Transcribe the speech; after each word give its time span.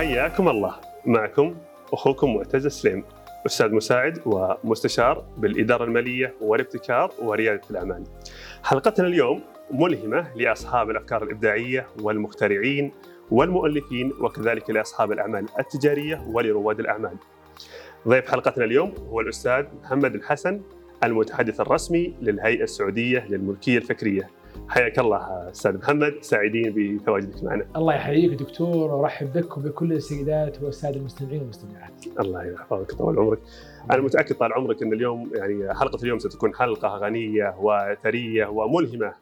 حياكم 0.00 0.48
الله 0.48 0.74
معكم 1.06 1.56
أخوكم 1.92 2.34
معتز 2.36 2.66
سليم 2.66 3.04
أستاذ 3.46 3.74
مساعد 3.74 4.20
ومستشار 4.26 5.24
بالإدارة 5.38 5.84
المالية 5.84 6.34
والابتكار 6.40 7.12
وريادة 7.22 7.60
الاعمال. 7.70 8.04
حلقتنا 8.62 9.06
اليوم 9.06 9.42
ملهمة 9.70 10.36
لأصحاب 10.36 10.90
الأفكار 10.90 11.22
الإبداعية 11.22 11.86
والمخترعين 12.02 12.92
والمؤلفين 13.30 14.12
وكذلك 14.20 14.70
لأصحاب 14.70 15.12
الأعمال 15.12 15.46
التجارية 15.58 16.24
ولرواد 16.26 16.80
الأعمال. 16.80 17.16
ضيف 18.08 18.30
حلقتنا 18.30 18.64
اليوم 18.64 18.94
هو 19.08 19.20
الأستاذ 19.20 19.64
محمد 19.82 20.14
الحسن 20.14 20.60
المتحدث 21.04 21.60
الرسمي 21.60 22.14
للهيئة 22.20 22.62
السعودية 22.62 23.26
للملكية 23.28 23.78
الفكرية. 23.78 24.39
حياك 24.68 24.98
الله 24.98 25.50
أستاذ 25.50 25.78
محمد 25.78 26.14
سعيدين 26.20 26.72
بتواجدك 26.76 27.44
معنا. 27.44 27.66
الله 27.76 27.94
يحييك 27.94 28.34
دكتور 28.34 28.90
وارحب 28.90 29.32
بك 29.32 29.58
وبكل 29.58 29.92
السيدات 29.92 30.62
والسادة 30.62 30.96
المستمعين 30.96 31.40
والمستمعات. 31.40 32.06
الله 32.20 32.44
يحفظك 32.44 32.92
طول 32.92 33.18
عمرك. 33.18 33.38
أنا 33.90 34.02
متأكد 34.02 34.34
طال 34.34 34.52
عمرك 34.52 34.82
إن 34.82 34.92
اليوم 34.92 35.30
يعني 35.34 35.74
حلقة 35.74 36.02
اليوم 36.02 36.18
ستكون 36.18 36.54
حلقة 36.54 36.88
غنية 36.88 37.54
وثرية 37.60 38.46
وملهمة 38.46 39.12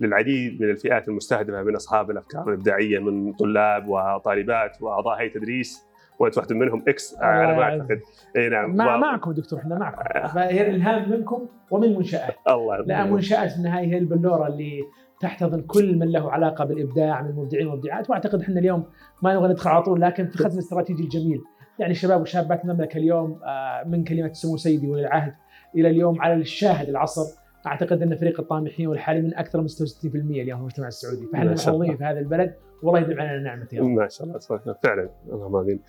للعديد 0.00 0.62
من 0.62 0.70
الفئات 0.70 1.08
المستهدفة 1.08 1.62
من 1.62 1.76
أصحاب 1.76 2.10
الأفكار 2.10 2.48
الإبداعية 2.48 2.98
من 2.98 3.32
طلاب 3.32 3.88
وطالبات 3.88 4.82
وأعضاء 4.82 5.20
هيئة 5.20 5.32
تدريس 5.32 5.87
وانت 6.18 6.38
واحد 6.38 6.52
منهم 6.52 6.84
إكس 6.88 7.16
على 7.18 7.56
ما 7.56 7.62
أعتقد. 7.62 8.00
إي 8.36 8.48
نعم 8.48 8.76
مع 8.76 8.96
و... 8.96 8.98
معكم 8.98 9.32
دكتور 9.32 9.58
إحنا 9.58 9.78
معكم. 9.78 10.28
فهي 10.28 10.68
الالهام 10.68 11.10
منكم 11.10 11.46
ومن 11.70 11.96
منشآت. 11.96 12.34
الله 12.48 12.76
لا 12.76 13.04
منشآت 13.04 13.50
في 13.50 13.56
النهايه 13.56 13.86
هي 13.86 13.98
البلوره 13.98 14.46
اللي 14.46 14.80
تحتضن 15.20 15.60
كل 15.60 15.98
من 15.98 16.12
له 16.12 16.32
علاقة 16.32 16.64
بالإبداع 16.64 17.22
من 17.22 17.30
المبدعين 17.30 17.66
والمبدعات 17.66 18.10
وأعتقد 18.10 18.40
إحنا 18.40 18.60
اليوم 18.60 18.84
ما 19.22 19.34
نبغى 19.34 19.48
ندخل 19.48 19.70
على 19.70 19.82
طول 19.82 20.00
لكن 20.00 20.26
في 20.26 20.38
خزن 20.38 20.58
الاستراتيجي 20.58 21.02
الجميل. 21.02 21.40
يعني 21.78 21.92
الشباب 21.92 22.20
وشابات 22.20 22.64
المملكة 22.64 22.98
اليوم 22.98 23.40
من 23.86 24.04
كلمة 24.04 24.32
سمو 24.32 24.56
سيدي 24.56 24.86
ولي 24.88 25.00
العهد 25.00 25.34
إلى 25.76 25.90
اليوم 25.90 26.20
على 26.20 26.34
الشاهد 26.34 26.88
العصر. 26.88 27.22
أعتقد 27.66 28.02
إن 28.02 28.16
فريق 28.16 28.40
الطامحين 28.40 28.86
والحالي 28.86 29.22
من 29.22 29.34
أكثر 29.34 29.60
من 29.60 29.68
66% 29.68 30.14
اليوم 30.14 30.58
في 30.58 30.60
المجتمع 30.60 30.86
السعودي. 30.86 31.26
فإحنا 31.32 31.52
محظوظين 31.52 31.96
في 31.96 32.04
هذا 32.04 32.18
البلد. 32.18 32.54
والله 32.82 33.00
يدعم 33.00 33.20
علينا 33.20 33.42
نعمته 33.42 33.88
ما 33.88 34.08
شاء 34.08 34.26
الله 34.26 34.38
فعلا. 34.82 35.10
اللهم 35.32 35.56
آمين. 35.56 35.80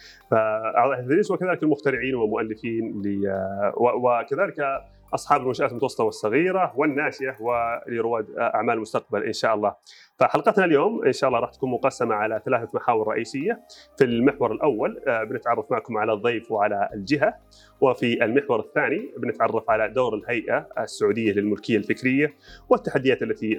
التدريس 1.00 1.32
وكذلك 1.32 1.64
المخترعين 1.64 2.16
والمؤلفين 2.16 3.04
وكذلك 3.78 4.56
أصحاب 5.14 5.42
المنشآت 5.42 5.72
المتوسطة 5.72 6.04
والصغيرة 6.04 6.74
والناشئة 6.76 7.36
ولرواد 7.40 8.26
أعمال 8.38 8.76
المستقبل 8.76 9.24
إن 9.24 9.34
شاء 9.34 9.56
الله. 9.56 9.76
فحلقتنا 10.20 10.66
اليوم 10.66 11.06
إن 11.06 11.14
شاء 11.14 11.28
الله 11.28 11.40
راح 11.40 11.50
تكون 11.50 11.72
مقسمة 11.72 12.16
على 12.16 12.42
ثلاثة 12.46 12.70
محاور 12.74 13.08
رئيسية. 13.08 13.62
في 13.98 14.04
المحور 14.04 14.52
الأول 14.52 15.02
بنتعرف 15.30 15.72
معكم 15.72 15.98
على 15.98 16.14
الضيف 16.14 16.52
وعلى 16.52 16.90
الجهة، 16.94 17.34
وفي 17.82 18.24
المحور 18.26 18.60
الثاني 18.60 19.14
بنتعرف 19.18 19.70
على 19.70 19.90
دور 19.90 20.16
الهيئة 20.16 20.68
السعودية 20.80 21.34
للملكية 21.34 21.78
الفكرية 21.78 22.34
والتحديات 22.70 23.22
التي 23.22 23.58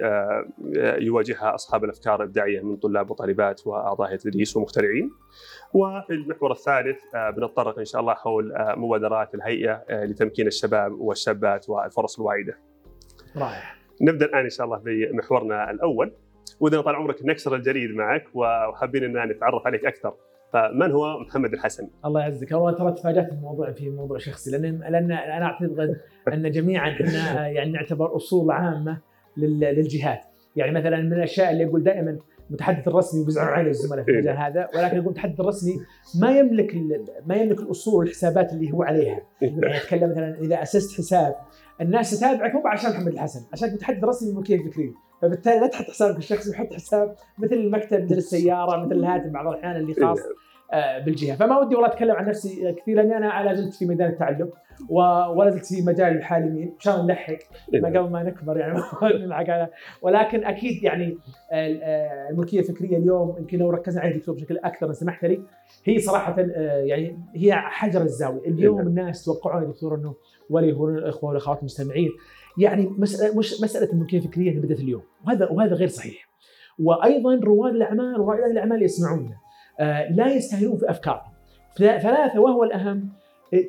يواجهها 0.99 1.55
أصحاب 1.55 1.83
الأفكار 1.83 2.15
الابداعيه 2.15 2.61
من 2.61 2.75
طلاب 2.77 3.11
وطالبات 3.11 3.67
وأعضاء 3.67 4.07
هيئه 4.07 4.15
التدريس 4.15 4.57
ومخترعين. 4.57 5.11
وفي 5.73 6.13
المحور 6.13 6.51
الثالث 6.51 6.99
بنتطرق 7.37 7.79
إن 7.79 7.85
شاء 7.85 8.01
الله 8.01 8.13
حول 8.13 8.53
مبادرات 8.57 9.35
الهيئة 9.35 9.83
لتمكين 9.89 10.47
الشباب 10.47 10.91
والشابات 10.91 11.69
والفرص 11.69 12.19
الواعدة. 12.19 12.57
رائع. 13.37 13.75
نبدأ 14.01 14.25
الآن 14.25 14.43
إن 14.43 14.49
شاء 14.49 14.65
الله 14.65 14.81
بمحورنا 14.85 15.71
الأول 15.71 16.13
ودنا 16.59 16.81
طال 16.81 16.95
عمرك 16.95 17.25
نكسر 17.25 17.55
الجليد 17.55 17.95
معك 17.95 18.23
وحابين 18.33 19.03
إن 19.03 19.29
نتعرف 19.31 19.65
عليك 19.67 19.85
أكثر. 19.85 20.13
فمن 20.53 20.91
هو؟ 20.91 21.19
محمد 21.19 21.53
الحسن؟ 21.53 21.87
الله 22.05 22.21
يعزك، 22.21 22.51
والله 22.51 22.71
ترى 22.71 22.91
تفاجأت 22.91 23.31
الموضوع 23.31 23.71
في 23.71 23.89
موضوع 23.89 24.17
شخصي 24.17 24.51
لأن 24.51 24.79
لأن 24.79 25.11
أنا 25.11 25.45
أعتقد 25.45 25.97
أن 26.33 26.51
جميعا 26.51 26.89
إحنا 26.89 27.47
يعني 27.47 27.71
نعتبر 27.71 28.15
أصول 28.15 28.51
عامة 28.51 29.01
للجهات، 29.37 30.21
يعني 30.55 30.71
مثلا 30.71 31.01
من 31.01 31.13
الأشياء 31.13 31.51
اللي 31.51 31.63
يقول 31.63 31.83
دائما 31.83 32.19
المتحدث 32.49 32.87
الرسمي 32.87 33.21
وبيزعلوا 33.21 33.51
عليه 33.51 33.69
الزملاء 33.69 34.05
في 34.05 34.11
المجال 34.11 34.37
هذا 34.37 34.69
ولكن 34.75 34.95
يقول 34.95 35.05
المتحدث 35.05 35.39
الرسمي 35.39 35.73
ما 36.21 36.37
يملك 36.37 36.75
ما 37.25 37.35
يملك 37.35 37.59
الأصول 37.59 37.99
والحسابات 37.99 38.53
اللي 38.53 38.73
هو 38.73 38.83
عليها. 38.83 39.21
يعني 39.41 39.75
يتكلم 39.75 40.11
مثلا 40.11 40.39
إذا 40.39 40.61
أسست 40.61 40.97
حساب 40.97 41.35
الناس 41.81 42.19
تتابعك 42.19 42.55
مو 42.55 42.67
عشان 42.67 42.91
محمد 42.91 43.07
الحسن 43.13 43.39
عشان 43.53 43.73
متحدث 43.73 44.03
رسمي 44.03 44.31
للملكيه 44.31 44.55
الفكريه 44.55 44.91
فبالتالي 45.21 45.59
لا 45.59 45.67
تحط 45.67 45.85
حسابك 45.85 46.17
الشخصي 46.17 46.51
وحط 46.51 46.73
حساب 46.73 47.15
مثل 47.37 47.53
المكتب 47.53 48.03
مثل 48.03 48.15
السيارة 48.15 48.85
مثل 48.85 48.95
الهاتف 48.95 49.27
بعض 49.27 49.47
الأحيان 49.47 49.75
اللي 49.75 49.93
خاص 49.93 50.19
بالجهة. 51.05 51.35
فما 51.35 51.59
ودي 51.59 51.75
والله 51.75 51.89
أتكلم 51.89 52.15
عن 52.15 52.25
نفسي 52.25 52.73
كثير 52.73 52.97
لأني 52.97 53.17
أنا 53.17 53.43
لا 53.43 53.53
زلت 53.53 53.73
في 53.73 53.85
ميدان 53.85 54.09
التعلم 54.09 54.49
ولا 54.89 55.49
زلت 55.49 55.65
في 55.65 55.81
مجال 55.81 56.17
الحالمين 56.17 56.67
إن 56.67 56.79
شاء 56.79 56.95
الله 56.95 57.05
نلحق. 57.05 57.37
ما 57.73 57.87
قبل 57.87 58.09
ما 58.09 58.23
نكبر 58.23 58.57
يعني 58.57 58.79
نلحق 59.03 59.69
ولكن 60.01 60.45
أكيد 60.45 60.83
يعني 60.83 61.17
الملكية 62.29 62.59
الفكرية 62.59 62.97
اليوم 62.97 63.35
يمكن 63.39 63.57
لو 63.57 63.69
ركزنا 63.69 64.01
عليها 64.01 64.17
دكتور 64.17 64.35
بشكل 64.35 64.57
أكثر 64.57 64.87
ان 64.87 64.93
سمحت 64.93 65.25
لي 65.25 65.41
هي 65.85 65.99
صراحة 65.99 66.35
يعني 66.39 67.19
هي 67.35 67.53
حجر 67.53 68.01
الزاوية. 68.01 68.47
اليوم 68.47 68.79
الناس 68.79 69.25
توقعون 69.25 69.67
دكتور 69.67 69.95
إنه 69.95 70.15
ولي 70.49 70.73
هو 70.73 70.89
الإخوة 70.89 71.29
والأخوات 71.29 71.59
المستمعين. 71.59 72.09
يعني 72.57 72.93
مساله 72.97 73.37
مش 73.37 73.61
مسألة 73.61 73.93
الملكيه 73.93 74.17
الفكريه 74.17 74.59
بدأت 74.59 74.79
اليوم. 74.79 75.01
وهذا 75.25 75.49
وهذا 75.49 75.75
غير 75.75 75.87
صحيح. 75.87 76.29
وأيضا 76.79 77.35
رواد 77.35 77.75
الأعمال 77.75 78.21
ورائدات 78.21 78.51
الأعمال 78.51 78.83
يسمعونا 78.83 79.35
لا 80.11 80.33
يستهينون 80.33 80.77
في 80.77 80.89
أفكارهم. 80.89 81.31
ثلاثة 81.77 82.39
وهو 82.39 82.63
الأهم 82.63 83.09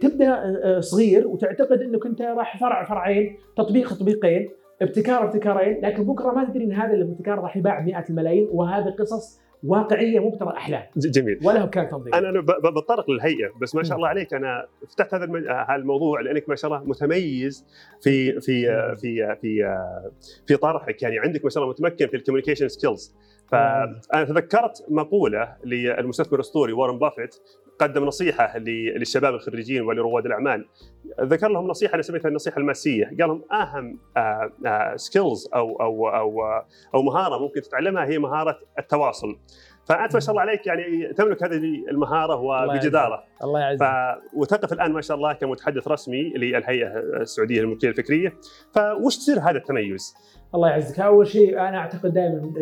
تبدأ 0.01 0.81
صغير 0.81 1.29
وتعتقد 1.29 1.83
إنك 1.83 2.07
أنت 2.07 2.23
راح 2.23 2.61
فرع 2.61 2.85
فرعين 2.85 3.37
تطبيق 3.57 3.95
تطبيقين 3.95 4.51
ابتكار 4.83 5.25
ابتكارين 5.25 5.81
لكن 5.83 6.05
بكرة 6.05 6.33
ما 6.33 6.45
تدري 6.45 6.65
إن 6.65 6.73
هذا 6.73 6.95
الابتكار 6.95 7.39
راح 7.39 7.57
يباع 7.57 7.81
بمئات 7.81 8.11
الملايين 8.11 8.49
وهذه 8.53 8.95
قصص 8.99 9.41
واقعية 9.65 10.19
مو 10.19 10.31
بترى 10.31 10.49
أحلام. 10.49 10.83
جميل. 10.97 11.39
ولو 11.45 11.67
كان 11.67 11.89
تنظيم. 11.89 12.15
أنا 12.15 12.41
بتطرق 12.41 13.11
للهيئة 13.11 13.53
بس 13.61 13.75
ما 13.75 13.83
شاء 13.83 13.97
الله 13.97 14.09
عليك. 14.09 14.35
أنا 14.35 14.67
فتحت. 14.89 15.15
هذا 15.15 15.25
الموضوع 15.75 16.21
لأنك 16.21 16.49
ما 16.49 16.55
شاء 16.55 16.73
الله 16.73 16.85
متميز 16.85 17.67
في 18.03 18.41
في 18.41 18.67
في 18.97 19.37
في 19.41 19.79
في 20.47 20.57
طرحك. 20.57 21.03
يعني 21.03 21.19
عندك 21.19 21.45
ما 21.45 21.51
شاء 21.51 21.63
الله 21.63 21.73
متمكن 21.73 22.07
في 22.07 22.17
ال 22.17 22.21
communication 22.21 22.69
skills. 22.69 23.15
فانا 23.49 24.25
تذكرت 24.25 24.87
مقولة 24.89 25.57
للمستثمر 25.65 26.35
الأسطوري 26.35 26.73
وارن 26.73 26.99
بافيت 26.99 27.37
قدم 27.79 28.05
نصيحة 28.05 28.59
للشباب 28.59 29.35
الخريجين 29.35 29.83
ولرواد 29.83 30.27
الأعمال. 30.27 30.69
ذكر 31.21 31.49
لهم 31.49 31.69
نصيحة 31.69 31.95
أنا 31.95 32.03
سميتها 32.03 32.29
النصيحة 32.29 32.59
الماسية. 32.59 33.05
قال 33.05 33.29
لهم 33.29 33.43
أهم 33.53 33.99
سكيلز 34.97 35.49
أو 35.55 35.77
أو 35.83 36.09
أو 36.09 36.43
أو 36.95 37.03
مهارة 37.03 37.39
ممكن 37.39 37.61
تتعلمها 37.61 38.05
هي 38.05 38.19
مهارة 38.19 38.59
التواصل. 38.79 39.39
فأنت 39.87 40.15
ما 40.15 40.21
شاء 40.21 40.31
الله 40.31 40.43
عليك 40.43 40.67
يعني 40.67 41.13
تملك 41.13 41.43
هذه 41.43 41.57
المهارة 41.91 42.37
وبجدارة. 42.37 43.25
الله 43.45 43.61
يعزك. 43.61 43.83
ف... 43.83 44.37
وتقف 44.37 44.73
الآن 44.73 44.93
ما 44.93 45.01
شاء 45.01 45.17
الله 45.17 45.33
كمتحدث 45.33 45.89
رسمي 45.89 46.33
للهيئة 46.37 46.99
السعودية 46.99 47.61
للملكيه 47.61 47.89
الفكرية. 47.89 48.33
فوش 48.75 49.15
سر 49.15 49.41
هذا 49.41 49.59
التميز؟ 49.59 50.15
الله 50.55 50.69
يعزك. 50.69 51.01
أول 51.01 51.27
شيء 51.27 51.59
أنا 51.59 51.79
أعتقد 51.79 52.13
دائما 52.13 52.53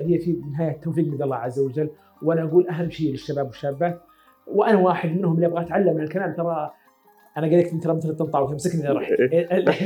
هي 0.00 0.18
في 0.18 0.40
نهاية 0.52 0.80
توفيق 0.80 1.06
من 1.06 1.22
الله 1.22 1.36
عز 1.36 1.60
وجل 1.60 1.90
وأنا 2.22 2.44
أقول 2.44 2.68
أهم 2.68 2.90
شيء 2.90 3.10
للشباب 3.10 3.46
والشابات 3.46 4.00
وأنا 4.46 4.78
واحد 4.78 5.08
منهم 5.08 5.34
اللي 5.34 5.46
أبغى 5.46 5.62
أتعلم 5.62 5.94
من 5.94 6.00
الكلام 6.00 6.34
ترى 6.34 6.70
أنا 7.36 7.46
قلت 7.46 7.82
ترى 7.82 7.94
مثل 7.94 8.10
الطنطاوي 8.10 8.48
تمسكني 8.48 8.82
اذا 8.82 8.92
رحت. 8.92 9.12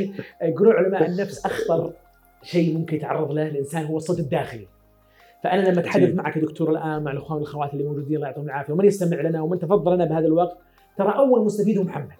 يقولون 0.42 0.74
علماء 0.74 1.06
النفس 1.06 1.46
أخطر 1.46 1.92
شيء 2.42 2.78
ممكن 2.78 2.96
يتعرض 2.96 3.32
له 3.32 3.48
الإنسان 3.48 3.84
هو 3.84 3.96
الصوت 3.96 4.18
الداخلي. 4.18 4.66
فأنا 5.44 5.68
لما 5.68 5.80
أتحدث 5.80 6.14
معك 6.14 6.36
يا 6.36 6.42
دكتور 6.42 6.70
الآن 6.70 7.02
مع 7.02 7.10
الأخوان 7.10 7.38
والأخوات 7.38 7.72
اللي 7.72 7.84
موجودين 7.84 8.16
الله 8.16 8.26
يعطيهم 8.26 8.44
العافية 8.44 8.72
ومن 8.72 8.84
يستمع 8.84 9.20
لنا 9.20 9.42
ومن 9.42 9.58
تفضل 9.58 9.94
لنا 9.94 10.04
بهذا 10.04 10.26
الوقت 10.26 10.58
ترى 10.98 11.12
أول 11.16 11.44
مستفيد 11.44 11.78
هو 11.78 11.84
محمد. 11.84 12.16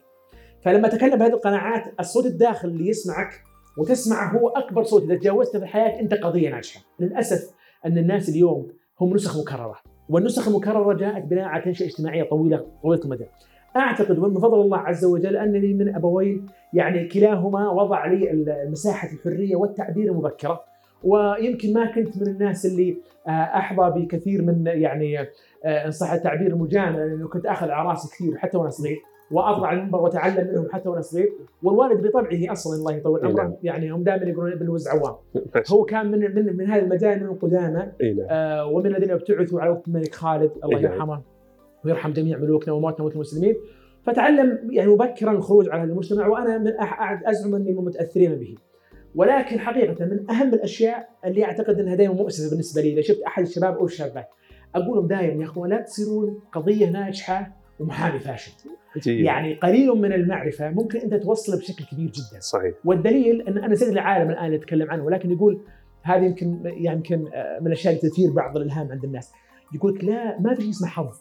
فلما 0.63 0.89
أتكلم 0.89 1.19
بهذه 1.19 1.33
القناعات 1.33 1.85
الصوت 2.01 2.27
الداخلي 2.27 2.73
اللي 2.73 2.89
يسمعك 2.89 3.43
وتسمع 3.79 4.33
هو 4.33 4.49
أكبر 4.49 4.83
صوت. 4.83 5.03
إذا 5.03 5.17
تجاوزته 5.17 5.59
في 5.59 5.65
الحياة 5.65 6.01
أنت 6.01 6.15
قضية 6.15 6.51
ناجحة. 6.51 6.81
للأسف 7.01 7.51
أن 7.87 7.99
الناس 7.99 8.29
اليوم 8.29 8.69
هم 9.01 9.15
نسخ 9.15 9.39
مكررة. 9.41 9.77
والنسخ 10.09 10.49
المكررة 10.49 10.93
جاءت 10.93 11.25
بناء 11.25 11.45
على 11.45 11.63
تنشئة 11.63 11.87
اجتماعية 11.87 12.23
طويلة 12.23 12.67
طويلة 12.83 13.05
المدى. 13.05 13.27
أعتقد 13.77 14.19
ومن 14.19 14.41
فضل 14.41 14.61
الله 14.61 14.79
عز 14.79 15.05
وجل 15.05 15.37
أنني 15.37 15.75
من 15.75 15.95
ابوين 15.95 16.47
يعني 16.73 17.09
كلاهما 17.09 17.71
وضع 17.71 18.07
لي 18.07 18.47
مساحه 18.71 19.09
الحرية 19.13 19.57
والتعبير 19.57 20.13
مبكرة. 20.13 20.61
ويمكن 21.05 21.73
ما 21.73 21.93
كنت 21.93 22.23
من 22.23 22.29
الناس 22.29 22.67
اللي 22.67 22.97
أحظى 23.29 24.01
بكثير 24.01 24.43
من 24.43 24.67
يعني 24.67 25.19
إن 25.65 25.91
صح 25.91 26.13
التعبير 26.13 26.47
المجامله 26.47 27.05
لأنه 27.05 27.29
كنت 27.29 27.47
أخذ 27.47 27.71
على 27.71 27.89
رأسي 27.89 28.09
كثير 28.09 28.39
حتى 28.39 28.57
وأنا 28.57 28.71
صغير. 28.71 28.99
واطلع 29.31 29.73
المنبر 29.73 30.01
واتعلم 30.01 30.49
منهم 30.49 30.69
حتى 30.73 30.89
وأنا 30.89 31.01
صغير. 31.01 31.33
والوالد 31.63 32.07
بطبعه 32.07 32.53
أصلا 32.53 32.77
الله 32.79 32.93
يطول 32.93 33.21
عمره. 33.27 33.59
يعني 33.63 33.91
هم 33.91 34.03
دائما 34.03 34.27
يقولون 34.27 34.53
إبن 34.53 34.63
الوز 34.63 34.89
عوام 34.89 35.15
هو 35.71 35.85
كان 35.85 36.11
من 36.11 36.35
من 36.35 36.57
من 36.57 36.67
هذا 36.71 36.83
المجال 36.83 37.21
من 37.21 37.27
القدامى 37.27 37.93
آه 38.31 38.67
ومن 38.67 38.87
الذين 38.97 39.11
ابتعثوا 39.11 39.61
على 39.61 39.71
وقت 39.71 39.89
الملك 39.89 40.15
خالد 40.15 40.51
الله 40.65 40.81
يرحمه 40.81 41.23
ويرحم 41.85 42.13
جميع 42.13 42.39
ملوكنا 42.39 42.75
وموتنا 42.75 43.01
وموت 43.01 43.15
المسلمين. 43.15 43.55
فتعلم 44.07 44.69
يعني 44.73 44.91
مبكرا 44.91 45.33
الخروج 45.33 45.69
على 45.69 45.83
هذا 45.83 45.91
المجتمع 45.93 46.27
وأنا 46.27 46.59
من 46.59 46.73
أح- 46.73 47.29
أزعم 47.29 47.55
أني 47.55 47.73
من 47.73 47.79
المتاثرين 47.79 48.35
به. 48.35 48.55
ولكن 49.15 49.59
حقيقة 49.59 50.05
من 50.05 50.31
أهم 50.31 50.55
الأشياء 50.55 51.09
اللي 51.25 51.45
أعتقد 51.45 51.79
أنها 51.81 51.95
دائما 51.95 52.15
مؤسفه 52.15 52.51
بالنسبة 52.51 52.83
لي 52.83 52.93
إذا 52.93 53.01
شفت 53.01 53.23
أحد 53.23 53.43
الشباب 53.43 53.77
أو 53.77 53.85
الشابات 53.85 54.29
أقول 54.75 54.97
لهم 54.97 55.07
دائما 55.07 55.43
يا 55.43 55.49
أخوان 55.49 55.71
لا 55.71 55.81
تصيرون 55.81 56.41
قضية 56.53 56.91
ناجحة 56.91 57.58
ومحامي 57.81 58.19
فاشل. 58.19 58.53
جيد. 58.99 59.25
يعني 59.25 59.55
قليل 59.55 59.89
من 59.89 60.13
المعرفة 60.13 60.71
ممكن 60.71 60.99
أنت 60.99 61.15
توصله 61.15 61.59
بشكل 61.59 61.85
كبير 61.85 62.11
جدا. 62.11 62.41
صحيح 62.41 62.75
والدليل 62.85 63.43
أن 63.49 63.59
أنا 63.59 63.75
زيد 63.75 63.89
العالم 63.89 64.31
الآن 64.31 64.45
اللي 64.45 64.57
اتكلم 64.57 64.91
عنه 64.91 65.05
ولكن 65.05 65.31
يقول 65.31 65.61
هذه 66.03 66.25
يمكن 66.25 66.73
يمكن 66.77 67.21
من 67.61 67.67
الأشياء 67.67 67.95
اللي 67.95 68.11
تثير 68.11 68.31
بعض 68.31 68.57
الإلهام 68.57 68.93
عند 68.93 69.05
الناس 69.05 69.33
يقول 69.75 69.95
لك 69.95 70.05
لا 70.05 70.41
ما 70.41 70.55
في 70.55 70.63
شيء 70.63 70.71
اسمه 70.71 70.89
حظ 70.89 71.17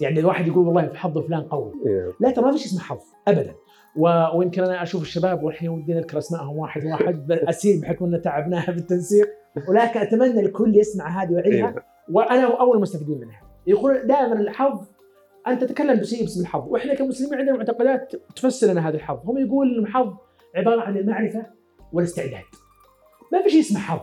يعني 0.00 0.20
الواحد 0.20 0.46
يقول 0.46 0.66
والله 0.66 0.86
في 0.86 0.98
حظ 0.98 1.18
فلان 1.18 1.40
قوي 1.40 1.72
إيه. 1.86 2.12
لا 2.20 2.30
ترى 2.30 2.44
ما 2.44 2.52
في 2.52 2.58
شيء 2.58 2.66
اسمه 2.66 2.80
حظ 2.80 3.00
ابدا 3.28 3.54
و... 3.96 4.08
ويمكن 4.34 4.62
أنا 4.62 4.82
أشوف 4.82 5.02
الشباب 5.02 5.42
والحين 5.42 5.68
ودي 5.68 5.94
نذكر 5.94 6.18
اسمائهم 6.18 6.58
واحد 6.58 6.84
واحد 6.84 7.32
اسير 7.32 7.80
بحكم 7.82 8.14
ان 8.14 8.22
تعبناها 8.22 8.70
بالتنسيق 8.72 9.28
ولكن 9.68 10.00
أتمنى 10.00 10.40
الكل 10.40 10.76
يسمع 10.76 11.22
هذه 11.22 11.32
ويعيها 11.32 11.68
إيه. 11.68 11.84
وأنا 12.10 12.60
أول 12.60 12.76
المستفيدين 12.76 13.20
منها 13.20 13.40
يقول 13.66 14.06
دائما 14.06 14.40
الحظ 14.40 14.86
انت 15.48 15.64
تتكلم 15.64 16.00
بشيء 16.00 16.20
باسم 16.20 16.40
الحظ. 16.40 16.68
وإحنا 16.68 16.94
كمسلمين 16.94 17.34
عندنا 17.38 17.56
معتقدات 17.56 18.12
تفسر 18.36 18.66
لنا 18.72 18.88
هذا 18.88 18.96
الحظ. 18.96 19.18
هم 19.24 19.38
يقول 19.38 19.74
إن 19.78 19.84
الحظ 19.84 20.12
عبارة 20.56 20.80
عن 20.80 20.96
المعرفة 20.96 21.46
والاستعداد. 21.92 22.42
ما 23.32 23.42
في 23.42 23.50
شيء 23.50 23.60
اسمه 23.60 23.78
حظ. 23.80 24.00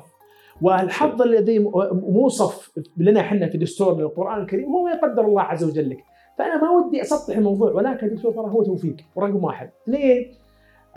والحظ 0.62 1.22
الذي 1.22 1.60
موصف 1.94 2.72
لنا 2.98 3.20
إحنا 3.20 3.50
في 3.50 3.58
دستورنا 3.58 4.02
القران 4.04 4.42
الكريم 4.42 4.66
هو 4.66 4.84
ما 4.84 4.92
يقدر 4.92 5.26
الله 5.26 5.42
عز 5.42 5.64
وجل 5.64 5.90
لك. 5.90 5.98
فأنا 6.38 6.62
ما 6.62 6.70
ودي 6.72 7.02
أسطح 7.02 7.38
الموضوع 7.38 7.72
ولكن 7.72 8.16
دكتور 8.16 8.32
ترى 8.32 8.42
هو 8.52 8.64
توفيق 8.64 8.96
ورقم 9.16 9.44
واحد. 9.44 9.70
اثنين 9.84 10.34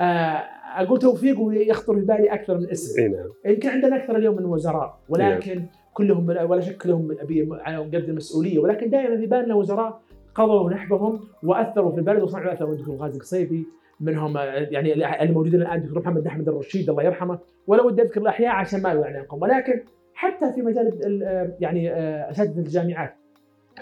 آه 0.00 0.44
أقول 0.76 0.98
توفيق 0.98 1.40
ويخطر 1.40 1.94
في 1.94 2.00
بالي 2.00 2.34
أكثر 2.34 2.58
من 2.58 2.70
اسم. 2.70 3.00
إيه 3.02 3.08
نعم. 3.08 3.26
يمكن 3.54 3.68
عندنا 3.68 3.96
أكثر 3.96 4.16
اليوم 4.16 4.36
من 4.36 4.44
وزراء 4.44 4.98
ولكن 5.08 5.66
كلهم 5.94 6.26
بلا- 6.26 6.44
ولا 6.44 6.60
شك 6.60 6.76
كلهم 6.76 7.08
أبي- 7.14 7.48
على 7.66 7.76
قد 7.78 7.94
المسؤولية 7.94 8.58
ولكن 8.58 8.90
دائما 8.90 9.16
في 9.16 9.26
بالنا 9.26 9.54
وزراء 9.54 10.00
قضوا 10.34 10.70
نحبهم 10.70 11.20
وأثروا 11.42 11.92
في 11.92 11.98
البلد 11.98 12.22
وصنعوا 12.22 12.52
أثر. 12.52 12.72
الدكتور 12.72 12.96
غازي 12.96 13.16
القصيبي 13.16 13.66
منهم 14.00 14.36
يعني 14.36 14.92
اللي 15.22 15.32
موجودين 15.32 15.62
الآن 15.62 15.78
الدكتور 15.78 16.02
محمد 16.02 16.26
أحمد 16.26 16.48
الرشيد 16.48 16.90
الله 16.90 17.02
يرحمه 17.02 17.38
ولا 17.66 17.82
ودي 17.82 18.02
أذكر 18.02 18.20
الأحياء 18.20 18.52
عشان 18.52 18.82
ما 18.82 18.92
يعني 18.92 19.18
عنكم. 19.18 19.42
ولكن 19.42 19.80
حتى 20.14 20.52
في 20.52 20.62
مجال 20.62 21.06
ال- 21.06 21.54
يعني 21.60 21.90
آه، 21.92 22.30
أساتذة 22.30 22.58
الجامعات 22.58 23.14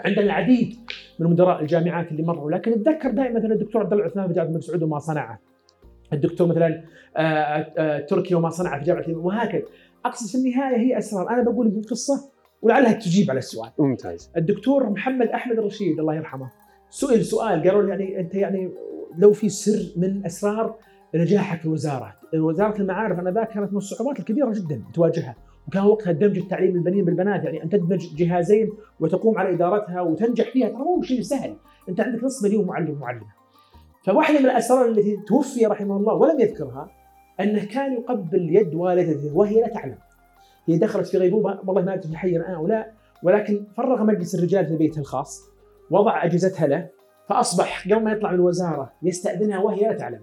عندنا 0.05 0.21
العديد 0.25 0.75
من 1.19 1.27
مدراء 1.29 1.61
الجامعات 1.61 2.11
اللي 2.11 2.23
مروا. 2.23 2.51
لكن 2.51 2.71
أتذكر 2.71 3.11
دائما 3.11 3.39
مثلا 3.39 3.53
الدكتور 3.53 3.81
عبد 3.81 3.91
الله 3.93 4.05
العثمان 4.05 4.27
في 4.27 4.33
جامعة 4.33 4.47
الملك 4.49 4.63
سعود 4.63 4.83
وما 4.83 4.99
صنعه. 4.99 5.39
الدكتور 6.13 6.47
مثلا 6.47 6.81
آه، 7.17 7.21
آه، 7.21 7.99
تركيا 7.99 8.37
وما 8.37 8.49
صنعه 8.49 8.79
في 8.79 8.85
جامعة 8.85 9.03
وهكذا. 9.09 9.63
أقصد 10.05 10.27
في 10.31 10.37
النهاية 10.37 10.77
هي 10.77 10.97
أسرار. 10.97 11.29
أنا 11.29 11.43
بقول 11.43 11.67
لكم 11.67 11.81
قصه 11.81 12.28
ولعلها 12.61 12.93
تجيب 12.93 13.29
على 13.29 13.37
السؤال 13.37 13.71
ممتاز 13.79 14.31
الدكتور 14.37 14.89
محمد 14.89 15.27
أحمد 15.27 15.59
الرشيد 15.59 15.99
الله 15.99 16.15
يرحمه 16.15 16.49
سئل 16.89 17.25
سؤال 17.25 17.63
قالوا 17.63 17.81
له 17.81 17.89
يعني 17.89 18.19
أنت 18.19 18.35
يعني 18.35 18.71
لو 19.17 19.33
في 19.33 19.49
سر 19.49 19.99
من 20.01 20.25
أسرار 20.25 20.75
نجاحك 21.15 21.59
في 21.59 21.65
الوزارة، 21.65 22.15
وزارة 22.33 22.81
المعارف 22.81 23.19
انذاك 23.19 23.49
كانت 23.49 23.71
من 23.71 23.77
الصعوبات 23.77 24.19
الكبيرة 24.19 24.51
جدا 24.53 24.83
تواجهها، 24.93 25.35
وكان 25.67 25.83
وقتها 25.83 26.11
دمج 26.11 26.37
التعليم 26.37 26.75
البنين 26.75 27.05
بالبنات 27.05 27.43
يعني 27.43 27.63
أن 27.63 27.69
تدمج 27.69 28.15
جهازين 28.15 28.69
وتقوم 28.99 29.37
على 29.37 29.53
إدارتها 29.53 30.01
وتنجح 30.01 30.51
فيها 30.51 30.69
ترى 30.69 30.83
مو 30.83 31.01
شيء 31.01 31.21
سهل، 31.21 31.55
أنت 31.89 32.01
عندك 32.01 32.23
نصف 32.23 32.45
مليون 32.45 32.65
معلم 32.65 32.91
ومعلمة. 32.91 33.25
فواحدة 34.03 34.39
من 34.39 34.45
الأسرار 34.45 34.85
التي 34.85 35.17
توفي 35.27 35.65
رحمه 35.65 35.97
الله 35.97 36.13
ولم 36.13 36.39
يذكرها 36.39 36.91
أنه 37.39 37.65
كان 37.65 37.93
يقبل 37.93 38.55
يد 38.55 38.75
والدته 38.75 39.37
وهي 39.37 39.61
لا 39.61 39.67
تعلم. 39.67 39.97
هي 40.69 40.77
دخلت 40.77 41.07
في 41.07 41.17
غيبوبة. 41.17 41.59
والله 41.65 41.81
ما 41.81 41.93
أدري 41.93 42.17
حيا 42.17 42.37
الآن 42.37 42.53
أو 42.53 42.67
لا. 42.67 42.91
ولكن 43.23 43.65
فرغ 43.77 44.03
مجلس 44.03 44.35
الرجال 44.35 44.65
في 44.65 44.75
بيته 44.75 44.99
الخاص 44.99 45.49
وضع 45.91 46.25
أجهزتها 46.25 46.67
له 46.67 46.89
فأصبح 47.29 47.85
قبل 47.85 48.03
ما 48.03 48.11
يطلع 48.11 48.29
من 48.29 48.35
الوزارة 48.35 48.93
يستأذنها 49.03 49.59
وهي 49.59 49.81
لا 49.81 49.93
تعلم. 49.93 50.21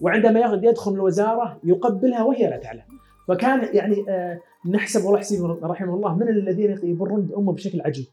وعندما 0.00 0.60
يدخل 0.62 0.90
من 0.90 0.96
الوزارة 0.96 1.60
يقبلها 1.64 2.22
وهي 2.22 2.50
لا 2.50 2.56
تعلم. 2.56 2.82
فكان 3.28 3.68
يعني 3.72 4.04
آه، 4.08 4.40
نحسب 4.70 5.04
والله 5.04 5.18
حسين 5.18 5.44
رحمه 5.62 5.94
الله 5.94 6.14
من 6.14 6.28
الذين 6.28 6.78
يبرون 6.82 7.20
بأمه 7.20 7.52
بشكل 7.52 7.80
عجيب. 7.80 8.06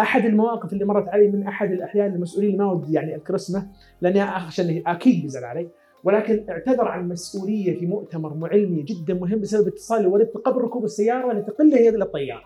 أحد 0.00 0.24
المواقف 0.24 0.72
اللي 0.72 0.84
مرت 0.84 1.08
علي 1.08 1.28
من 1.28 1.46
أحد 1.46 1.70
الأحيان 1.70 2.14
المسؤولين 2.14 2.58
ما 2.58 2.72
ودي 2.72 2.92
يعني 2.92 3.14
اذكر 3.14 3.34
اسمه 3.34 3.66
لاني 4.00 4.24
أخشى 4.24 4.62
إنه 4.62 4.82
أكيد 4.86 5.22
بيزعل 5.22 5.44
علي. 5.44 5.68
ولكن 6.04 6.44
اعتذر 6.50 6.88
عن 6.88 7.08
مسؤوليه 7.08 7.78
في 7.78 7.86
مؤتمر 7.86 8.48
علمي 8.52 8.82
جدا 8.82 9.14
مهم 9.14 9.40
بسبب 9.40 9.66
اتصال 9.66 10.02
لوالدته 10.02 10.40
قبل 10.40 10.60
ركوب 10.60 10.84
السيارة 10.84 11.32
لتقل 11.32 11.74
هي 11.74 11.88
إلى 11.88 12.04
الطيارة. 12.04 12.44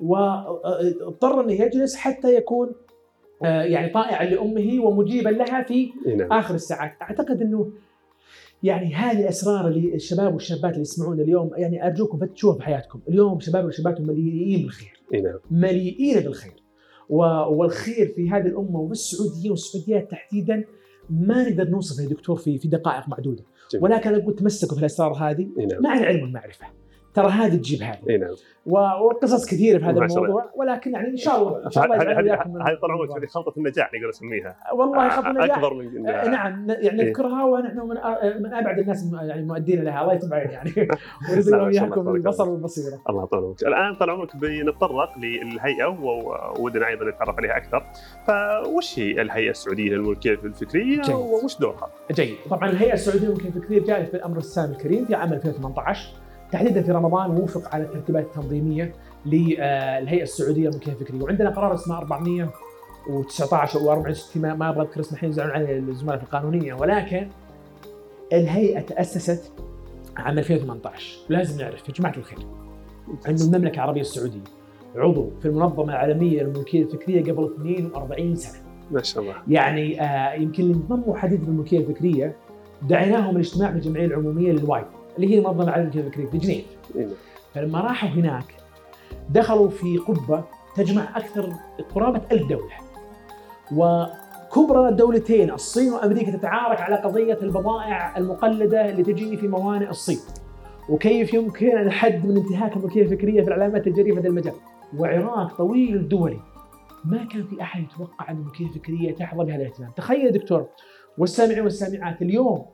واضطر 0.00 1.40
انه 1.40 1.52
يجلس 1.52 1.96
حتى 1.96 2.34
يكون 2.34 2.72
آه، 3.44 3.62
يعني 3.62 3.92
طائعا 3.92 4.24
لأمه 4.24 4.84
ومجيبا 4.84 5.28
لها 5.28 5.62
في 5.62 5.90
إيه 6.06 6.16
نعم. 6.16 6.32
آخر 6.32 6.54
الساعات. 6.54 6.92
أعتقد 7.02 7.42
إنه 7.42 7.72
يعني 8.62 8.94
هذه 8.94 9.20
الاسرار 9.20 9.68
اللي 9.68 9.94
الشباب 9.94 10.34
والشابات 10.34 10.70
اللي 10.70 10.82
يسمعون 10.82 11.20
اليوم 11.20 11.50
يعني 11.56 11.86
أرجوكم 11.86 12.18
فتشوها 12.18 12.56
في 12.56 12.62
حياتكم. 12.62 13.00
اليوم 13.08 13.40
شباب 13.40 13.64
وشابات 13.64 14.00
مليئين 14.00 14.62
بالخير. 14.62 15.00
إيه 15.14 15.22
نعم. 15.22 15.38
مليئين 15.50 16.20
بالخير. 16.20 16.62
والخير 17.08 18.12
في 18.16 18.30
هذه 18.30 18.46
الأمة 18.46 18.80
وبالسعوديين 18.80 19.50
والسعوديات 19.50 20.10
تحديدا 20.10 20.64
ما 21.10 21.48
نقدر 21.48 21.68
نوصفه 21.68 22.02
يا 22.02 22.08
دكتور 22.08 22.36
في 22.36 22.58
في 22.58 22.68
دقائق 22.68 23.08
معدودة. 23.08 23.44
جميل. 23.72 23.84
ولكن 23.84 24.14
أقول 24.14 24.36
تمسكوا 24.36 24.74
في 24.74 24.80
الأسرار 24.80 25.12
هذه 25.12 25.48
نعم. 25.58 25.82
مع 25.82 25.98
العلم 25.98 26.22
والمعرفة. 26.22 26.66
ترى 27.14 27.28
هذه 27.28 27.56
تجيب 27.56 27.82
هذه 27.82 27.98
إيه 28.08 28.18
نعم 28.18 28.34
وقصص 28.66 29.46
كثيرة 29.46 29.78
في 29.78 29.84
هذا. 29.84 30.04
الموضوع 30.04 30.50
ولكن 30.56 30.92
يعني 30.92 31.08
إن 31.08 31.16
شاء 31.16 31.38
الله 31.38 31.66
إن 31.66 31.70
شاء 31.70 31.84
الله 31.84 31.96
هذه 31.96 32.78
طال 32.82 32.90
عمرك. 32.90 33.10
هذه 33.10 33.26
خلطة 33.26 33.52
النجاح 33.56 33.90
نقدر 33.94 34.08
نسميها 34.08 34.56
والله 34.72 35.08
خط 35.08 35.24
النجاح 35.24 35.56
أكبر 35.56 35.74
من 35.74 36.08
آه، 36.08 36.28
نعم 36.28 36.66
يعني 36.70 37.02
إيه. 37.02 37.08
نذكرها 37.08 37.44
ونحن 37.44 37.78
من 37.78 37.96
من 38.42 38.54
أبعد 38.54 38.78
الناس 38.78 39.12
يعني 39.22 39.42
مؤدين 39.42 39.84
لها 39.84 40.02
الله 40.02 40.14
يتبع 40.14 40.38
يعني 40.38 40.70
ورزقنا 41.30 41.62
واياكم 41.62 42.02
تبارك 42.02 42.16
البصر. 42.16 42.50
والبصيرة 42.50 42.98
الله 43.10 43.24
طال 43.24 43.44
عمرك 43.44 43.62
الآن 43.62 43.94
طال 43.94 44.10
عمرك 44.10 44.36
بنتطرق 44.36 45.18
للهيئة 45.18 45.86
وودنا 46.58 46.88
أيضا 46.88 47.04
نتعرف 47.04 47.36
عليها 47.38 47.56
أكثر 47.56 47.84
فوش 48.26 48.98
هي 48.98 49.22
الهيئة 49.22 49.50
السعودية 49.50 49.90
للملكية 49.90 50.30
الفكرية. 50.30 51.14
وش 51.44 51.58
دورها؟ 51.58 51.90
جيد 52.12 52.36
طبعا 52.50 52.70
الهيئة 52.70 52.92
السعودية 52.92 53.26
للملكية 53.26 53.48
الفكرية 53.48 53.84
جاءت 53.84 54.12
بالأمر 54.12 54.38
السامي 54.38 54.72
الكريم 54.72 55.04
في 55.04 55.14
عام 55.14 55.32
2018 55.32 56.22
تحديدا 56.52 56.82
في 56.82 56.92
رمضان 56.92 57.30
ووفق 57.30 57.74
على 57.74 57.84
الترتيبات 57.84 58.24
التنظيمية 58.24 58.92
للهيئه 59.26 60.22
السعودية 60.22 60.68
للملكيه 60.68 60.92
الفكريه 60.92 61.22
وعندنا 61.22 61.50
قرار 61.50 61.74
اسمه 61.74 61.98
419 61.98 63.80
أو 63.80 63.92
64 63.92 64.42
ما 64.42 64.54
ما 64.54 64.68
أبغى 64.68 64.82
أذكر 64.82 65.00
اسمه 65.00 65.12
الحين 65.12 65.30
يزعلون 65.30 65.54
علي 65.54 65.78
الزملاء 65.78 66.16
في 66.16 66.22
القانونية. 66.22 66.74
ولكن 66.74 67.28
الهيئة 68.32 68.80
تأسست 68.80 69.52
عام 70.16 70.38
2018 70.38 71.18
لازم 71.28 71.60
نعرف 71.60 71.88
يا 71.88 71.94
جماعة 71.94 72.14
الخير 72.16 72.38
أن 73.28 73.34
المملكة 73.34 73.74
العربية 73.74 74.00
السعودية 74.00 74.40
عضو 74.96 75.30
في 75.42 75.48
المنظمة 75.48 75.84
العالمية 75.92 76.42
للملكية 76.42 76.82
الفكرية 76.82 77.32
قبل 77.32 77.44
42 77.44 78.36
سنة. 78.36 78.62
ما 78.90 79.02
شاء 79.02 79.22
الله. 79.22 79.34
يعني 79.48 80.02
آه 80.02 80.34
يمكن 80.34 80.62
اللي 80.62 80.74
انضموا 80.74 81.16
حديث 81.16 81.40
الملكية 81.40 81.78
الفكرية 81.78 82.36
دعيناهم 82.82 83.34
الاجتماع 83.36 83.70
في 83.70 83.76
الجمعية 83.76 84.06
العمومية 84.06 84.52
للوايد 84.52 84.84
اللي 85.16 85.34
هي 85.34 85.38
المنظمة 85.38 85.64
العالمية 85.64 85.90
للملكية 85.94 86.00
الفكرية 86.00 86.30
في 86.30 86.38
جنيف. 86.38 86.64
إيه. 86.96 87.08
فلما 87.54 87.80
راحوا 87.80 88.08
هناك 88.08 88.44
دخلوا 89.30 89.68
في 89.68 89.98
قبة 89.98 90.44
تجمع 90.76 91.16
أكثر 91.16 91.52
قرابة 91.94 92.20
ألف 92.32 92.48
دولة. 92.48 92.74
وكبرى 93.72 94.88
الدولتين 94.88 95.50
الصين 95.50 95.92
وأمريكا 95.92 96.36
تتعارك 96.36 96.80
على 96.80 96.96
قضية 96.96 97.38
البضائع 97.42 98.18
المقلدة 98.18 98.90
اللي 98.90 99.02
تجي 99.02 99.36
في 99.36 99.48
موانئ 99.48 99.88
الصين. 99.88 100.18
وكيف 100.88 101.34
يمكن 101.34 101.78
الحد 101.78 102.26
من 102.26 102.36
انتهاك 102.36 102.76
الملكية 102.76 103.02
الفكرية 103.02 103.42
في 103.42 103.48
العلامات 103.48 103.86
الجريفة 103.86 104.14
في 104.14 104.20
هذا 104.20 104.28
المجال؟ 104.28 104.54
وعراق 104.98 105.56
طويل 105.56 105.96
الدول 105.96 106.40
ما 107.04 107.24
كان 107.24 107.44
في 107.44 107.62
أحد 107.62 107.82
يتوقع 107.82 108.30
أن 108.30 108.36
الملكية 108.36 108.66
الفكرية 108.66 109.14
تحظى 109.14 109.44
بهذا 109.44 109.62
الاهتمام. 109.62 109.90
تخيل 109.96 110.32
دكتور 110.32 110.66
والسامعين 111.18 111.60
والسامعات 111.60 112.22
اليوم 112.22 112.66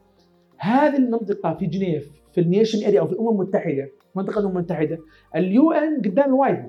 هذه 0.59 0.97
المنطقة 0.97 1.55
في 1.55 1.67
جنيف 1.67 2.11
في 2.39 2.45
النيشن 2.45 2.87
اريا 2.87 3.01
أو 3.01 3.07
في 3.07 3.13
الأمم 3.13 3.29
المتحدة 3.29 3.91
منطقة 4.15 4.41
الأمم 4.41 4.57
المتحدة. 4.57 4.99
اليو 5.37 5.73
ان 5.73 5.97
قدام 5.97 6.29
الوايد 6.29 6.65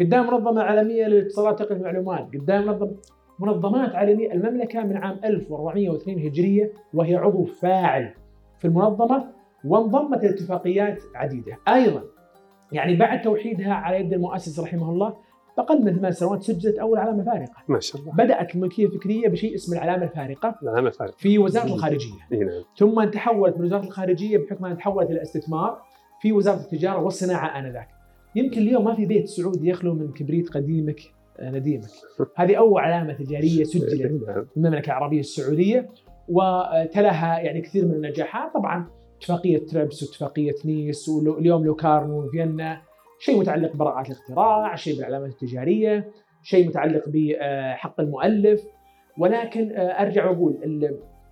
قدام 0.00 0.26
منظمة 0.26 0.62
عالمية 0.62 1.06
للاتصالات 1.06 1.60
وتقنيه 1.60 1.78
المعلومات 1.78 2.28
قدام 2.34 2.66
منظمه 2.66 2.96
منظمات 3.38 3.94
عالمية. 3.94 4.32
المملكة 4.32 4.82
من 4.82 4.96
عام 4.96 5.20
1402 5.24 6.18
هجرية 6.18 6.72
وهي 6.94 7.16
عضو 7.16 7.44
فاعل 7.44 8.14
في 8.58 8.64
المنظمة 8.64 9.28
وانضمت 9.64 10.24
لاتفاقيات 10.24 11.02
عديدة. 11.14 11.58
أيضا 11.68 12.02
يعني 12.72 12.96
بعد 12.96 13.22
توحيدها 13.22 13.72
على 13.72 14.00
يد 14.00 14.12
المؤسس 14.12 14.60
رحمه 14.60 14.90
الله 14.90 15.16
من 15.58 15.96
ثمان 15.96 16.12
سنوات 16.12 16.42
سجلت 16.42 16.78
أول 16.78 16.98
علامة 16.98 17.24
فارقة. 17.24 17.62
ما 17.68 17.80
شاء 17.80 18.02
الله. 18.02 18.12
بدأت 18.12 18.54
الملكية 18.54 18.86
الفكرية 18.86 19.28
بشيء 19.28 19.54
اسمه 19.54 19.76
العلامة 19.76 20.04
الفارقة. 20.04 20.58
العلامة 20.62 20.88
الفارقة. 20.88 21.14
في 21.18 21.38
وزارة 21.38 21.66
الخارجية. 21.66 22.12
نعم. 22.30 22.48
ثم 22.76 23.04
تحولت 23.04 23.58
من 23.58 23.64
وزارة 23.64 23.84
الخارجية 23.84 24.38
بحكم 24.38 24.64
أنها 24.64 24.76
تحولت 24.76 25.10
إلى 25.10 25.22
استثمار 25.22 25.82
في 26.20 26.32
وزارة 26.32 26.60
التجارة 26.60 27.02
والصناعة 27.02 27.58
آنذاك. 27.58 27.88
يمكن 28.36 28.60
اليوم 28.60 28.84
ما 28.84 28.94
في 28.94 29.06
بيت 29.06 29.26
سعودي 29.26 29.68
يخلو 29.68 29.94
من 29.94 30.12
كبريت 30.12 30.48
قديمك 30.48 31.00
آه، 31.38 31.50
نديمك. 31.50 31.88
هذه 32.36 32.54
أول 32.54 32.80
علامة 32.80 33.12
تجارية 33.12 33.64
سجلت 33.64 34.02
نعم. 34.02 34.44
في 34.44 34.56
المملكة 34.56 34.86
العربية 34.86 35.20
السعودية 35.20 35.88
وتلها 36.28 37.38
يعني 37.38 37.60
كثير 37.60 37.84
من 37.84 37.94
النجاحات. 37.94 38.52
طبعا 38.54 38.86
اتفاقية 39.18 39.66
تريبس 39.66 40.02
واتفاقية 40.02 40.54
نيس 40.64 41.08
واليوم 41.08 41.64
لوكارنو 41.64 42.24
وفيينا. 42.24 42.91
شيء 43.22 43.40
متعلق 43.40 43.76
براءات 43.76 44.06
الاختراع، 44.06 44.74
شيء 44.74 44.96
بالعلامات 44.96 45.30
التجارية، 45.30 46.10
شيء 46.42 46.68
متعلق 46.68 47.02
بحق 47.06 48.00
المؤلف. 48.00 48.64
ولكن 49.18 49.72
آه، 49.72 50.02
أرجع 50.02 50.30
وأقول 50.30 50.58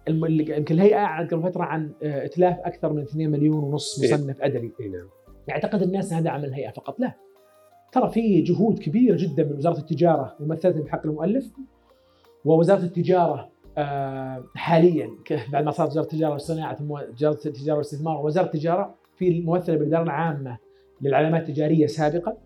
يمكن 0.09 0.75
الهيئة 0.75 0.97
اعلنت 0.97 1.35
قبل 1.35 1.43
فترة 1.43 1.63
عن 1.63 1.93
آه، 2.03 2.25
إتلاف 2.25 2.59
أكثر 2.59 2.93
من 2.93 3.03
2 3.03 3.31
مليون 3.31 3.65
ونص 3.65 4.03
إيه. 4.03 4.15
مصنف 4.15 4.43
أدبي، 4.43 4.73
اي 4.81 4.89
نعم. 4.89 5.09
يعتقد 5.49 5.83
الناس 5.83 6.13
هذا 6.13 6.31
عمل 6.31 6.45
الهيئة 6.45 6.71
فقط. 6.71 7.01
لا. 7.01 7.13
ترى 7.93 8.11
في 8.11 8.41
جهود 8.41 8.79
كبيرة 8.79 9.17
جدا 9.19 9.45
من 9.45 9.57
وزارة 9.57 9.79
التجارة 9.79 10.37
ممثلة 10.41 10.83
بحق 10.83 11.07
المؤلف 11.07 11.51
ووزارة 12.45 12.83
التجارة 12.83 13.51
آه، 13.79 14.45
حاليا 14.55 15.11
بعد 15.53 15.65
ما 15.65 15.71
صارت 15.71 15.91
وزارة 15.91 16.05
التجارة 16.05 16.33
والصناعة 16.33 16.75
ثم 16.75 16.91
وزارة 16.91 17.39
التجارة 17.47 17.77
والاستثمار 17.77 18.17
ووزارة 18.17 18.47
التجارة 18.47 18.95
في 19.17 19.29
الممثلة 19.29 19.77
بالإدارة 19.77 20.03
العامة 20.03 20.59
للعلامات 21.03 21.49
التجارية 21.49 21.87
سابقا 21.87 22.37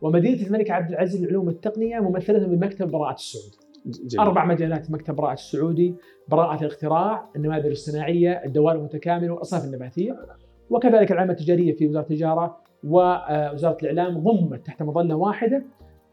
ومدينة 0.00 0.46
الملك 0.46 0.70
عبد 0.70 0.90
العزيز 0.90 1.22
للعلوم 1.22 1.46
والتقنية 1.46 2.00
ممثلة 2.00 2.46
بمكتب 2.46 2.90
براءة 2.90 3.14
السعودي. 3.14 3.56
جميل. 3.86 4.26
أربع 4.26 4.44
مجالات 4.44 4.90
مكتب 4.90 5.16
براءة 5.16 5.32
السعودي. 5.32 5.94
براءة 6.28 6.60
الاختراع 6.60 7.30
النماذج 7.36 7.66
الصناعيه 7.66 8.42
الدوائر 8.44 8.78
المتكاملة 8.78 9.30
والأصناف 9.32 9.64
النباتية. 9.64 10.16
وكذلك 10.70 11.12
العلامة 11.12 11.32
التجارية 11.32 11.76
في 11.76 11.88
وزارة 11.88 12.02
التجارة 12.02 12.56
ووزاره 12.84 13.76
الإعلام 13.82 14.18
ضمت 14.18 14.66
تحت 14.66 14.82
مظلة 14.82 15.14
واحدة 15.14 15.64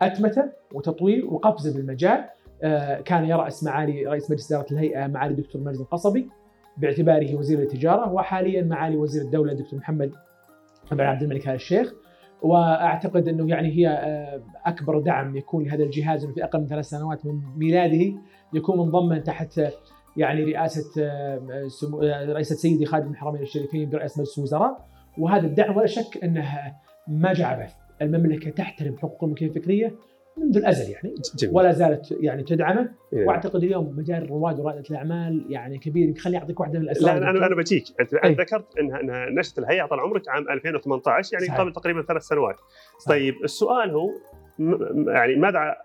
اتمته 0.01 0.43
وتطوير 0.74 1.25
وقفزه 1.25 1.74
بالمجال. 1.74 2.25
آه، 2.63 3.01
كان 3.01 3.25
يرأس 3.25 3.63
معالي 3.63 4.05
رئيس 4.05 4.31
مجلس 4.31 4.51
إدارة 4.51 4.74
الهيئة 4.74 5.07
معالي 5.07 5.31
الدكتور 5.31 5.62
مجد 5.62 5.79
القصبي 5.79 6.29
باعتباره 6.77 7.36
وزير 7.36 7.60
التجارة 7.60 8.13
وحاليا 8.13 8.63
معالي 8.63 8.98
وزير 8.98 9.21
الدولة 9.21 9.51
الدكتور 9.51 9.79
محمد 9.79 10.12
بن 10.91 11.01
عبد 11.01 11.24
الملك 11.24 11.48
ال 11.48 11.53
الشيخ. 11.53 11.93
وأعتقد 12.41 13.27
إنه 13.27 13.50
يعني 13.50 13.67
هي 13.77 13.88
آه، 13.88 14.41
أكبر 14.65 15.00
دعم 15.00 15.36
يكون 15.38 15.63
لهذا 15.65 15.83
الجهاز 15.83 16.25
في 16.25 16.43
أقل 16.43 16.60
من 16.60 16.67
ثلاث 16.67 16.86
سنوات 16.86 17.25
من 17.25 17.41
ميلاده 17.57 18.13
يكون 18.53 18.77
منضما 18.77 19.19
تحت 19.19 19.62
يعني 20.17 20.43
رئاسة 20.43 21.03
آه، 21.03 21.67
سمو- 21.67 22.01
آه، 22.03 22.25
رئيسة 22.33 22.55
سيدي 22.55 22.86
خادم 22.86 23.12
الحرمين 23.12 23.41
الشريفين 23.41 23.89
برئاسة 23.89 24.21
مجلس 24.21 24.38
الوزراء. 24.38 24.86
وهذا 25.17 25.48
الدعم 25.48 25.77
ولا 25.77 25.86
شك 25.86 26.24
إنه 26.24 26.45
ما 27.07 27.33
جاء 27.33 27.48
عبث 27.48 27.74
المملكة 28.01 28.50
تحترم 28.51 28.98
حقوق 28.98 29.24
الملكيه 29.24 29.45
الفكرية 29.48 29.95
منذ 30.38 30.58
الازل 30.58 30.92
يعني 30.92 31.16
جميل 31.36 31.56
ولا 31.56 31.72
زالت 31.72 32.18
يعني 32.20 32.44
تدعمه 32.44 32.82
إي 32.82 33.18
نعم. 33.18 33.28
وأعتقد 33.28 33.64
اليوم 33.64 33.96
مجال 33.98 34.30
رواد 34.30 34.60
ورائده 34.60 34.84
الأعمال 34.92 35.46
يعني 35.50 35.78
كبير 35.78 36.14
خليني 36.14 36.38
اعطيك 36.38 36.60
واحدة 36.60 36.80
من 36.80 36.86
لا 36.86 36.92
الاسرار 36.92 37.18
أنا 37.18 37.48
أنا 37.48 37.56
بجيك 37.56 37.84
أنت 38.00 38.14
أي. 38.14 38.30
أنت 38.30 38.42
ذكرت 38.42 38.78
انها 38.78 39.02
إنها 39.02 39.30
نشأت 39.30 39.60
الهيئة 39.60 39.86
طال 39.86 40.00
عمرك 40.00 40.30
عام 40.30 40.50
2018 40.50 41.34
يعني 41.34 41.46
صحيح. 41.46 41.60
قبل 41.60 41.74
تقريبا 41.74 42.02
ثلاث 42.02 42.22
سنوات 42.22 42.56
صحيح. 43.00 43.18
طيب 43.18 43.36
السؤال 43.44 43.92
هو 43.92 44.10
يعني 45.08 45.36
ماذا 45.36 45.76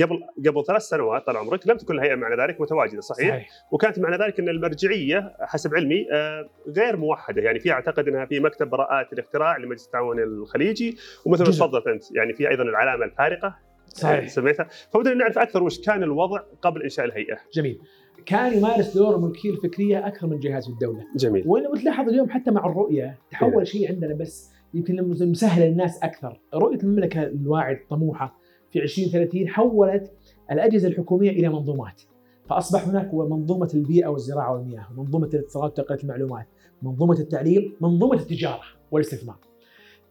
قبل 0.00 0.20
قبل 0.48 0.64
ثلاث 0.66 0.82
سنوات 0.82 1.26
طال 1.26 1.36
عمرك 1.36 1.68
لم 1.68 1.76
تكن 1.76 1.94
الهيئة 1.94 2.14
معنى 2.14 2.42
ذلك 2.42 2.60
متواجدة 2.60 3.00
صحيح؟ 3.00 3.28
صحيح 3.28 3.48
وكانت 3.72 3.98
معنى 3.98 4.16
ذلك 4.16 4.40
أن 4.40 4.48
المرجعية 4.48 5.36
حسب 5.40 5.74
علمي 5.74 6.06
آه، 6.12 6.48
غير 6.76 6.96
موحدة 6.96 7.42
يعني 7.42 7.60
في 7.60 7.72
أعتقد 7.72 8.08
أنها 8.08 8.24
في 8.24 8.40
مكتب 8.40 8.70
براءات 8.70 9.12
الاختراع 9.12 9.56
لمجلس 9.56 9.86
التعاون 9.86 10.18
الخليجي 10.22 10.96
ومثل 11.26 11.44
ما. 11.44 11.50
تفضلت 11.50 11.86
أنت 11.86 12.04
يعني 12.16 12.32
في 12.32 12.48
أيضا 12.48 12.62
العلامة 12.62 13.04
الفارقة 13.04 13.69
صحيح. 13.94 14.28
سميتها 14.28 14.68
فبدنا 14.92 15.14
نعرف 15.14 15.38
أكثر 15.38 15.62
وش 15.62 15.80
كان 15.80 16.02
الوضع 16.02 16.40
قبل 16.62 16.82
إنشاء 16.82 17.06
الهيئة. 17.06 17.36
جميل. 17.54 17.80
كان 18.26 18.58
يمارس 18.58 18.96
دور 18.96 19.16
الملكيه 19.16 19.50
الفكرية 19.50 20.06
أكثر 20.06 20.26
من 20.26 20.38
جهاز 20.38 20.68
الدولة. 20.68 21.06
جميل. 21.16 21.42
ولو 21.46 21.74
تلاحظ 21.74 22.08
اليوم 22.08 22.30
حتى 22.30 22.50
مع 22.50 22.66
الرؤية 22.66 23.04
إيه. 23.04 23.18
تحول 23.30 23.66
شيء 23.66 23.88
عندنا 23.92 24.14
بس 24.14 24.50
يمكن 24.74 24.94
لما 24.94 25.14
نسهل 25.24 25.62
الناس 25.62 26.02
أكثر. 26.02 26.40
رؤية 26.54 26.78
المملكة 26.78 27.22
الواعد 27.22 27.76
الطموحه 27.76 28.38
في 28.70 28.82
2030 28.82 29.48
حولت 29.48 30.12
الأجهزة 30.50 30.88
الحكومية 30.88 31.30
إلى 31.30 31.48
منظومات. 31.48 32.02
فأصبح 32.48 32.88
هناك 32.88 33.14
منظومة 33.14 33.70
البيئة 33.74 34.06
والزراعة 34.08 34.52
والمياه 34.52 34.86
منظومة 34.96 35.26
الاتصالات 35.34 35.78
وتقنيه 35.78 36.00
المعلومات 36.02 36.46
منظومة 36.82 37.18
التعليم 37.18 37.76
منظومة 37.80 38.14
التجارة 38.14 38.62
والاستثمار. 38.90 39.49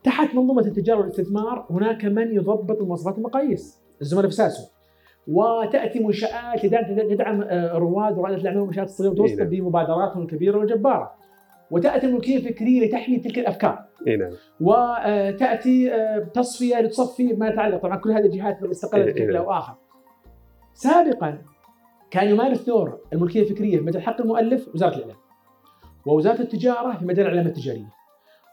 تحت 0.04 0.36
منظومة 0.36 0.62
التجارة 0.62 1.00
والاستثمار 1.00 1.66
هناك 1.70 2.06
من 2.06 2.36
يضبط 2.36 2.82
المواصفات 2.82 3.14
والمقاييس 3.14 3.80
الزملاء 4.02 4.30
في 4.30 4.36
ساسو 4.36 4.64
وتأتي 5.28 6.00
منشآت 6.00 6.66
تدعم 7.10 7.42
آه، 7.42 7.78
رواد 7.78 8.18
ورائدة 8.18 8.42
الأعمال 8.42 8.60
والمنشآت 8.60 8.88
الصغيرة 8.88 9.12
والمتوسطة 9.12 9.42
إيه 9.42 9.60
نعم. 9.60 9.70
بمبادراتهم 9.70 10.22
الكبيره 10.22 10.58
والجباره 10.58 11.12
وتأتي 11.72 12.06
الملكيه 12.06 12.38
الفكريه 12.38 12.86
لتحمي 12.86 13.20
تلك 13.20 13.40
الأفكار 13.40 13.86
اي 14.08 14.18
نعم 14.18 14.32
وتاتي 14.62 15.94
آه، 15.94 16.20
تصفية 16.20 16.80
لتصفي 16.82 17.34
ما 17.34 17.48
يتعلق 17.48 17.82
طبعا 17.82 17.98
كل 17.98 18.12
هذه 18.12 18.26
الجهات 18.26 18.64
استقلت 18.64 18.94
إيه، 18.96 19.06
إيه. 19.06 19.14
بشكل 19.14 19.36
أو 19.36 19.52
آخر. 19.52 19.74
سابقا 20.74 21.42
كان 22.12 22.30
يمارس 22.30 22.66
دور 22.66 23.00
الملكية 23.14 23.42
الفكرية 23.42 23.78
في 23.78 23.84
مجال 23.84 24.02
حق 24.02 24.22
المؤلف 24.22 24.68
وزارة 24.76 24.96
الإعلام. 24.96 25.18
ووزارة 26.06 26.42
التجارة 26.42 26.98
في 26.98 27.06
مجال 27.06 27.26
العلامه 27.26 27.50
التجاريه. 27.50 27.99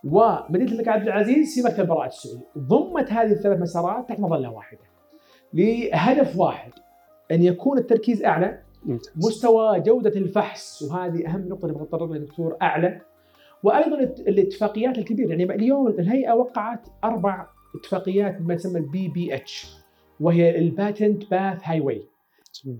ومدينة 0.05 0.73
الملك 0.73 0.89
عبد 0.89 1.03
العزيز 1.03 1.55
في 1.55 1.69
مكتب 1.69 1.87
براءة 1.87 2.07
السعودي. 2.07 2.45
ضمت 2.59 3.13
هذه 3.13 3.33
الثلاث 3.33 3.61
مسارات 3.61 4.09
تحت 4.09 4.21
مظلة 4.21 4.51
واحدة. 4.51 4.81
لهدف 5.53 6.39
واحد 6.39 6.73
أن 7.31 7.43
يكون 7.43 7.79
التركيز 7.79 8.25
أعلى. 8.25 8.59
ممتاز. 8.85 9.13
مستوى 9.17 9.81
جودة 9.81 10.11
الفحص 10.11 10.83
وهذه 10.83 11.27
أهم 11.27 11.49
نقطة 11.49 11.69
نبغى 11.69 11.83
نتطرق 11.83 12.11
لها 12.11 12.19
دكتور 12.19 12.57
أعلى. 12.63 13.01
وأيضا 13.63 13.99
الات- 13.99 14.21
الاتفاقيات 14.21 14.99
الكبيرة. 14.99 15.29
يعني 15.29 15.45
اليوم 15.45 15.89
الهيئة 15.89 16.33
وقعت 16.33 16.89
أربع 17.05 17.47
اتفاقيات 17.81 18.41
بما 18.41 18.55
يسمى 18.55 18.81
ال 18.81 19.09
PPH 19.09 19.77
وهي 20.21 20.59
ال 20.59 21.31
patent 21.31 21.59
path 21.65 21.81
highway 21.81 22.03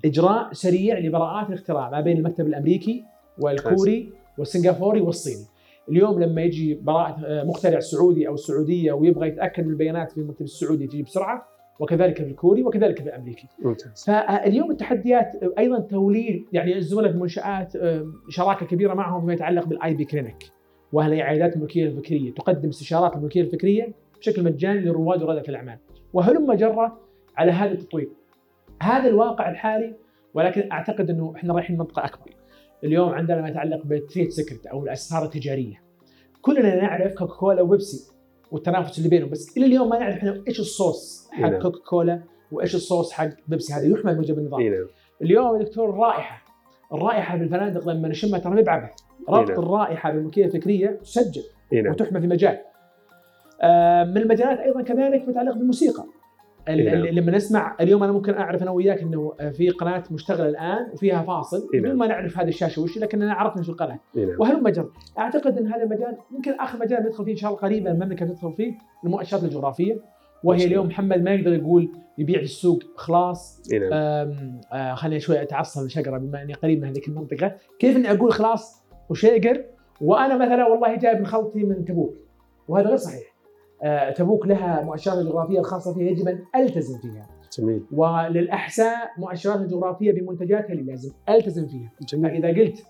إجراء 0.05 0.53
سريع 0.53 0.99
لبراءات 0.99 1.49
الاختراع 1.49 1.91
ما 1.91 2.01
بين 2.01 2.17
المكتب 2.17 2.47
الأمريكي 2.47 3.05
والكوري 3.39 4.13
والسنغافوري 4.39 5.01
والصيني. 5.01 5.45
اليوم 5.89 6.23
لما 6.23 6.43
يجي 6.43 6.75
براءة 6.75 7.21
آه، 7.27 7.45
مخترع 7.45 7.79
سعودي 7.79 8.29
أو 8.29 8.37
سعودية 8.37 8.93
ويبغى 8.93 9.29
يتأكد 9.29 9.65
من 9.65 9.71
البيانات 9.71 10.13
في 10.13 10.19
المكتب 10.19 10.43
السعودي 10.43 10.87
تجي 10.87 11.03
بسرعة 11.03 11.49
وكذلك 11.81 12.17
في 12.17 12.31
الكوري 12.31 12.63
وكذلك 12.63 12.99
في 12.99 13.05
الأمريكي. 13.05 13.49
ممتاز. 13.65 14.05
فاليوم 14.07 14.71
التحديات 14.71 15.33
أيضا 15.59 15.81
توليد 15.81 16.45
يعني 16.53 16.77
الزملاء 16.77 17.11
في 17.11 17.17
المنشات 17.17 17.77
آه، 17.77 18.07
شراكة 18.29 18.67
كبيرة 18.67 18.95
معهم 18.95 19.21
فيما 19.21 19.33
يتعلق 19.33 19.67
بال 19.67 19.95
IP 19.95 20.05
clinic 20.05 20.53
وهي 20.93 21.23
عيادات 21.23 21.57
الملكية 21.57 21.87
الفكرية 21.87 22.35
تقدم 22.35 22.69
استشارات 22.69 23.17
الملكية 23.17 23.41
الفكرية 23.41 23.93
بشكل 24.19 24.45
مجاني 24.45 24.81
لرواد 24.81 25.23
ورائده 25.23 25.49
الأعمال. 25.49 25.79
وهلم 26.13 26.53
جرة 26.53 27.01
على 27.37 27.53
هذا 27.53 27.73
التطوير. 27.73 28.09
هذا 28.83 29.09
الواقع 29.09 29.51
الحالي 29.51 29.95
ولكن 30.35 30.73
أعتقد 30.73 31.11
إنه 31.11 31.33
إحنا 31.37 31.55
رايحين 31.55 31.79
منطقة 31.79 32.05
أكبر. 32.05 32.36
اليوم 32.85 33.09
عندنا 33.09 33.41
ما 33.43 33.49
يتعلق 33.49 33.83
بالتريد 33.87 34.31
سكرت 34.31 34.67
أو 34.67 34.85
الاسرار 34.85 35.25
التجارية. 35.25 35.83
كلنا 36.43 36.75
نعرف 36.83 37.15
كوكاكولا 37.15 37.63
وبيبسي 37.63 38.13
والتنافس 38.51 38.99
اللي 38.99 39.09
بينهم 39.09 39.31
بس 39.31 39.57
إلى 39.57 39.67
اليوم 39.67 39.89
ما 39.89 39.99
نعرف 39.99 40.17
إحنا 40.17 40.43
إيش 40.49 40.61
الصوص 40.61 41.29
حق 41.33 41.41
نعم. 41.51 41.63
كوكاكولا 41.63 42.23
وإيش 42.53 42.75
الصوص 42.75 43.13
حق 43.13 43.29
بيبسي 43.49 43.73
هذا 43.73 43.87
يحمل 43.87 44.17
موجب 44.17 44.39
النظام 44.39 44.61
اي 44.61 44.69
نعم. 44.69 44.87
اليوم 45.23 45.57
يا 45.57 45.63
دكتور 45.63 45.91
الرائحة 45.91 46.43
الرائحة 46.93 47.37
بالفنادق 47.39 47.89
لما 47.89 48.09
نشمها 48.09 48.39
ترى 48.39 48.55
ما 48.55 48.63
بعبث. 48.63 48.91
ربط 49.29 49.51
نعم. 49.51 49.59
الرائحة 49.59 50.13
بالملكيه 50.13 50.45
الفكرية 50.45 50.89
تسجل 51.03 51.43
نعم. 51.73 51.87
وتحمى 51.93 52.21
في 52.21 52.27
مجال. 52.27 52.59
آه، 53.63 54.05
من 54.05 54.17
المجالات 54.17 54.59
أيضا 54.59 54.83
كذلك 54.83 55.29
متعلق 55.29 55.53
بالموسيقى. 55.55 56.03
ال- 56.03 56.09
إيه. 56.69 57.11
لما 57.11 57.33
نسمع 57.33 57.77
اليوم 57.81 58.03
أنا 58.03 58.13
ممكن 58.13 58.35
أعرف 58.35 58.63
أنا 58.63 58.71
وياك 58.71 59.03
إنه 59.03 59.33
في 59.53 59.71
قناة 59.71 60.05
مشتغلة 60.11 60.49
الآن 60.49 60.91
وفيها 60.93 61.23
فاصل 61.23 61.69
إيه. 61.75 61.81
بدون. 61.81 61.97
ما 61.97 62.07
نعرف 62.07 62.39
هذه 62.39 62.49
الشاشة 62.49 62.83
وش 62.83 62.99
لكننا 62.99 63.35
عرفنا 63.35 63.63
شو 63.63 63.73
القناة. 63.73 63.99
اي 64.17 64.25
نعم 64.25 64.41
وهلم 64.41 64.69
جر 64.69 64.91
أعتقد 65.19 65.59
إن 65.59 65.67
هذا 65.67 65.83
المجال 65.83 66.17
يمكن 66.35 66.53
آخر 66.53 66.79
مجال 66.79 67.03
ندخل 67.03 67.25
فيه 67.25 67.33
إن 67.33 67.37
شاء 67.37 67.51
الله 67.51 67.63
قريبا 67.63 67.91
المملكة 67.91 68.27
تدخل 68.27 68.53
فيه 68.53 68.73
المؤشرات 69.05 69.45
الجغرافية. 69.45 70.01
وهي 70.45 70.57
الله. 70.57 70.67
اليوم 70.67 70.87
محمد 70.87 71.23
ما 71.23 71.35
يقدر 71.35 71.53
يقول 71.53 71.93
يبيع 72.19 72.39
في 72.39 72.45
السوق 72.45 72.83
خلاص. 72.97 73.63
اي 73.73 73.79
نعم. 73.79 73.91
آه، 74.73 74.95
خليني 74.95 75.21
شوي 75.21 75.43
أتعصب 75.43 75.89
شقرة 75.89 76.19
بما 76.19 76.43
إني 76.43 76.53
قريب 76.53 76.83
من 76.83 76.89
هذيك 76.89 77.09
المنطقة، 77.09 77.57
كيف 77.79 77.97
إني 77.97 78.13
أقول 78.13 78.33
خلاص 78.33 78.85
وشيقر 79.11 79.65
وأنا 80.01 80.37
مثلا 80.37 80.67
والله 80.67 80.97
جايب 80.97 81.19
من 81.19 81.27
خلطي 81.27 81.63
من 81.63 81.85
تبوك 81.85 82.17
وهذا 82.69 82.89
غير 82.89 82.97
صحيح. 82.97 83.36
آه، 83.83 84.11
تبوك 84.11 84.47
لها 84.47 84.83
مؤشرات 84.85 85.19
الجغرافيه 85.19 85.59
الخاصه 85.59 85.95
فيها 85.95 86.11
يجب 86.11 86.29
أن 86.29 86.39
ألتزم 86.57 86.99
فيها. 86.99 87.27
جميل. 87.59 87.83
وللأحساء 87.93 89.11
مؤشرات 89.19 89.61
الجغرافيه 89.61 90.13
بمنتجاتها 90.13 90.73
اللي 90.73 90.83
لازم 90.83 91.13
ألتزم 91.29 91.67
فيها. 91.67 91.93
جميل. 92.09 92.31
فإذا 92.31 92.49
قلت 92.49 92.87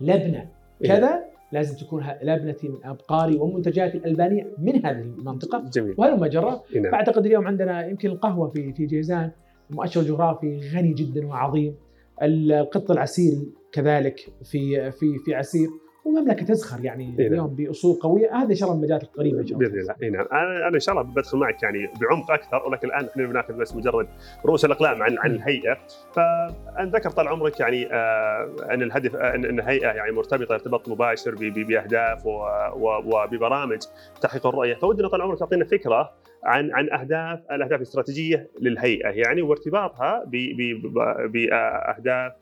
لبنة 0.00 0.48
إيه. 0.82 0.88
كذا 0.88 1.24
لازم 1.52 1.86
تكون 1.86 2.06
لبنتي 2.22 2.68
من 2.68 2.78
أبقاري 2.84 3.36
ومنتجاتي 3.36 3.98
الألبانية 3.98 4.46
من 4.58 4.86
هذه 4.86 5.00
المنطقة. 5.00 5.64
جميل. 5.72 5.94
وهلم 5.98 6.26
جرى 6.26 6.60
إي 6.74 6.80
نعم. 6.80 6.92
فاعتقد 6.92 7.26
اليوم 7.26 7.46
عندنا 7.46 7.86
يمكن 7.86 8.08
القهوة 8.08 8.48
في 8.48 8.72
في 8.72 8.86
جيزان. 8.86 9.30
المؤشر 9.70 10.00
الجغرافي 10.00 10.60
غني 10.74 10.92
جدا 10.92 11.26
وعظيم. 11.26 11.74
القط 12.22 12.90
العسيري 12.90 13.52
كذلك 13.72 14.20
في 14.44 14.90
في 14.90 15.18
في 15.24 15.34
عسير. 15.34 15.68
والمملكة 16.08 16.44
تزخر 16.44 16.84
يعني 16.84 17.06
نعم. 17.06 17.26
اليوم 17.26 17.46
بأصول 17.46 17.98
قوية. 18.00 18.36
هذا 18.36 18.50
ان 18.50 18.54
شاء 18.54 18.68
الله 18.68 18.78
المجالات 18.80 19.02
القريبه 19.02 19.40
إن 19.40 19.46
شاء 19.46 19.58
الله. 19.58 19.68
بإذن 19.68 19.80
الله. 19.80 19.94
اي 20.02 20.10
نعم. 20.10 20.26
أنا 20.32 20.74
إن 20.74 20.80
شاء 20.80 20.94
الله 20.94 21.12
بدخل 21.12 21.38
معك 21.38 21.62
يعني 21.62 21.88
بعمق 22.00 22.30
أكثر 22.30 22.66
ولكن 22.66 22.88
الآن 22.88 23.04
إحنا 23.06 23.26
بناخذ 23.26 23.54
بس 23.54 23.76
مجرد 23.76 24.08
رؤوس 24.46 24.64
الأقلام 24.64 25.02
عن 25.02 25.18
عن 25.18 25.30
الهيئة. 25.30 25.78
فان 26.12 26.90
ذكر 26.90 27.10
طال 27.10 27.28
عمرك 27.28 27.60
يعني 27.60 27.92
آه 27.92 28.56
أن 28.70 28.82
الهدف 28.82 29.16
آه 29.16 29.34
أن 29.34 29.44
الهيئة 29.44 29.88
يعني 29.88 30.12
مرتبطة 30.12 30.52
ارتباط 30.54 30.88
مباشر 30.88 31.34
بأهداف 31.34 32.26
وببرامج 32.76 33.78
تحقيق 34.20 34.46
الرؤية. 34.46 34.74
فودنا 34.74 35.08
طال 35.08 35.22
عمرك 35.22 35.38
تعطينا 35.38 35.64
فكرة 35.64 36.10
عن 36.44 36.70
عن 36.72 36.90
اهداف 36.90 37.40
الأهداف 37.52 37.78
الاستراتيجية 37.78 38.50
للهيئة 38.60 39.08
يعني 39.08 39.42
وارتباطها 39.42 40.24
بأهداف 41.32 42.32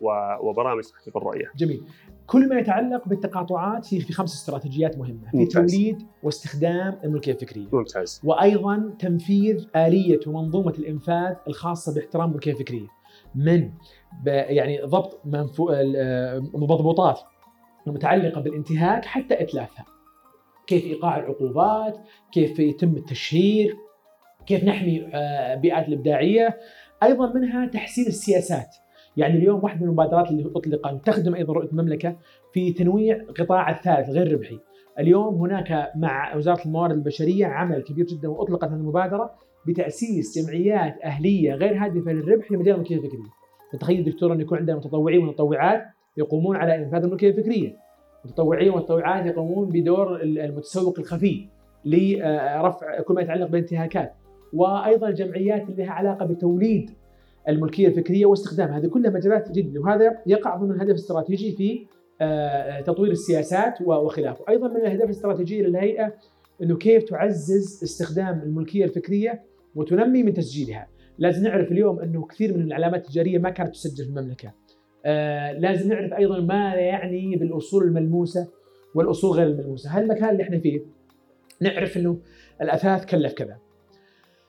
وبرامج 0.41 0.85
تحقيق 0.85 1.17
الرؤية. 1.17 1.53
جميل. 1.57 1.83
كل 2.27 2.49
ما 2.49 2.59
يتعلق 2.59 3.09
بالتقاطعات 3.09 3.95
هي 3.95 4.01
في 4.01 4.13
خمس 4.13 4.35
استراتيجيات 4.35 4.99
مهمة 4.99 5.31
في. 5.31 5.47
توليد 5.47 6.03
واستخدام 6.23 6.99
الملكية 7.05 7.33
الفكرية. 7.33 7.67
ممتاز. 7.73 8.21
وأيضا 8.25 8.95
تنفيذ 8.99 9.67
آلية 9.77 10.21
ومنظومه 10.27 10.71
الإنفاذ 10.79 11.35
الخاصة 11.49 11.95
باحترام 11.95 12.29
الملكية 12.31 12.53
الفكرية. 12.53 12.87
من 13.35 13.71
يعني 14.27 14.81
ضبط 14.85 15.21
منفو... 15.25 15.71
ال- 15.71 15.95
آه، 15.97 16.39
مضبوطات 16.55 17.21
المتعلقه 17.87 18.41
بالانتهاك 18.41 19.05
حتى 19.05 19.43
إتلافها. 19.43 19.85
كيف 20.67 20.85
إيقاع 20.85 21.17
العقوبات 21.19 21.99
كيف 22.33 22.59
يتم 22.59 22.97
التشهير 22.97 23.77
كيف 24.47 24.65
نحمي 24.65 25.07
آه، 25.15 25.55
البيئات 25.55 25.89
الإبداعية. 25.89 26.59
أيضا 27.03 27.33
منها 27.33 27.67
تحسين 27.67 28.07
السياسات. 28.07 28.69
يعني 29.17 29.39
اليوم 29.39 29.65
واحدة 29.65 29.81
من 29.81 29.87
المبادرات 29.87 30.31
اللي 30.31 30.51
اطلقت 30.57 31.07
تخدم 31.07 31.35
أيضا 31.35 31.53
رؤية 31.53 31.69
المملكة 31.69 32.17
في 32.53 32.73
تنويع 32.73 33.23
قطاع 33.39 33.71
الثالث 33.71 34.11
غير 34.11 34.33
ربحي 34.33 34.59
اليوم 34.99 35.35
هناك 35.35 35.93
مع 35.97 36.37
وزارة 36.37 36.65
الموارد 36.67 36.95
البشرية 36.95 37.47
عمل 37.47 37.83
كبير 37.83 38.07
جدا 38.07 38.29
وأطلقت 38.29 38.65
هذه 38.65 38.75
المبادرة 38.75 39.31
بتأسيس 39.67 40.39
جمعيات 40.39 40.99
أهلية 41.05 41.55
غير 41.55 41.85
هادفة 41.85 42.13
للربح 42.13 42.53
لمجال 42.53 42.75
الملكية 42.75 42.97
الفكرية. 42.97 43.31
فتخيل 43.73 44.05
دكتور 44.05 44.33
أن 44.33 44.41
يكون 44.41 44.59
عندنا 44.59 44.77
متطوعين 44.77 45.23
ومتطوعات 45.23 45.85
يقومون 46.17 46.57
على 46.57 46.77
إنفاذ 46.77 47.05
الملكية 47.05 47.31
الفكرية. 47.31 47.77
متطوعين 48.25 48.71
ومتطوعات 48.71 49.27
يقومون 49.27 49.69
بدور 49.69 50.23
المتسوق 50.23 50.99
الخفي 50.99 51.49
لرفع 51.85 53.01
كل 53.03 53.15
ما 53.15 53.23
يتعلق 53.23 53.47
بالانتهاكات. 53.47 54.15
وأيضا 54.53 55.09
الجمعيات 55.09 55.63
اللي 55.63 55.85
لها 55.85 55.93
علاقة 55.93 56.27
بتوليد 56.27 56.91
الملكية 57.49 57.89
الفكرية 57.89 58.27
واستخدامها، 58.27 58.79
هذه 58.79 58.87
كلها 58.87 59.11
مجالات 59.11 59.53
جدا 59.53 59.81
وهذا 59.81 60.19
يقع 60.27 60.57
ضمن 60.57 60.71
الهدف 60.71 60.91
الاستراتيجي 60.91 61.53
في 61.53 61.87
آه، 62.21 62.81
تطوير 62.81 63.11
السياسات 63.11 63.81
وخلافه، 63.83 64.45
أيضا 64.49 64.69
من 64.69 64.77
الاهداف 64.77 65.05
الاستراتيجيه 65.05 65.63
للهيئة 65.63 66.15
إنه 66.63 66.77
كيف 66.77 67.05
تعزز 67.05 67.81
استخدام 67.83 68.43
الملكية 68.43 68.85
الفكرية 68.85 69.43
وتنمي 69.75 70.23
من 70.23 70.35
تسجيلها، 70.35 70.89
لازم 71.19 71.43
نعرف 71.43 71.73
اليوم 71.73 72.01
إنه 72.01 72.27
كثير 72.27 72.57
من 72.57 72.63
العلامات 72.63 73.05
التجارية 73.05 73.39
ما 73.39 73.51
كانت 73.51 73.75
تسجل 73.75 74.05
في 74.05 74.11
المملكة. 74.11 74.53
آه، 75.05 75.53
لازم 75.53 75.89
نعرف 75.89 76.13
أيضا 76.13 76.41
ما 76.41 76.75
يعني 76.75 77.37
بالأصول 77.37 77.85
الملموسة 77.85 78.49
والأصول 78.95 79.37
غير 79.37 79.47
الملموسة، 79.47 79.99
هالمكان 79.99 80.29
اللي 80.29 80.43
إحنا 80.43 80.59
فيه 80.59 80.81
نعرف 81.61 81.97
إنه 81.97 82.19
الأثاث 82.63 83.07
كلف 83.07 83.33
كذا. 83.33 83.66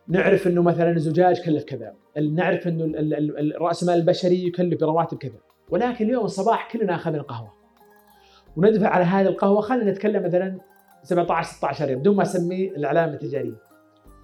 نعرف 0.09 0.47
إنه 0.47 0.61
مثلا 0.61 0.91
الزجاج 0.91 1.41
كلف 1.45 1.63
كذا، 1.63 1.93
نعرف 2.33 2.67
إنه 2.67 2.83
ال- 2.83 2.95
ال- 2.95 3.13
ال- 3.39 3.55
الراس 3.55 3.83
مال 3.83 3.95
البشري 3.95 4.47
يكلف 4.47 4.79
برواتب 4.79 5.17
كذا، 5.17 5.39
ولكن 5.69 6.05
اليوم 6.05 6.25
الصباح 6.25 6.71
كلنا 6.71 6.95
أخذنا 6.95 7.21
قهوه. 7.21 7.53
وندفع 8.57 8.87
على 8.87 9.05
هذه 9.05 9.27
القهوة 9.27 9.61
خلينا 9.61 9.91
نتكلم 9.91 10.23
مثلا 10.23 10.57
17 11.03 11.47
16 11.47 11.89
يوم 11.89 11.99
بدون 11.99 12.15
ما 12.15 12.21
اسمي 12.23 12.75
العلامه 12.75 13.13
التجاريه. 13.13 13.57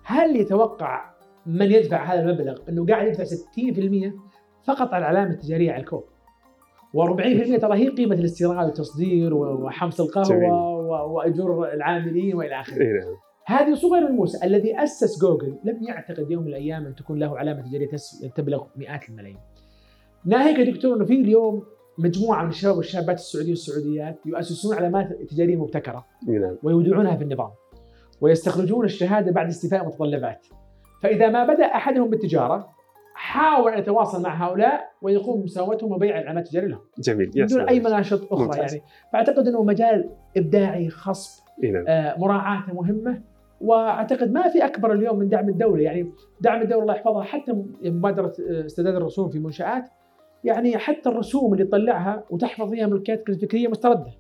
هل 0.04 0.36
يتوقع 0.36 1.14
من 1.46 1.72
يدفع 1.72 2.04
هذا 2.14 2.22
المبلغ 2.22 2.58
إنه 2.70 2.86
قاعد 2.86 3.08
يدفع 3.08 3.24
60% 3.24 4.14
فقط 4.68 4.94
على 4.94 4.98
العلامه 5.10 5.32
التجاريه 5.34 5.72
على 5.72 5.82
الكوب؟ 5.82 6.04
و40% 6.98 7.62
ترى 7.62 7.78
هي 7.78 7.88
قيمة 7.90 8.16
الاستيراد 8.16 8.66
والتصدير 8.66 9.34
وحمص. 9.34 10.02
القهوة 10.02 11.04
وأجور 11.06 11.74
العاملين 11.74 12.36
وإلى 12.36 12.60
آخره. 12.60 12.78
هذه 13.46 13.74
صور 13.74 14.00
ملموسه، 14.00 14.46
الذي 14.46 14.84
أسس 14.84 15.22
جوجل 15.22 15.56
لم 15.64 15.84
يعتقد 15.84 16.32
يوم 16.32 16.44
من 16.44 16.50
الأيام 16.50 16.86
أن 16.86 16.96
تكون 16.96 17.20
له 17.20 17.38
علامة 17.40 17.62
تجاريه 17.62 17.88
تس- 17.90 18.32
تبلغ 18.36 18.64
مئات 18.76 19.10
الملايين. 19.10 19.38
ناهيك 20.26 20.60
يا 20.60 20.72
دكتور 20.72 20.96
إنه 20.98 21.06
في 21.06 21.14
اليوم 21.22 21.64
مجموعة 21.98 22.44
من 22.44 22.50
الشباب 22.50 22.78
والشابات 22.78 23.16
السعوديين 23.18 23.52
والسعوديات 23.54 24.20
يؤسسون 24.26 24.76
علامات 24.78 25.14
تجارية 25.30 25.56
مبتكرة 25.56 26.06
إي 26.30 26.34
نعم. 26.38 26.56
ويودعونها 26.64 27.16
في 27.16 27.24
النظام 27.24 27.50
ويستخرجون 28.22 28.86
الشهادة 28.86 29.32
بعد 29.32 29.48
استيفاء 29.48 29.82
المتطلبات. 29.82 30.48
فإذا 31.02 31.30
ما 31.30 31.46
بدأ 31.54 31.66
أحدهم 31.66 32.10
بالتجارة 32.10 32.70
حاول 33.16 33.72
أن 33.74 33.80
يتواصل 33.80 34.22
مع 34.22 34.48
هؤلاء 34.48 34.92
ويقوم 35.02 35.42
بمساواتهم 35.42 35.92
وبيع 35.92 36.18
العلامات 36.20 36.46
التجارية 36.46 36.68
لهم 36.68 36.82
جميل 37.00 37.32
يا 37.36 37.46
بدون. 37.46 37.70
أي 37.70 37.80
مناشط 37.80 38.34
أخرى 38.34 38.46
ممتاز. 38.46 38.74
يعني 38.74 38.86
فأعتقد 39.14 39.48
إنه 39.48 39.64
مجال 39.64 40.10
إبداعي 40.38 40.90
خصب 40.90 41.44
نعم. 41.64 41.86
آه، 41.88 42.20
مراعاته 42.20 42.74
مهمة 42.74 43.22
وأعتقد 43.64 44.32
ما 44.32 44.50
في 44.50 44.66
أكبر 44.66 44.94
اليوم 44.94 45.20
من 45.20 45.30
دعم 45.30 45.50
الدولة 45.50 45.84
يعني 45.84 46.12
دعم 46.42 46.62
الدولة 46.62 46.82
الله 46.82 46.96
يحفظها 46.96 47.24
حتى 47.24 47.64
مبادرة 47.86 48.34
آه، 48.50 48.66
استرداد 48.66 48.96
الرسوم 48.96 49.30
في 49.30 49.40
منشآت 49.40 49.84
يعني 50.44 50.78
حتى 50.78 51.10
الرسوم 51.10 51.54
اللي 51.54 51.66
تطلعها 51.66 52.24
وتحفظ 52.30 52.70
فيها 52.70 52.88
ملكياتك 52.88 53.30
الفكرية 53.30 53.68
مستردة. 53.68 54.12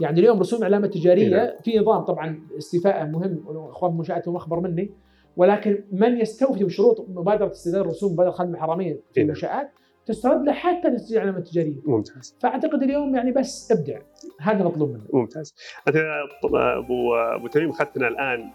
يعني 0.00 0.20
اليوم 0.20 0.40
رسوم 0.40 0.64
علامه. 0.64 0.86
تجارية 0.86 1.58
في 1.62 1.78
نظام 1.78 2.02
طبعا 2.04 2.40
استيفائه 2.58 3.04
مهم 3.04 3.42
أخوان 3.48 3.92
المنشات 3.92 4.28
هم 4.28 4.36
أخبر 4.36 4.60
مني 4.60 4.90
ولكن 5.36 5.84
من 5.92 6.20
يستوفي 6.20 6.64
بشروط 6.64 7.06
مبادرة 7.08 7.50
استرداد 7.50 7.80
الرسوم 7.80 8.12
مبادرة 8.12 8.30
خدمه 8.30 8.54
الحرميه 8.54 9.00
في. 9.14 9.20
المنشات 9.20 9.70
تسترد 10.06 10.46
له 10.46 10.52
حتى 10.52 10.90
تسجيل 10.90 11.18
علامه 11.18 11.40
تجاريه 11.40 11.80
ممتاز. 11.84 12.36
فأعتقد 12.42 12.82
اليوم 12.82 13.14
يعني 13.14 13.32
بس 13.32 13.72
ابدع. 13.72 13.98
هذا 14.40 14.64
مطلوب 14.64 14.90
منك. 14.90 15.14
ممتاز. 15.14 15.54
أنت 15.88 15.96
ابو 16.44 17.14
أبو 17.14 17.46
تميم 17.46 17.70
أخذتنا 17.70 18.08
الآن 18.08 18.50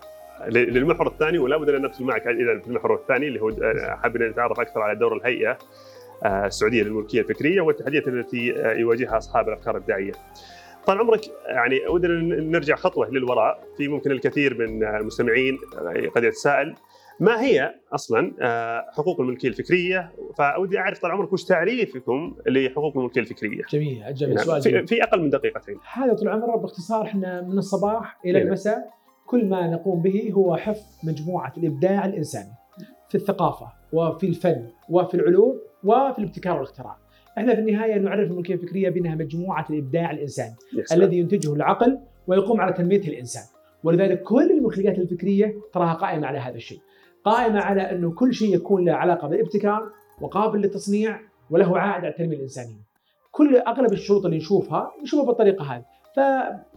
للمحور 0.47 1.07
الثاني 1.07 1.37
ولا 1.37 1.57
بد 1.57 1.69
أن 1.69 1.85
ندخل 1.85 2.03
معك 2.03 2.27
إذا 2.27 2.59
في 2.59 2.67
المحور 2.67 2.95
الثاني 2.95 3.27
اللي 3.27 3.41
هو 3.41 3.51
حابين 3.97 4.29
نتعرف 4.29 4.59
أكثر 4.59 4.81
على 4.81 4.99
دور 4.99 5.17
الهيئة 5.17 5.57
آه، 6.23 6.45
السعودية 6.45 6.83
للملكية 6.83 7.21
الفكرية 7.21 7.61
والتحديات 7.61 8.07
التي 8.07 8.55
آه، 8.55 8.73
يواجهها 8.73 9.17
أصحاب 9.17 9.47
الأفكار 9.49 9.77
الابداعيه. 9.77 10.11
طال 10.85 10.99
عمرك 10.99 11.21
يعني 11.47 11.87
ودنا 11.87 12.13
نرجع 12.41 12.75
خطوة 12.75 13.09
للوراء. 13.09 13.63
في 13.77 13.87
ممكن 13.87 14.11
الكثير 14.11 14.57
من 14.57 14.83
المستمعين 14.83 15.57
آه، 15.77 16.09
قد 16.15 16.23
يتساءل 16.23 16.75
ما 17.21 17.41
هي 17.41 17.75
أصلا 17.93 18.33
آه، 18.41 18.85
حقوق 18.91 19.21
الملكية 19.21 19.47
الفكرية؟ 19.47 20.11
فودي 20.37 20.79
أعرف 20.79 20.99
طال 20.99 21.11
عمرك 21.11 21.33
وش 21.33 21.43
تعريفكم 21.43 22.35
لحقوق 22.47 22.97
الملكية 22.97 23.21
الفكرية؟ 23.21 23.61
جميل 23.69 24.13
جميل 24.13 24.35
نعم. 24.35 24.45
سؤال 24.45 24.61
جميل. 24.61 24.87
في 24.87 25.03
أقل 25.03 25.21
من 25.21 25.29
دقيقتين. 25.29 25.75
هذا 25.93 26.13
طول 26.13 26.27
عمره 26.27 26.57
باختصار 26.57 27.05
إحنا 27.05 27.41
من 27.41 27.57
الصباح 27.57 28.19
إلى 28.25 28.39
نعم. 28.39 28.47
المساء 28.47 28.89
كل 29.25 29.45
ما 29.45 29.67
نقوم 29.67 30.01
به 30.01 30.31
هو 30.33 30.55
حفظ 30.55 30.83
مجموعة 31.03 31.53
الإبداع 31.57 32.05
الإنساني 32.05 32.51
في 33.09 33.15
الثقافة 33.15 33.67
وفي 33.93 34.27
الفن 34.27 34.67
وفي 34.89 35.13
العلوم 35.13 35.59
وفي 35.83 36.19
الابتكار 36.19 36.57
والإختراع. 36.57 36.97
إحنا 37.37 37.55
في 37.55 37.61
النهاية 37.61 37.99
نعرف 37.99 38.31
الملكية 38.31 38.53
الفكرية 38.53 38.89
بأنها 38.89 39.15
مجموعة 39.15 39.65
الإبداع 39.69 40.11
الإنساني. 40.11 40.55
الذي 40.91 41.17
ينتجه 41.17 41.53
العقل 41.53 41.99
ويقوم 42.27 42.61
على 42.61 42.73
تنميته 42.73 43.07
الإنسان. 43.09 43.43
ولذلك 43.83 44.23
كل 44.23 44.51
الملكيات 44.51 44.99
الفكرية 44.99 45.55
تراها 45.73 45.93
قائمة 45.93 46.27
على 46.27 46.39
هذا 46.39 46.55
الشيء. 46.55 46.79
قائمة 47.23 47.59
على 47.59 47.81
أنه 47.81 48.11
كل 48.11 48.33
شيء 48.33 48.55
يكون 48.55 48.85
له 48.85 48.93
علاقة 48.93 49.27
بالابتكار 49.27 49.89
وقابل 50.21 50.59
للتصنيع 50.59 51.19
وله 51.49 51.79
عائد 51.79 52.03
على 52.03 52.07
التنمية 52.07 52.37
الإنسانية. 52.37 52.81
كل 53.31 53.57
أغلب 53.57 53.93
الشروط 53.93 54.25
اللي 54.25 54.37
نشوفها 54.37 54.91
نشوفها 55.03 55.25
بالطريقة 55.25 55.65
هذه. 55.65 55.85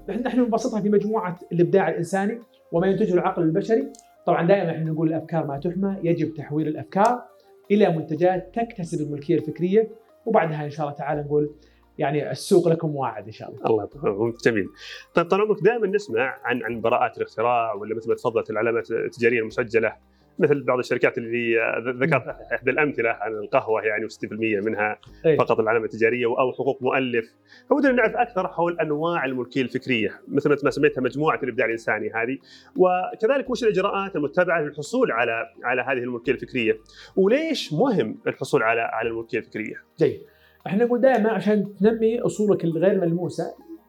فنحن 0.09 0.41
نبسطها 0.41 0.81
في 0.81 0.89
مجموعة 0.89 1.39
الإبداع 1.53 1.89
الإنساني 1.89 2.39
وما 2.73 2.87
ينتجه 2.87 3.15
العقل 3.15 3.43
البشري. 3.43 3.93
طبعا 4.27 4.47
دائما 4.47 4.71
إحنا 4.71 4.91
نقول 4.91 5.09
الأفكار 5.09 5.47
ما 5.47 5.59
تحمى، 5.59 5.97
يجب 6.03 6.35
تحويل 6.35 6.69
الأفكار 6.69 7.23
إلى 7.71 7.97
منتجات 7.97 8.55
تكتسب 8.55 9.07
الملكية 9.07 9.35
الفكرية 9.37 9.89
وبعدها 10.27 10.65
إن 10.65 10.71
شاء 10.71 10.87
الله 10.87 10.99
تعالى 10.99 11.23
نقول 11.23 11.55
يعني 11.99 12.31
السوق 12.31 12.69
لكم 12.69 12.97
واعد 12.97 13.25
إن 13.25 13.33
شاء 13.33 13.51
الله 13.51 13.67
الله 13.67 13.85
يطول 13.85 14.35
جميل 14.45 14.67
طيب 15.15 15.27
طال 15.27 15.41
عمرك 15.41 15.63
دائما 15.63 15.87
نسمع 15.87 16.39
عن 16.45 16.63
عن 16.63 16.81
براءات 16.81 17.17
الاختراع 17.19 17.75
ولا 17.75 17.95
مثل 17.97 18.09
ما 18.09 18.15
تفضلت 18.15 18.51
العلامات 18.51 18.91
التجارية 18.91 19.41
المسجلة 19.41 19.93
مثل 20.39 20.63
بعض 20.63 20.79
الشركات 20.79 21.19
اللي 21.19 21.57
ذكرت 22.01 22.37
إحدى 22.55 22.71
الأمثلة 22.71 23.11
عن 23.11 23.33
القهوة 23.33 23.83
يعني 23.83 24.09
و60% 24.09 24.65
منها 24.67 24.99
أي. 25.27 25.37
فقط 25.37 25.61
العلامة 25.61 25.85
التجارية 25.85 26.27
أو 26.27 26.53
حقوق 26.53 26.83
مؤلف. 26.83 27.35
فودنا 27.71 27.93
نعرف 27.93 28.17
أكثر 28.17 28.49
حول 28.49 28.81
أنواع 28.81 29.25
الملكية 29.25 29.63
الفكرية 29.63 30.21
مثل 30.29 30.57
ما 30.65 30.71
سميتها 30.71 31.01
مجموعة 31.01 31.41
الإبداع 31.43 31.67
الإنساني 31.67 32.11
هذه. 32.11 32.39
وكذلك 32.77 33.51
وش 33.51 33.65
الإجراءات 33.65 34.17
المتبعة 34.17 34.61
للحصول 34.61 35.13
على 35.13 35.47
على 35.65 35.83
هذه 35.83 36.05
الملكية 36.05 36.33
الفكرية؟ 36.33 36.79
وليش 37.17 37.73
مهم 37.73 38.19
الحصول 38.27 38.63
على 38.63 38.81
على 38.81 39.09
الملكية 39.09 39.39
الفكرية؟ 39.39 39.75
جيد. 39.99 40.21
إحنا 40.67 40.85
نقول 40.85 41.01
دائما 41.01 41.31
عشان 41.31 41.75
تنمي 41.81 42.21
أصولك 42.21 42.65
الغير 42.65 43.01
ملموسة 43.01 43.45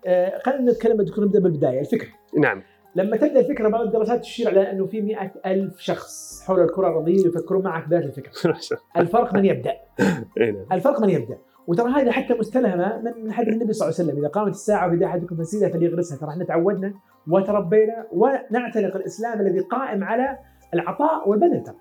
آه، 0.07 0.41
خلينا 0.45 0.71
نتكلم 0.71 1.01
دكتور 1.01 1.25
نبدأ 1.25 1.39
بالبداية 1.39 1.79
الفكرة 1.79 2.09
نعم. 2.39 2.63
لما 2.95 3.17
تبدأ 3.17 3.39
الفكرة 3.39 3.69
بعض 3.69 3.81
الدراسات 3.81 4.19
تشير 4.19 4.49
على 4.49 4.71
إنه 4.71 4.85
في 4.85 5.01
مئة 5.01 5.31
ألف 5.45 5.79
شخص 5.79 6.41
حول 6.47 6.61
الكرة 6.61 6.89
الأرضية 6.89 7.27
يفكرون 7.27 7.63
معك 7.63 7.87
بهذه 7.87 8.05
الفكرة. 8.05 8.57
الفرق 8.97 9.33
من 9.33 9.45
يبدأ. 9.45 9.71
إي 10.41 10.51
نعم. 10.51 10.65
الفرق 10.71 11.01
من 11.01 11.09
يبدأ. 11.09 11.37
وترى 11.67 11.91
هذه 11.91 12.11
حتى 12.11 12.33
مستلهمة 12.33 13.01
من 13.23 13.31
حديث 13.31 13.53
النبي 13.53 13.73
صلى 13.73 13.87
الله 13.87 13.99
عليه 13.99 14.09
وسلم. 14.09 14.19
إذا 14.19 14.27
قامت 14.27 14.51
الساعة 14.51 14.87
وبدا 14.87 15.05
أحدكم 15.05 15.35
فسيلة 15.35 15.69
فليغرسها. 15.69 16.17
ترى 16.17 16.29
إحنا 16.29 16.43
تعودنا 16.43 16.93
وتربينا 17.27 18.07
ونعتنق 18.11 18.95
الإسلام 18.95 19.41
الذي 19.41 19.59
قائم 19.59 20.03
على 20.03 20.37
العطاء 20.73 21.29
والبذل 21.29 21.63
ترى 21.63 21.75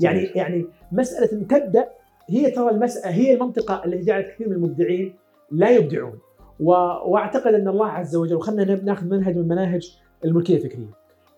يعني. 0.00 0.24
يعني 0.24 0.66
مسألة 0.92 1.32
ان 1.32 1.46
تبدأ. 1.46 1.88
هي 2.28 2.50
ترى 2.50 2.70
المسألة 2.70 3.14
هي 3.14 3.34
المنطقة 3.34 3.84
التي 3.84 4.00
جعلت 4.00 4.26
كثير 4.26 4.48
من 4.48 4.54
المبدعين 4.54 5.16
لا 5.50 5.70
يبدعون. 5.70 6.18
وأعتقد 6.60 7.54
أن 7.54 7.68
الله 7.68 7.86
عز 7.86 8.16
وجل 8.16 8.34
وخلنا 8.34 8.64
ناخذ 8.64 9.06
منهج 9.06 9.36
من 9.36 9.48
مناهج 9.48 10.00
الملكية 10.24 10.56
الفكرية. 10.56 10.90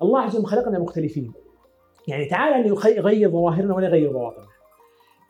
الله 0.02 0.20
عز 0.20 0.36
وجل 0.36 0.46
خلقنا 0.46 0.78
مختلفين. 0.78 1.32
يعني 2.08 2.24
تعالى 2.24 2.56
أن 2.56 2.66
يغير 2.96 3.30
ظواهرنا 3.30 3.74
ولا 3.74 3.86
يغير 3.86 4.30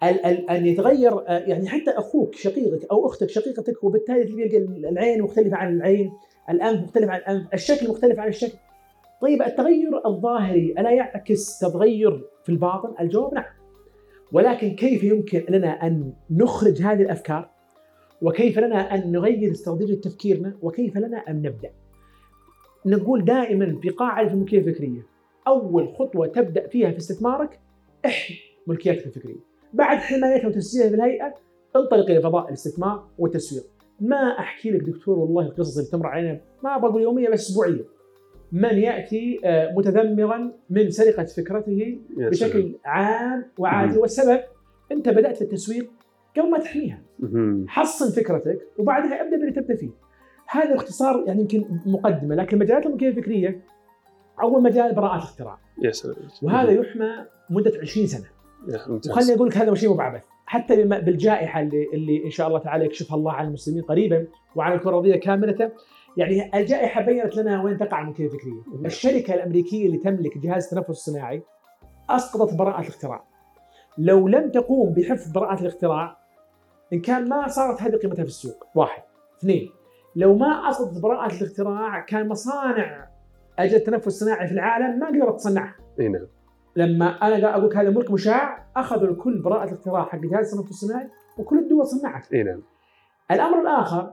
ال- 0.03 0.51
أن 0.51 0.67
يتغير 0.67 1.13
آه، 1.29 1.39
يعني 1.39 1.69
حتى 1.69 1.91
أخوك 1.91 2.35
شقيقك 2.35 2.87
أو 2.91 3.07
أختك 3.07 3.29
شقيقتك 3.31 3.85
وبالتالي 3.85 4.25
تلقى 4.25 4.57
العين 4.89 5.23
مختلفة 5.23 5.57
عن 5.57 5.77
العين 5.77 6.13
الأنف 6.51 6.81
مختلف 6.85 7.11
عن 7.11 7.19
الأنف 7.19 7.55
الشكل 7.55 7.89
مختلف 7.91 8.19
عن 8.19 8.29
الشكل. 8.29 8.59
طيب 9.23 9.43
التغير 9.43 10.07
الظاهري 10.07 10.75
ألا 10.79 10.91
يعكس 10.91 11.59
تغير 11.59 12.25
في 12.45 12.49
الباطن؟ 12.53 12.95
الجواب 13.01 13.35
نعم. 13.35 13.45
ولكن 14.33 14.75
كيف 14.75 15.05
يمكن 15.05 15.45
لنا 15.49 15.87
أن 15.87 16.13
نخرج 16.31 16.83
هذه 16.83 17.03
الأفكار؟ 17.03 17.51
وكيف 18.23 18.59
لنا 18.59 18.95
أن 18.95 19.13
نغير 19.13 19.51
استراتيجيه 19.51 20.01
تفكيرنا؟ 20.01 20.57
وكيف 20.63 20.97
لنا 20.97 21.19
أن 21.19 21.37
نبدأ؟ 21.37 21.71
نقول 22.87 23.25
دائما 23.25 23.79
في 23.83 23.89
قاعدة 23.89 24.31
الملكية 24.33 24.59
الفكرية 24.59 25.07
أول 25.47 25.89
خطوة 25.89 26.27
تبدأ 26.27 26.69
فيها 26.69 26.91
في 26.91 26.99
استثمارك 26.99 27.61
احمي 28.07 28.37
ملكياتك 28.67 29.07
الفكرية 29.07 29.41
بعد 29.73 29.99
حمايتها 29.99 30.49
وتسجيلها 30.49 30.89
في 30.89 30.95
الهيئة 30.95 31.35
انطلق 31.77 32.11
إلى 32.11 32.21
فضاء 32.21 32.49
الاستثمار 32.49 33.09
والتسويق 33.19 33.65
ما 34.01 34.39
أحكي 34.39 34.71
لك 34.71 34.81
دكتور 34.81 35.19
والله 35.19 35.43
القصص 35.47 35.79
اللي 35.79 35.91
تمر 35.91 36.07
علينا 36.07 36.41
ما 36.65 36.79
بقول 36.79 37.03
يوميه 37.03 37.29
بس 37.29 37.51
اسبوعيه 37.51 37.85
من 38.53 38.79
يأتي 38.79 39.41
آه، 39.45 39.75
متذمرا 39.77 40.53
من 40.71 40.91
سرقة 40.91 41.25
فكرته. 41.25 41.99
بشكل 42.17 42.75
عام 42.85 43.45
وعادي. 43.59 43.99
والسبب 43.99 44.41
أنت 44.93 45.09
بدأت 45.09 45.37
في 45.37 45.43
التسويق 45.43 45.91
قبل 46.37 46.51
ما 46.51 46.59
تحميها. 46.59 47.03
حصن 47.69 48.11
فكرتك 48.23 48.59
وبعدها 48.79 49.23
ابدأ 49.23 49.37
باللي 49.37 49.53
تبدأ 49.53 49.77
فيه 49.77 49.91
هذا 50.53 50.73
باختصار 50.73 51.25
يعني 51.27 51.41
يمكن 51.41 51.81
مقدمة 51.87 52.35
لكن 52.35 52.59
مجالات 52.59 52.87
الملكيه 52.87 53.09
الفكرية 53.09 53.61
أول 54.43 54.63
مجال 54.63 54.95
براءات 54.95 55.23
الاختراع. 55.23 55.59
يا 55.83 55.91
سلام. 55.91 56.17
وهذا 56.43 56.71
يحمى 56.71 57.27
مدة 57.51 57.73
20 57.83 58.07
سنة. 58.07 58.27
وخليني 58.89 59.35
أقول 59.35 59.49
لك 59.49 59.57
هذا 59.57 59.75
شيء 59.75 59.89
مو 59.89 59.95
بعبث. 59.95 60.23
حتى 60.47 60.85
بالجائحة 60.85 61.61
اللي, 61.61 61.87
اللي 61.95 62.25
إن 62.25 62.31
شاء 62.31 62.49
الله 62.49 62.59
تعالى 62.59 62.85
يكشفها 62.85 63.17
الله 63.17 63.33
على 63.33 63.49
المسلمين 63.49 63.83
قريبا 63.83 64.27
وعلى 64.57 64.75
الكرة 64.75 64.91
الأرضية 64.91 65.17
كاملة. 65.17 65.73
يعني 66.17 66.59
الجائحة 66.59 67.03
بينت 67.03 67.37
لنا 67.37 67.63
وين 67.63 67.79
تقع 67.79 68.03
الملكيه 68.03 68.25
الفكرية. 68.25 68.87
الشركة 68.87 69.35
الأمريكية 69.35 69.87
اللي 69.87 69.99
تملك 69.99 70.39
جهاز 70.39 70.65
التنفس 70.65 70.91
الصناعي 70.91 71.43
أسقطت 72.11 72.55
براءة 72.55 72.81
الاختراع. 72.81 73.25
لو 73.99 74.29
لم 74.29 74.51
تقوم 74.51 74.93
بحفظ 74.93 75.33
براءة 75.33 75.61
الاختراع 75.61 76.17
إن 76.93 77.01
كان 77.01 77.29
ما 77.29 77.49
صارت 77.49 77.83
هذه 77.83 77.97
قيمتها 77.97 78.23
في 78.23 78.29
السوق. 78.29 78.67
واحد. 78.75 79.03
اثنين 79.39 79.71
لو 80.17 80.37
ما 80.37 80.71
اسقطت 80.71 81.03
براءة 81.03 81.37
الاختراع 81.37 82.01
كان 82.01 82.29
مصانع 82.29 83.09
اجهزه 83.59 83.77
التنفس 83.77 84.07
الصناعي 84.07 84.47
في 84.47 84.55
العالم 84.55 84.99
ما 84.99 85.07
قدرت 85.07 85.35
تصنعها. 85.35 85.75
إي 86.01 86.09
نعم. 86.09 86.27
لما 86.77 87.07
أنا 87.07 87.55
أقول 87.55 87.71
لك 87.71 87.77
هذا 87.77 87.91
ملك 87.91 88.11
مشاع 88.11 88.67
أخذوا 88.77 89.09
الكل 89.09 89.43
براءة 89.43 89.69
الاختراع 89.69 90.05
حق 90.05 90.19
جهاز 90.19 90.53
التنفس 90.53 90.71
الصناعي 90.71 91.09
وكل 91.39 91.59
الدول 91.59 91.87
صنعت. 91.87 92.33
إي 92.33 92.43
نعم. 92.43 92.63
الأمر 93.31 93.61
الآخر 93.61 94.13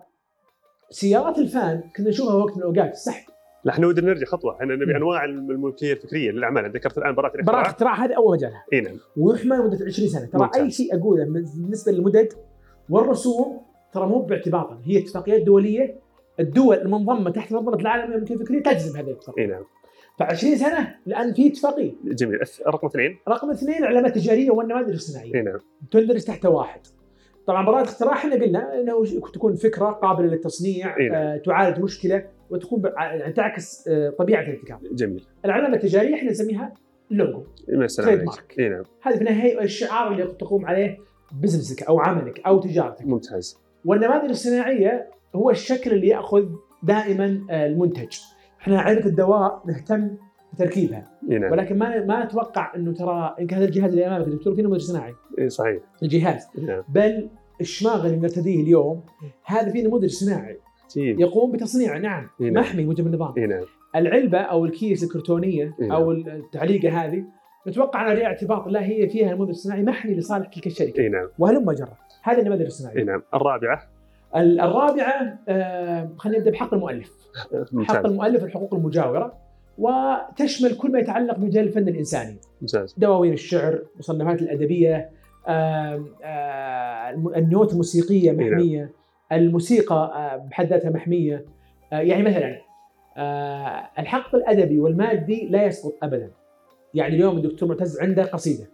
سيارات 0.89 1.37
الفان 1.37 1.83
كنا 1.95 2.09
نشوفها 2.09 2.33
وقت 2.33 2.57
من 2.57 2.63
الأوقات 2.63 2.91
السحب. 2.91 3.29
لا 3.63 3.73
إحنا 3.73 3.87
ودنا 3.87 4.07
نرجع 4.07 4.25
خطوة. 4.25 4.55
إحنا 4.55 4.75
نبي. 4.75 4.97
أنواع 4.97 5.25
الملكية 5.25 5.93
الفكرية 5.93 6.31
للأعمال. 6.31 6.71
ذكرت 6.71 6.97
الآن 6.97 7.15
براءة 7.15 7.31
براءة 7.31 7.35
الاختراع 7.35 7.61
الاختراع 7.61 8.05
هذه 8.05 8.13
أول 8.17 8.37
مجالها 8.37 8.63
إي 8.73 8.81
نعم. 8.81 8.97
ويحمى 9.17 9.55
لمدة 9.55 9.85
20 9.85 10.09
سنة. 10.09 10.25
ترى. 10.25 10.49
أي 10.55 10.71
شيء 10.71 10.99
أقوله 10.99 11.23
بالنسبة 11.23 11.91
للمدد 11.91 12.33
والرسوم 12.89 13.58
ترى 13.93 14.07
مو 14.07 14.19
باعتباطا 14.19 14.81
هي 14.83 14.99
اتفاقيات 14.99 15.41
دولية. 15.41 15.99
الدول 16.39 16.77
المنضمة 16.77 17.29
تحت 17.29 17.51
منظمه 17.51 17.75
العالم 17.75 18.13
للملكية 18.13 18.35
الفكرية 18.35 18.63
تجزم 18.63 18.97
هذه 18.97 19.05
الاتفاقية. 19.05 19.41
إي 19.41 19.47
نعم. 19.47 19.63
ف 20.19 20.23
20 20.23 20.55
سنة 20.55 20.95
لأن 21.05 21.33
في 21.33 21.47
اتفاقية. 21.47 21.91
جميل. 22.03 22.39
رقم 22.67 22.87
اثنين؟ 22.87 23.17
رقم 23.27 23.49
اثنين 23.49 23.77
العلامات 23.77 24.17
التجارية 24.17 24.51
والنماذج 24.51 24.93
الصناعية. 24.93 25.35
إي 25.35 25.41
نعم. 25.41 25.59
تندرج 25.91 26.23
تحت 26.23 26.45
واحد. 26.45 26.81
طبعا 27.47 27.65
براءة 27.65 27.81
الاختراع 27.81 28.13
إحنا 28.13 28.35
قلنا 28.35 28.79
إنه 28.79 29.05
تكون 29.33 29.55
فكرة 29.55 29.85
قابلة 29.85 30.27
للتصنيع 30.27 30.97
نعم. 30.97 31.13
آه 31.13 31.37
تعالج 31.37 31.79
مشكلة 31.79 32.25
وتكون 32.49 32.81
يعني 32.97 33.33
تعكس 33.33 33.87
آه 33.87 34.09
طبيعة 34.09 34.41
الابتكار. 34.41 34.79
جميل. 34.91 35.25
العلامة 35.45 35.75
التجارية 35.75 36.15
إحنا 36.15 36.31
نسميها 36.31 36.73
لوجو، 37.11 37.43
يا 37.69 37.87
سلام 37.87 38.07
تريد 38.07 38.19
عليك 38.19 38.29
مارك. 38.29 38.55
إي 38.59 38.69
نعم. 38.69 38.83
هذه 39.01 39.15
في 39.15 39.21
النهاية 39.21 39.61
الشعار 39.61 40.11
اللي 40.11 40.23
تقوم 40.27 40.65
عليه 40.65 40.97
بزنسك 41.41 41.83
أو 41.83 41.99
عملك 41.99 42.47
أو 42.47 42.59
تجارتك. 42.59 43.05
ممتاز. 43.05 43.68
والنماذج 43.85 44.29
الصناعية 44.29 45.09
هو 45.35 45.49
الشكل 45.49 45.91
اللي 45.91 46.07
يأخذ 46.07 46.45
دائما 46.83 47.41
آه 47.49 47.67
المنتج. 47.67 48.17
إحنا 48.61 48.81
علبه 48.81 49.05
الدواء 49.05 49.63
نهتم 49.67 50.09
بتركيبها. 50.53 51.11
نعم. 51.27 51.51
ولكن 51.51 51.77
ما 51.77 52.05
ما 52.05 52.23
أتوقع 52.23 52.75
إنه 52.75 52.93
ترى 52.93 53.35
يمكن 53.39 53.55
هذا 53.55 53.65
الجهاز 53.65 53.91
اللي 53.91 54.07
أمامك 54.07 54.27
دكتور 54.27 54.55
في 54.55 54.61
نموذج 54.61 54.81
صناعي. 54.81 55.13
إي 55.39 55.49
صحيح. 55.49 55.79
الجهاز. 56.03 56.47
نعم. 56.67 56.83
بل 56.89 57.29
الشماغ 57.61 58.05
اللي 58.05 58.17
نرتديه 58.17 58.63
اليوم 58.63 59.03
هذا 59.45 59.71
فيه 59.71 59.87
نموذج 59.87 60.09
صناعي. 60.09 60.57
يقوم 60.95 61.51
بتصنيع 61.51 61.97
نعم. 61.97 62.27
نعم. 62.39 62.53
محمي 62.53 62.85
موجب 62.85 63.07
النظام. 63.07 63.33
نعم. 63.37 63.63
العلبة 63.95 64.37
أو 64.37 64.65
الكيس 64.65 65.03
الكرتونية 65.03 65.75
إي 65.81 65.91
أو 65.91 66.11
التعليقة 66.11 67.05
هذه 67.05 67.23
نتوقع 67.69 68.01
انها 68.01 68.13
لها 68.13 68.25
اعتباط 68.25 68.67
لا 68.67 68.83
هي 68.85 69.09
فيها 69.09 69.33
نموذج 69.33 69.51
صناعي 69.53 69.83
محمي 69.83 70.15
لصالح 70.15 70.47
تلك 70.47 70.67
الشركة. 70.67 71.01
إي 71.01 71.09
نعم. 71.09 71.27
وهلم 71.39 71.71
جرة 71.71 71.97
هذه 72.23 72.39
النماذج 72.39 72.61
إي 72.61 72.67
الصناعيه 72.67 73.03
نعم. 73.03 73.21
الرابعة؟ 73.33 73.83
ال- 74.35 74.59
الرابعة 74.61 75.39
آه 75.49 76.09
خلينا 76.17 76.37
نبدأ 76.39 76.51
بحق 76.51 76.73
المؤلف. 76.73 77.11
حق 77.53 77.73
ممتاز 77.73 78.05
المؤلف 78.05 78.43
الحقوق 78.43 78.73
المجاورة 78.73 79.33
وتشمل 79.77 80.77
كل 80.77 80.91
ما 80.91 80.99
يتعلق 80.99 81.35
بمجال 81.37 81.63
الفن 81.67 81.87
الإنساني. 81.87 82.35
ممتاز. 82.61 82.95
دواوين 82.97 83.33
الشعر 83.33 83.79
مصنفات 83.99 84.41
الأدبية 84.41 85.09
آم، 85.47 86.05
آه، 86.23 87.09
الم- 87.09 87.35
النوت 87.35 87.71
الموسيقية 87.71 88.31
نعم. 88.31 88.47
محمية 88.47 88.91
الموسيقى 89.31 89.95
آه، 90.15 90.37
بحد 90.49 90.65
ذاتها 90.67 90.89
محمية. 90.91 91.45
آه، 91.93 91.99
يعني 91.99 92.23
مثلا 92.23 92.61
آه، 93.17 93.89
الحق 93.99 94.35
الأدبي 94.35 94.79
والمادي 94.79 95.47
لا 95.51 95.65
يسقط 95.65 95.93
أبدا. 96.03 96.31
يعني 96.93 97.15
اليوم 97.15 97.37
الدكتور 97.37 97.69
معتز 97.69 97.99
عنده 97.99 98.23
قصيدة. 98.23 98.69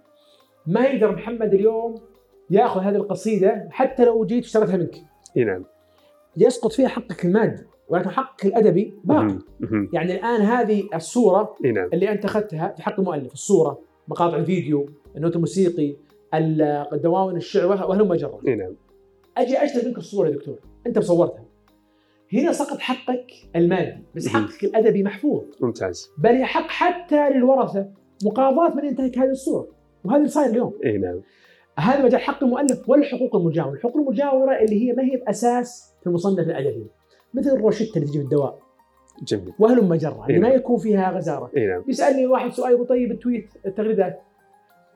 ما 0.67 0.81
يقدر 0.85 1.11
محمد 1.15 1.53
اليوم 1.53 1.95
ياخذ 2.49 2.81
هذه 2.81 2.95
القصيدة 2.95 3.67
حتى 3.71 4.05
لو 4.05 4.25
جيت 4.25 4.43
اشتريتها 4.43 4.77
منك. 4.77 4.95
إي 5.37 5.43
نعم. 5.43 5.65
يسقط 6.37 6.71
فيها 6.71 6.87
حقك 6.87 7.25
المادي 7.25 7.63
ولكن 7.89 8.09
حقك 8.09 8.45
الأدبي 8.45 8.93
باقي. 9.03 9.37
يعني 9.93 10.15
الآن 10.15 10.41
هذه 10.41 10.83
الصورة 10.95 11.55
إي 11.65 11.71
نعم. 11.71 11.89
اللي 11.93 12.11
أنت 12.11 12.25
أخذتها 12.25 12.73
في 12.77 12.83
حق 12.83 12.99
المؤلف 12.99 13.33
الصورة 13.33 13.79
مقاطع 14.07 14.37
الفيديو 14.37 14.89
النوت 15.17 15.35
الموسيقي 15.35 15.95
ال- 16.33 16.61
الدواوين 16.93 17.37
الشعر 17.37 17.65
وه- 17.67 17.89
وهلم 17.89 18.13
جرا 18.13 18.39
إي 18.47 18.55
نعم. 18.55 18.75
أجي 19.37 19.63
أشتري 19.63 19.85
منك 19.87 19.97
الصورة 19.97 20.27
يا 20.27 20.33
دكتور. 20.33 20.59
أنت 20.87 20.97
مصورتها. 20.97 21.45
هنا 22.33 22.51
سقط 22.51 22.77
حقك 22.79 23.27
المادي 23.55 24.03
بس. 24.15 24.27
حقك 24.27 24.63
الأدبي 24.63 25.03
محفوظ. 25.03 25.43
ممتاز. 25.61 26.09
بل 26.17 26.39
يحق 26.41 26.67
حتى 26.67 27.29
للورثة. 27.29 27.89
مقاضاة 28.23 28.75
من 28.75 28.85
ينتهك 28.85 29.17
هذه 29.17 29.29
الصورة 29.29 29.67
وهذا 30.03 30.17
اللي 30.17 30.29
صاير 30.29 30.49
اليوم. 30.49 30.73
إي 30.85 30.97
نعم. 30.97 31.21
هذا 31.79 32.05
مجال 32.05 32.21
حق 32.21 32.43
المؤلف 32.43 32.89
والحقوق 32.89 33.35
المجاورة، 33.35 33.73
الحقوق 33.73 33.97
المجاورة 33.97 34.55
اللي 34.55 34.87
هي 34.87 34.93
ما 34.93 35.03
هي 35.03 35.17
بأساس 35.17 35.93
في 36.01 36.07
المصنف 36.07 36.39
الأدبي 36.39 36.87
مثل 37.33 37.49
الروشته 37.49 37.97
اللي 37.97 38.07
تجي 38.07 38.19
الدواء. 38.19 38.59
جميل. 39.23 39.53
وهلم 39.59 39.89
مجره 39.89 40.25
إيه 40.29 40.39
ما 40.39 40.47
نعم. 40.47 40.57
يكون 40.57 40.77
فيها 40.77 41.11
غزارة. 41.11 41.51
إي 41.57 41.67
نعم. 41.67 41.81
بيسالني 41.81 42.27
واحد 42.27 42.51
سؤال 42.51 42.71
يقول 42.71 42.87
طيب 42.87 43.11
التويت 43.11 43.49
التغريدات. 43.65 44.21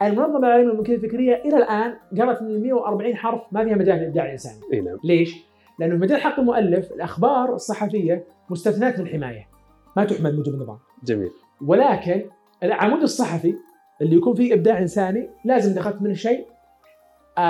المنظمة 0.02 0.38
العالميه 0.38 0.72
للملكيه 0.72 0.96
الفكرية 0.96 1.36
إلى 1.36 1.58
الآن 1.58 1.94
قالت 2.20 2.42
ان 2.42 2.48
ال 2.48 2.62
140 2.62 3.16
حرف 3.16 3.42
ما 3.52 3.64
فيها 3.64 3.76
مجال 3.76 3.98
للابداع 3.98 4.26
الانساني، 4.26 4.62
إي 4.74 4.82
نعم. 4.82 4.98
ليش؟ 5.04 5.36
لأنه 5.80 5.96
في 5.96 6.02
مجال 6.02 6.22
حق 6.22 6.40
المؤلف 6.40 6.92
الأخبار 6.92 7.56
الصحفية 7.56 8.24
مستثنات 8.50 9.00
من 9.00 9.06
الحمايه 9.06 9.48
ما 9.98 10.06
تحمل 10.06 10.36
موجب 10.36 10.54
النظام، 10.54 10.78
جميل. 11.04 11.30
ولكن 11.68 12.24
العمود 12.64 13.02
الصحفي 13.02 13.56
اللي 14.02 14.16
يكون 14.16 14.34
فيه 14.36 14.54
إبداع 14.54 14.78
إنساني 14.80 15.30
لازم 15.46 15.72
اذا 15.72 15.80
اخذت 15.80 16.02
منه 16.02 16.14
شيء 16.14 16.46
آه، 17.38 17.42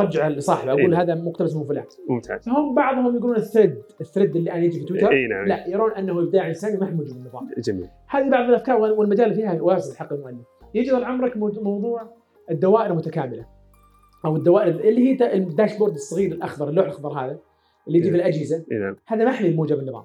ارجعه 0.00 0.28
لصاحبه 0.28 0.70
أقول 0.72 0.94
إيه. 0.94 1.02
هذا 1.02 1.14
مقتبس 1.14 1.56
من 1.56 1.64
فلان، 1.64 1.84
ممتاز 2.08 2.44
فهم 2.44 2.74
بعضهم 2.74 3.16
يقولون 3.16 3.36
ال 3.36 3.41
thread 3.41 3.74
ال 4.00 4.05
thread 4.05 4.36
اللي 4.36 4.50
الان 4.50 4.64
يجي 4.64 4.78
في 4.80 4.84
تويتر 4.86 5.10
اي 5.10 5.26
نعم 5.26 5.46
لا 5.46 5.66
يرون 5.68 5.92
أنه 5.92 6.20
إبداع 6.20 6.46
إنساني 6.48 6.78
ما 6.78 6.90
موجود 6.90 7.14
بالنظام. 7.14 7.48
جميل 7.58 7.88
هذه 8.08 8.28
بعض 8.30 8.44
الأفكار 8.48 8.76
وال- 8.80 8.92
والمجال 8.92 9.34
فيها 9.34 9.62
واسع 9.62 9.94
حق 10.04 10.12
المؤلف. 10.12 10.46
يجي 10.74 10.90
طال 10.90 11.04
عمرك 11.04 11.36
مو- 11.36 11.52
موضوع 11.62 12.02
الدوائر 12.50 12.90
المتكاملة 12.90 13.46
أو 14.24 14.36
الدوائر 14.36 14.68
اللي 14.74 15.08
هي 15.10 15.14
دا- 15.14 15.34
ال 15.34 15.40
dashboard 15.40 15.92
الصغير 15.94 16.32
الأخضر 16.32 16.68
اللوح 16.68 16.84
الأخضر 16.84 17.08
هذا 17.12 17.38
اللي 17.88 17.98
يجي 17.98 18.10
في 18.10 18.16
الأجهزة 18.16 18.64
اي 18.72 18.78
نعم 18.78 18.96
هذا 19.06 19.24
محمي 19.24 19.50
بموجب 19.50 19.78
النظام. 19.78 20.04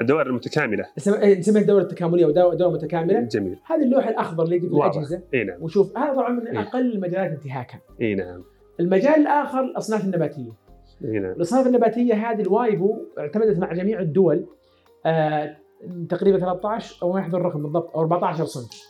الدوائر 0.00 0.26
المتكاملة 0.26 0.84
نسميها 0.98 1.20
إيه، 1.22 1.38
الدوره 1.48 1.82
التكاملية 1.82 2.24
أو 2.24 2.30
دورة 2.54 2.70
متكاملة. 2.70 3.20
جميل 3.20 3.58
هذا 3.66 3.82
اللوح 3.82 4.06
الأخضر 4.06 4.44
اللي 4.44 4.56
يجي 4.56 4.68
في. 4.68 4.74
الأجهزة 4.74 5.22
اي 5.34 5.44
نعم 5.44 5.62
وشوف 5.62 5.98
هذا 5.98 6.12
طبعا 6.14 6.28
من 6.28 6.46
إيه. 6.46 6.60
أقل 6.60 6.92
المجالات 6.92 7.30
انتهاكا. 7.30 7.78
اي 8.00 8.14
نعم 8.14 8.44
المجال 8.80 9.14
الآخر 9.14 9.60
الأصناف 9.60 10.04
النباتية. 10.04 10.52
اي 11.04 11.18
نعم 11.18 11.32
الأصناف 11.32 11.66
النباتية 11.66 12.14
هذه 12.14 12.42
الوايبو 12.42 12.96
اعتمدت 13.18 13.58
مع 13.58 13.72
جميع 13.72 14.00
الدول 14.00 14.46
آه 15.06 15.56
تقريبا 16.08 16.38
13 16.38 17.02
أو 17.02 17.12
ما 17.12 17.20
يحضر 17.20 17.38
الرقم 17.38 17.62
بالضبط 17.62 17.96
أو 17.96 18.00
14 18.00 18.44
صنف. 18.44 18.88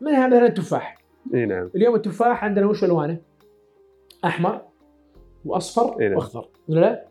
منها 0.00 0.26
مثلا 0.26 0.46
التفاح. 0.46 0.98
اي 1.34 1.46
نعم 1.46 1.70
اليوم 1.74 1.94
التفاح 1.94 2.44
عندنا 2.44 2.66
وش 2.66 2.84
ألوانه؟ 2.84 3.18
أحمر 4.24 4.62
وأصفر 5.44 6.00
إيه 6.00 6.08
نعم. 6.08 6.16
وأخضر 6.16 6.48
ولا 6.68 6.80
لا؟ 6.80 7.09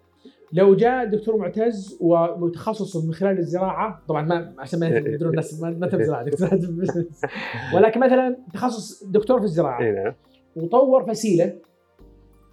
لو 0.53 0.75
جاء 0.75 1.03
الدكتور 1.03 1.37
معتز 1.37 1.97
ومتخصص 2.01 3.05
من 3.05 3.13
خلال 3.13 3.39
الزراعة 3.39 4.03
طبعا 4.07 4.21
ما 4.21 4.53
عشان 4.59 4.79
ما 4.79 4.87
يدرون 4.87 5.29
الناس 5.33 5.61
ما 5.61 5.87
تبي 5.87 6.03
زراعة 6.03 6.23
دكتور. 6.23 6.49
ولكن 7.75 7.99
مثلا 7.99 8.37
تخصص 8.53 9.03
دكتور 9.03 9.39
في 9.39 9.45
الزراعة 9.45 9.81
اي 9.81 9.91
نعم. 9.91 10.13
وطور 10.55 11.05
فسيله 11.05 11.53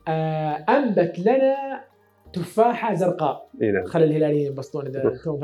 آه 0.08 0.64
أنبت 0.68 1.18
لنا 1.18 1.84
تفاحه 2.32 2.94
زرقاء 2.94 3.48
اي 3.62 3.70
نعم. 3.70 3.84
خلي 3.84 4.04
الهلاليين 4.04 4.46
ينبسطون 4.46 4.86
إذا 4.86 5.02
توم. 5.24 5.40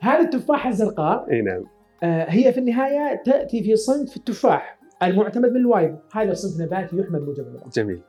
هذه 0.00 0.20
التفاحه 0.20 0.68
الزرقاء 0.68 1.26
اي 1.30 1.42
نعم. 1.42 1.64
آه، 2.02 2.26
هي 2.28 2.52
في 2.52 2.60
النهاية 2.60 3.22
تأتي 3.22 3.62
في 3.62 3.76
صنف 3.76 4.16
التفاح 4.16 4.78
المعتمد 5.02 5.50
من 5.50 5.56
الوايبو 5.56 5.98
هذا 6.12 6.32
صنف 6.34 6.60
نباتي 6.60 6.96
يحمى 6.96 7.20
بموجب 7.20 7.56
جميل. 7.74 8.00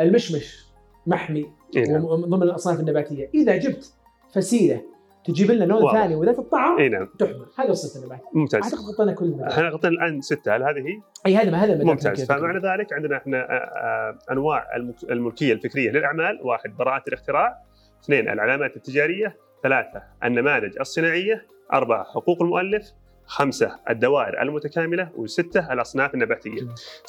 المشمش. 0.00 0.73
محمي 1.06 1.50
اي 1.76 1.82
نعم. 1.82 2.04
ومن 2.04 2.24
ضمن 2.24 2.42
الأصناف 2.42 2.80
النباتية. 2.80 3.30
إذا 3.34 3.56
جبت 3.56 3.94
فسيلة 4.34 4.82
تجيب 5.24 5.50
لنا 5.50 5.64
لون 5.64 5.82
واضح. 5.82 6.00
ثاني 6.00 6.14
وذات 6.14 6.38
الطعم 6.38 6.78
اي 6.78 6.88
نعم. 6.88 7.08
تحمل 7.18 7.46
هذا 7.58 7.70
الصنف 7.70 8.02
النباتي 8.02 8.22
ممتاز. 8.34 8.62
أعتقد 8.62 8.80
غطينا 8.94 9.12
كل 9.12 9.34
إحنا 9.50 9.68
غطينا 9.68 9.92
الآن 9.92 10.20
ستة. 10.20 10.56
هل 10.56 10.62
هذه 10.62 10.78
هي؟ 10.78 11.00
إي 11.26 11.36
هذا 11.36 11.56
هذا 11.56 11.72
المجال 11.72 11.86
ممتاز. 11.86 12.24
فمعنى 12.24 12.58
ذلك 12.58 12.92
عندنا 12.92 13.16
إحنا 13.16 13.38
آه، 13.38 13.52
آه، 13.52 14.18
أنواع 14.32 14.66
الملكية 15.10 15.52
الفكرية 15.52 15.90
للأعمال. 15.90 16.40
واحد 16.42 16.76
براءة 16.76 17.02
الاختراع. 17.08 17.58
اثنين 18.04 18.28
العلامات 18.28 18.76
التجارية. 18.76 19.36
ثلاثة 19.62 20.02
النماذج 20.24 20.78
الصناعية. 20.80 21.46
أربعة 21.72 22.04
حقوق 22.04 22.42
المؤلف. 22.42 22.92
خمسة 23.26 23.76
الدوائر 23.90 24.42
المتكاملة 24.42 25.08
وستة 25.16 25.72
الأصناف 25.72 26.14
النباتية. 26.14 26.60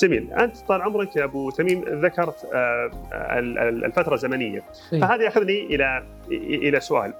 جميل. 0.01 0.33
أنت 0.33 0.57
طال 0.67 0.81
عمرك 0.81 1.15
يا 1.15 1.23
أبو 1.23 1.49
تميم 1.49 1.83
ذكرت 2.05 2.45
آه، 2.53 2.91
ال- 3.39 3.57
ال- 3.59 3.85
الفترة 3.85 4.13
الزمنية، 4.13 4.63
إيه. 4.93 5.01
فهذا 5.01 5.23
ياخذني 5.23 5.75
إلى 5.75 6.03
إلى 6.31 6.79
سؤال. 6.79 7.13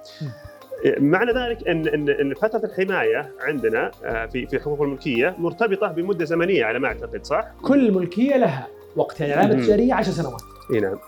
معنى 0.98 1.32
ذلك 1.32 1.68
إن 1.68 1.88
إن 1.88 2.08
إن 2.08 2.34
فترة 2.34 2.62
الحماية 2.64 3.32
عندنا 3.40 3.90
آه، 4.04 4.26
في 4.26 4.46
في 4.46 4.60
حقوق 4.60 4.82
الملكية 4.82 5.34
مرتبطة 5.38 5.86
بمدة 5.92 6.24
زمنية 6.24 6.64
على 6.64 6.78
ما 6.78 6.88
أعتقد 6.88 7.24
صح؟ 7.26 7.44
كل 7.62 7.92
ملكية 7.92 8.36
لها 8.36 8.66
وقت 8.96 9.20
يعني 9.20 9.32
العلامه. 9.34 9.54
التجاريه 9.60 9.94
10 9.94 10.12
سنوات 10.12 10.42
اي 10.74 10.80
نعم 10.80 10.98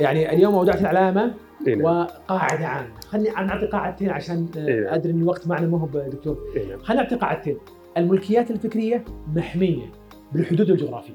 يعني 0.00 0.32
اليوم 0.32 0.54
اودعت 0.54 0.80
العلامة 0.80 1.34
إي 1.66 1.74
نعم. 1.74 1.84
وقاعدة 1.84 2.66
عامة. 2.66 3.00
خليني 3.08 3.30
نعطي 3.30 3.66
قاعدتين 3.66 4.10
عشان 4.10 4.46
آه، 4.56 4.68
إيه. 4.68 4.94
أدري 4.94 5.12
إن 5.12 5.20
الوقت 5.20 5.46
معنا 5.46 5.66
ما 5.66 5.78
هو 5.80 5.86
دكتور. 5.86 6.38
نعم. 6.68 6.78
خلينا 6.78 7.02
نعطي 7.02 7.16
قاعدتين. 7.16 7.58
الملكيات 7.96 8.50
الفكرية 8.50 9.04
محمية 9.34 9.86
بالحدود 10.32 10.70
الجغرافية. 10.70 11.12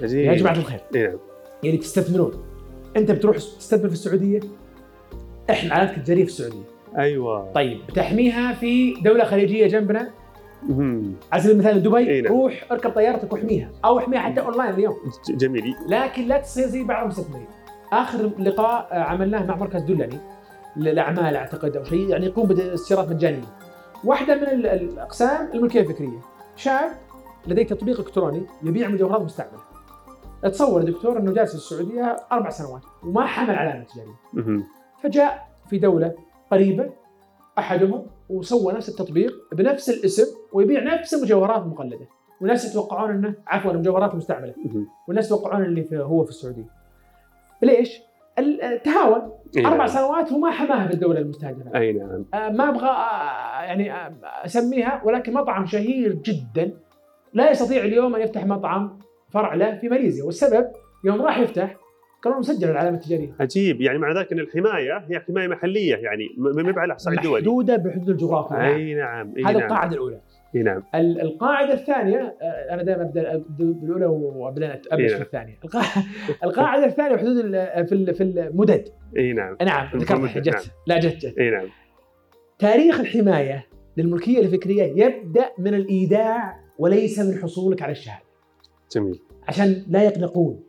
يا 0.00 0.34
جماعة 0.34 0.54
الخير. 0.54 0.80
نعم. 0.94 1.18
يعني 1.62 1.76
تستثمرون. 1.76 2.32
أنت 2.96 3.10
بتروح 3.10 3.36
تستثمر 3.36 3.88
في 3.88 3.94
السعودية؟ 3.94 4.40
إحنا 5.50 5.74
علامتك 5.74 5.98
التجاريه 5.98 6.24
في 6.24 6.30
السعودية. 6.30 6.64
أيوه. 6.98 7.52
طيب 7.52 7.78
بتحميها 7.88 8.52
في 8.52 8.94
دولة 8.94 9.24
خليجية 9.24 9.66
جنبنا. 9.66 10.10
على 11.32 11.42
سبيل 11.42 11.52
المثال 11.52 11.82
دبي 11.82 11.98
إيه 11.98 12.22
نعم. 12.22 12.32
روح 12.32 12.66
اركب 12.72 12.90
طيارتك 12.90 13.32
واحميها 13.32 13.70
أو 13.84 13.98
احميها 13.98 14.20
حتى 14.20 14.40
أونلاين 14.40 14.74
اليوم. 14.74 14.96
جميل. 15.30 15.74
لكن 15.88 16.22
لا 16.28 16.38
تصير 16.40 16.66
زي 16.66 16.84
بعض 16.84 17.02
المستثمرين. 17.02 17.46
آخر 17.92 18.30
لقاء 18.38 18.88
آه، 18.92 18.98
عملناه 19.02 19.46
مع 19.46 19.56
مركز 19.56 19.82
دلني 19.82 20.18
للأعمال 20.76 21.36
أعتقد 21.36 21.76
أو 21.76 21.84
شيء 21.84 22.08
يعني 22.08 22.26
يقوم 22.26 22.46
باستشارات 22.46 23.08
مجانية. 23.08 23.44
واحدة 24.04 24.34
من 24.34 24.42
ال- 24.42 24.66
الأقسام 24.66 25.48
الملكية 25.54 25.80
الفكرية. 25.80 26.18
شاب 26.56 26.90
لديه 27.46 27.66
تطبيق 27.66 27.98
إلكتروني 28.00 28.42
يبيع 28.62 28.88
مجوهرات 28.88 29.20
مستعملة. 29.22 29.60
تصور 30.42 30.82
دكتور 30.82 31.18
أنه 31.18 31.32
جالس 31.32 31.50
في 31.50 31.56
السعودية 31.56 32.16
أربع 32.32 32.50
سنوات 32.50 32.82
وما 33.04 33.26
حمل 33.26 33.54
علامة 33.54 33.84
تجارية. 33.84 34.62
فجاء 35.02 35.48
في 35.70 35.78
دولة 35.78 36.14
قريبة 36.50 36.90
أحدهم 37.58 38.06
وسوى 38.28 38.72
نفس 38.72 38.88
التطبيق 38.88 39.32
بنفس 39.52 39.90
الاسم 39.90 40.26
ويبيع 40.56 40.82
نفس 40.94 41.14
المجوهرات 41.14 41.62
المقلدة 41.62 42.06
والناس 42.40 42.70
يتوقعون 42.70 43.10
إنه 43.10 43.34
عفوا 43.46 43.70
المجوهرات 43.72 44.12
المستعملة. 44.12 44.54
والناس 45.08 45.26
يتوقعون 45.26 45.62
اللي 45.64 45.82
في 45.84 45.98
هو 45.98 46.24
في 46.24 46.30
السعودية. 46.30 46.64
ليش؟ 47.62 48.00
تهاون 48.84 49.30
إي 49.56 49.64
أربع 49.66 49.76
نعم. 49.76 49.86
سنوات 49.86 50.32
وما 50.32 50.50
حماها 50.50 50.86
في 50.88 50.94
الدولة 50.94 51.20
المستهدفة. 51.20 51.78
أي 51.78 51.92
نعم 51.92 52.24
آه، 52.34 52.48
ما 52.48 52.68
أبغى 52.68 52.88
آه، 52.88 53.62
يعني 53.62 53.92
آه، 53.92 54.12
أسميها 54.44 55.02
ولكن 55.04 55.32
مطعم 55.32 55.66
شهير 55.66 56.12
جدا 56.14 56.72
لا 57.32 57.50
يستطيع 57.50 57.84
اليوم 57.84 58.14
أن 58.14 58.20
يفتح 58.20 58.44
مطعم 58.46 58.98
فرع 59.30 59.54
له 59.54 59.78
في 59.78 59.88
ماليزيا 59.88 60.24
والسبب 60.24 60.66
يوم 61.04 61.22
راح 61.22 61.38
يفتح 61.38 61.76
قالوا 62.22 62.38
مسجل 62.38 62.70
العلامة 62.70 62.96
التجارية. 62.96 63.34
عجيب 63.40 63.80
يعني 63.80 63.98
معنى 63.98 64.18
ذلك 64.18 64.32
إن 64.32 64.38
الحماية 64.38 65.04
هي 65.10 65.20
حماية 65.20 65.48
محلية 65.48 65.96
يعني 65.96 66.28
م- 66.38 66.66
م- 66.70 66.78
على 66.78 66.98
صعيد 66.98 67.20
دولي 67.20 67.40
محدودة 67.40 67.76
بحدود 67.76 68.08
الجغرافيا. 68.08 68.56
نعم. 68.56 68.74
أي 68.74 68.94
نعم 68.94 69.32
أي 69.36 69.44
هذه 69.44 69.52
نعم 69.52 69.62
القاعدة 69.62 69.94
الأولى. 69.94 70.20
نعم 70.54 70.82
ال- 70.94 71.20
القاعدة 71.20 71.72
الثانية 71.74 72.36
آه، 72.42 72.74
أنا 72.74 72.82
دائما 72.82 73.02
أبدأ 73.02 73.34
أبدأ 73.34 73.46
بالاولى 73.58 74.06
وابدا 74.06 74.80
ابلش 74.90 75.12
إيه. 75.12 75.16
في 75.18 75.22
الثانية. 75.22 75.58
القاعدة 76.44 76.84
الثانية 76.86 77.16
حدود 77.16 77.40
في 77.86 78.14
في 78.14 78.22
المدد. 78.22 78.88
إي 79.16 79.32
نعم 79.32 79.56
نعم 79.62 79.88
ذكرت 79.96 80.38
جت 80.38 80.48
نعم. 80.54 80.62
لا 80.86 80.98
جت 81.00 81.26
جت 81.26 81.38
إي 81.38 81.50
نعم 81.50 81.68
تاريخ 82.58 83.00
الحماية 83.00 83.66
للملكية 83.96 84.38
الفكرية 84.40 85.04
يبدأ 85.04 85.50
من 85.58 85.74
الإيداع 85.74 86.60
وليس 86.78 87.18
من 87.18 87.34
حصولك 87.42 87.82
على 87.82 87.92
الشهادة 87.92 88.24
جميل 88.92 89.20
عشان 89.48 89.82
لا 89.88 90.02
يقلقون 90.02 90.62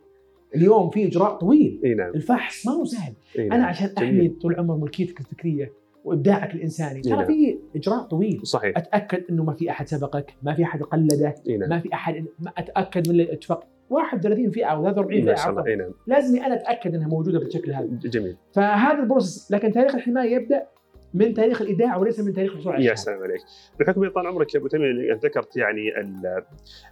اليوم 0.54 0.90
في 0.90 1.06
إجراء 1.06 1.34
طويل 1.36 1.80
إي 1.84 1.94
نعم 1.94 2.10
الفحص 2.14 2.66
ما 2.66 2.72
هو 2.72 2.84
سهل 2.84 3.12
إي 3.38 3.46
أنا 3.46 3.56
نعم. 3.56 3.68
عشان 3.68 3.86
جميل. 3.98 4.08
أحمي 4.08 4.28
طول 4.28 4.54
عمر 4.54 4.76
ملكيتك 4.76 5.20
الفكرية 5.20 5.72
وإبداعك 6.08 6.54
الإنساني. 6.54 7.00
ترى 7.00 7.16
نعم. 7.16 7.26
في 7.26 7.58
إجراء 7.76 8.02
طويل. 8.02 8.40
صحيح. 8.44 8.78
أتأكد 8.78 9.24
إنه 9.30 9.44
ما 9.44 9.52
في 9.52 9.70
أحد 9.70 9.88
سبقك 9.88 10.34
ما 10.42 10.54
في 10.54 10.64
أحد 10.64 10.82
قلده 10.82 11.34
نعم. 11.48 11.68
ما 11.68 11.80
في 11.80 11.94
أحد 11.94 12.24
ما 12.38 12.52
أتأكد 12.58 13.08
من 13.08 13.20
الاتفاق 13.20 13.66
31 13.90 14.50
فئه 14.50 14.64
أو 14.64 14.82
43 14.82 15.24
ما 15.24 15.34
فئه 15.34 15.40
عفوا 15.40 15.92
لازم 16.06 16.42
أنا 16.42 16.54
أتأكد 16.54 16.94
إنها 16.94 17.08
موجودة 17.08 17.38
بالشكل 17.38 17.72
هذا. 17.72 17.88
جميل. 18.04 18.36
فهذا 18.52 19.02
ال 19.02 19.08
process 19.08 19.52
لكن 19.52 19.72
تاريخ 19.72 19.94
الحماية 19.94 20.34
يبدأ 20.34 20.66
من 21.14 21.34
تاريخ 21.34 21.62
الايداع 21.62 21.96
وليس 21.96 22.20
من 22.20 22.32
تاريخ 22.34 22.52
الحصول 22.52 22.72
على 22.72 22.84
يا 22.84 22.94
سلام 22.94 23.22
عليك. 23.22 23.40
بحكم 23.80 24.08
طال 24.08 24.26
عمرك 24.26 24.54
يا 24.54 24.60
أبو 24.60 24.68
تميم 24.68 24.84
إنك 25.00 25.24
ذكرت 25.24 25.56
يعني 25.56 26.00
ال- 26.00 26.42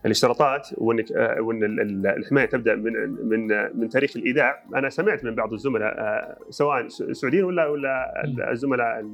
الاشتراطات 0.06 0.68
وإنك 0.74 1.12
آه، 1.12 1.40
وإن 1.40 1.64
ال- 1.64 1.80
ال- 1.80 2.06
الحماية 2.06 2.46
تبدأ 2.46 2.74
من 2.74 2.92
من 3.28 3.46
من 3.80 3.88
تاريخ 3.88 4.16
الايداع 4.16 4.64
أنا 4.74 4.88
سمعت 4.88 5.24
من 5.24 5.34
بعض 5.34 5.52
الزملاء 5.52 5.98
آه، 5.98 6.36
سواء 6.50 6.88
سعوديين 6.88 7.44
ولا 7.44 7.66
ولا 7.66 8.24
ال- 8.24 8.42
الزملاء 8.42 9.04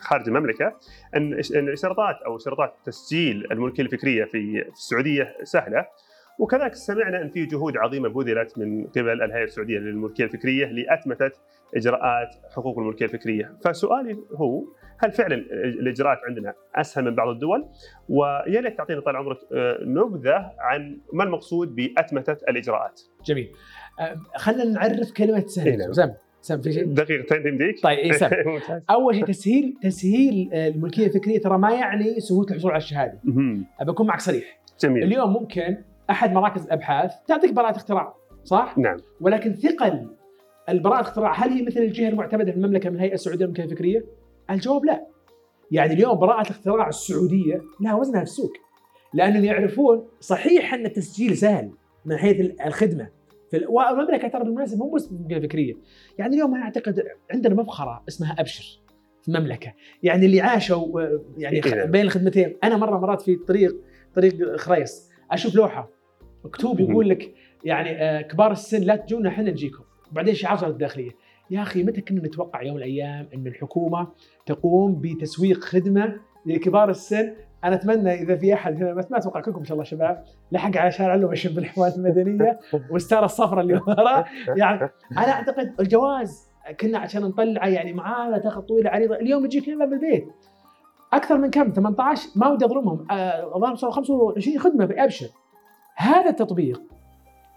خارج 0.00 0.28
المملكة 0.28 0.76
أن 1.16 1.32
الاشتراطات 1.50 2.16
أو 2.26 2.36
اشتراطات 2.36 2.74
تسجيل 2.84 3.46
الملكية 3.52 3.82
الفكرية 3.82 4.24
في 4.24 4.64
السعودية 4.72 5.34
سهلة. 5.42 5.86
وكذلك 6.38 6.74
سمعنا 6.74 7.22
أن 7.22 7.28
في 7.30 7.46
جهود 7.46 7.76
عظيمة 7.76 8.08
بذلت 8.08 8.58
من 8.58 8.84
قبل 8.86 9.22
الهيئة 9.22 9.44
السعودية 9.44 9.78
للملكية 9.78 10.24
الفكرية 10.24 10.66
لاتمته 10.66 11.30
إجراءات 11.74 12.28
حقوق 12.56 12.78
الملكية 12.78 13.04
الفكرية، 13.04 13.56
فسؤالي 13.64 14.18
هو 14.34 14.64
هل 14.98 15.12
فعلا 15.12 15.34
الإجراءات 15.64 16.18
عندنا 16.28 16.54
أسهل 16.74 17.04
من 17.04 17.14
بعض 17.14 17.28
الدول؟ 17.28 17.68
ويا 18.08 18.60
ليت 18.60 18.76
تعطينا 18.78 19.00
طال 19.00 19.16
عمرك 19.16 19.38
آه، 19.52 19.78
نبذة 19.82 20.52
عن 20.58 20.98
ما 21.12 21.24
المقصود 21.24 21.74
بأتمتة 21.74 22.36
الإجراءات. 22.48 23.00
جميل. 23.24 23.52
آه، 24.00 24.16
خلينا 24.36 24.64
نعرف 24.64 25.12
كلمة 25.12 25.46
سهل. 25.46 25.68
إيه، 25.68 25.76
نعم. 25.76 25.92
سام 25.92 26.14
سام 26.40 26.60
في 26.60 26.72
شيء؟ 26.72 26.84
دقيقتين 26.84 27.42
تمديك؟ 27.42 27.82
طيب 27.82 27.98
اي 27.98 28.12
سام. 28.12 28.30
أول 28.90 29.14
شيء 29.14 29.24
تسهيل 29.24 29.74
تسهيل 29.82 30.50
آه، 30.52 30.68
الملكية 30.68 31.06
الفكرية 31.06 31.40
ترى 31.40 31.58
ما 31.58 31.72
يعني 31.74 32.20
سهولة 32.20 32.50
الحصول 32.50 32.70
على 32.70 32.78
الشهادة. 32.78 33.20
أكون 33.80 34.06
معك 34.06 34.20
صريح. 34.20 34.60
جميل 34.80 35.02
اليوم 35.02 35.32
ممكن 35.32 35.76
أحد 36.10 36.32
مراكز 36.32 36.64
الأبحاث 36.64 37.12
تعطيك 37.26 37.52
براءة 37.52 37.76
اختراع 37.76 38.14
صح؟ 38.44 38.78
نعم 38.78 38.96
ولكن 39.20 39.54
ثقل 39.54 40.08
البراءة 40.68 41.00
الاختراع 41.00 41.32
هل 41.44 41.50
هي 41.50 41.62
مثل 41.62 41.80
الجهة 41.80 42.08
المعتمدة 42.08 42.50
في 42.52 42.56
المملكة 42.56 42.90
من 42.90 42.96
الهيئة 42.96 43.14
السعودية 43.14 43.44
للملكية 43.44 43.64
الفكرية؟ 43.64 44.04
الجواب 44.50 44.84
لا. 44.84 45.06
يعني 45.70 45.92
اليوم 45.94 46.18
براءة 46.18 46.42
الاختراع 46.42 46.88
السعودية 46.88 47.60
لها 47.80 47.94
وزنها 47.94 48.20
في 48.24 48.30
السوق. 48.30 48.52
لأنهم 49.14 49.44
يعرفون 49.44 50.08
صحيح 50.20 50.74
أن 50.74 50.86
التسجيل 50.86 51.36
سهل 51.36 51.70
من 52.04 52.16
حيث 52.16 52.50
الخدمة. 52.66 53.08
في 53.50 53.56
ال- 53.56 53.66
والمملكة 53.68 54.28
ترى 54.28 54.44
بالمناسبة 54.44 54.84
مو 54.84 54.90
بس 54.90 55.10
الملكية 55.12 55.36
الفكرية. 55.36 55.74
يعني 56.18 56.34
اليوم 56.34 56.54
أنا 56.54 56.64
أعتقد 56.64 57.02
عندنا 57.32 57.54
مفخرة 57.54 58.02
اسمها 58.08 58.32
أبشر 58.40 58.80
في 59.22 59.28
المملكة. 59.28 59.72
يعني 60.02 60.26
اللي 60.26 60.40
عاشوا 60.40 61.00
يعني 61.38 61.64
إيه. 61.66 61.84
بين 61.84 62.00
الخدمتين، 62.02 62.56
أنا 62.64 62.76
مرة 62.76 62.98
مرات 62.98 63.22
في 63.22 63.36
طريق 63.36 63.76
طريق 64.14 64.56
خريص 64.56 65.10
أشوف 65.30 65.54
لوحة 65.54 65.90
مكتوب. 66.44 66.80
يقول 66.80 67.08
لك 67.08 67.34
يعني 67.64 67.90
آه، 68.02 68.20
كبار 68.22 68.52
السن 68.52 68.80
لا 68.82 68.96
تجونا 68.96 69.28
إحنا 69.28 69.50
نجيكم 69.50 69.84
وبعدين 70.12 70.34
شعار 70.34 70.54
وزاره 70.54 70.70
الداخلية؟ 70.70 71.10
يا 71.50 71.62
أخي 71.62 71.82
متى 71.82 72.00
كنا 72.00 72.26
نتوقع 72.26 72.62
يوم 72.62 72.76
من 72.76 72.82
الأيام 72.82 73.28
إن 73.34 73.46
الحكومة 73.46 74.08
تقوم 74.46 75.00
بتسويق 75.00 75.64
خدمة 75.64 76.16
لكبار 76.46 76.90
السن؟ 76.90 77.32
أنا 77.64 77.74
أتمنى 77.74 78.14
إذا 78.14 78.36
في 78.36 78.54
أحد 78.54 78.76
هنا 78.76 78.94
بس 78.94 79.10
ما 79.10 79.18
أتوقع 79.18 79.40
كلكم 79.40 79.58
إن 79.58 79.64
شاء 79.64 79.72
الله 79.74 79.84
شباب 79.84 80.24
لحق 80.52 80.76
على 80.76 80.90
شارع 80.90 81.14
اللومشن 81.14 81.54
بالحوال 81.54 81.92
المدنية 81.96 82.60
والستاره 82.90 83.24
الصفراء 83.24 83.60
اللي 83.60 83.74
ورا. 83.74 84.24
يعني 84.48 84.90
أنا 85.12 85.32
أعتقد 85.32 85.74
الجواز 85.80 86.48
كنا 86.80 86.98
عشان 86.98 87.22
نطلعه 87.22 87.68
يعني 87.68 87.92
معاه 87.92 88.38
تاخذ 88.38 88.60
طويله 88.60 88.90
عريضة. 88.90 89.14
اليوم 89.14 89.44
يجيك 89.44 89.68
هنا 89.68 89.78
باب 89.78 89.92
البيت. 89.92 90.28
أكثر 91.12 91.38
من 91.38 91.50
كم؟ 91.50 91.72
18 91.72 92.28
ما 92.36 92.48
ودي 92.48 92.64
أظلمهم. 92.64 93.06
آه، 93.10 93.56
اظن 93.56 93.76
صاروا 93.76 93.94
25 93.94 94.58
خدمة 94.58 94.86
في 94.86 95.04
ابشر 95.04 95.26
هذا 95.96 96.30
التطبيق 96.30 96.82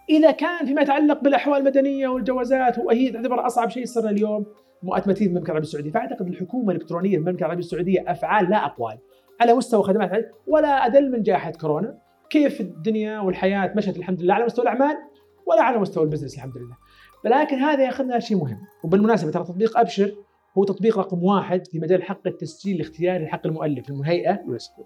إذا 0.10 0.32
كان 0.32 0.66
فيما 0.66 0.82
يتعلق 0.82 1.24
بالأحوال 1.24 1.60
المدنية 1.60 2.08
والجوازات 2.08 2.78
وهي 2.80 3.12
تعتبر 3.12 3.46
أصعب 3.46 3.70
شيء 3.70 3.86
صرنا 3.86 4.10
اليوم 4.10 4.46
مؤتمتين 4.84 5.16
في 5.16 5.26
المملكة 5.26 5.46
العربية 5.46 5.68
السعودية. 5.68 5.92
فأعتقد 5.92 6.28
الحكومة 6.28 6.72
الإلكترونية 6.72 7.12
في 7.12 7.18
المملكة 7.18 7.40
العربية 7.40 7.60
السعودية 7.60 8.04
أفعال 8.08 8.50
لا 8.50 8.66
أقوال 8.66 8.98
على 9.42 9.54
مستوى 9.54 9.84
خدمات 9.84 10.32
ولا 10.48 10.86
أدل 10.86 11.12
من 11.12 11.24
جائحة 11.24 11.52
كورونا. 11.52 11.98
كيف 12.30 12.62
الدنيا 12.62 13.20
والحياة 13.20 13.74
مشت 13.76 13.98
الحمد 13.98 14.22
لله 14.22 14.34
على 14.34 14.46
مستوى 14.46 14.64
الأعمال 14.64 14.98
ولا 15.46 15.62
على 15.62 15.80
مستوى 15.80 16.04
البزنس 16.04 16.36
الحمد 16.36 16.58
لله. 16.58 16.78
ولكن 17.26 17.56
هذا 17.56 17.84
ياخذنا 17.84 18.16
لشيء 18.16 18.38
مهم 18.38 18.58
وبالمناسبة 18.84 19.32
ترى 19.32 19.44
تطبيق 19.44 19.80
أبشر 19.80 20.16
هو 20.58 20.64
تطبيق 20.64 21.00
رقم 21.00 21.24
واحد 21.24 21.68
في 21.68 21.80
مجال 21.80 22.04
حق 22.04 22.28
التسجيل 22.28 22.76
الاختياري 22.76 23.26
لحق 23.26 23.48
المؤلف 23.48 23.90
الهيئه 23.90 24.40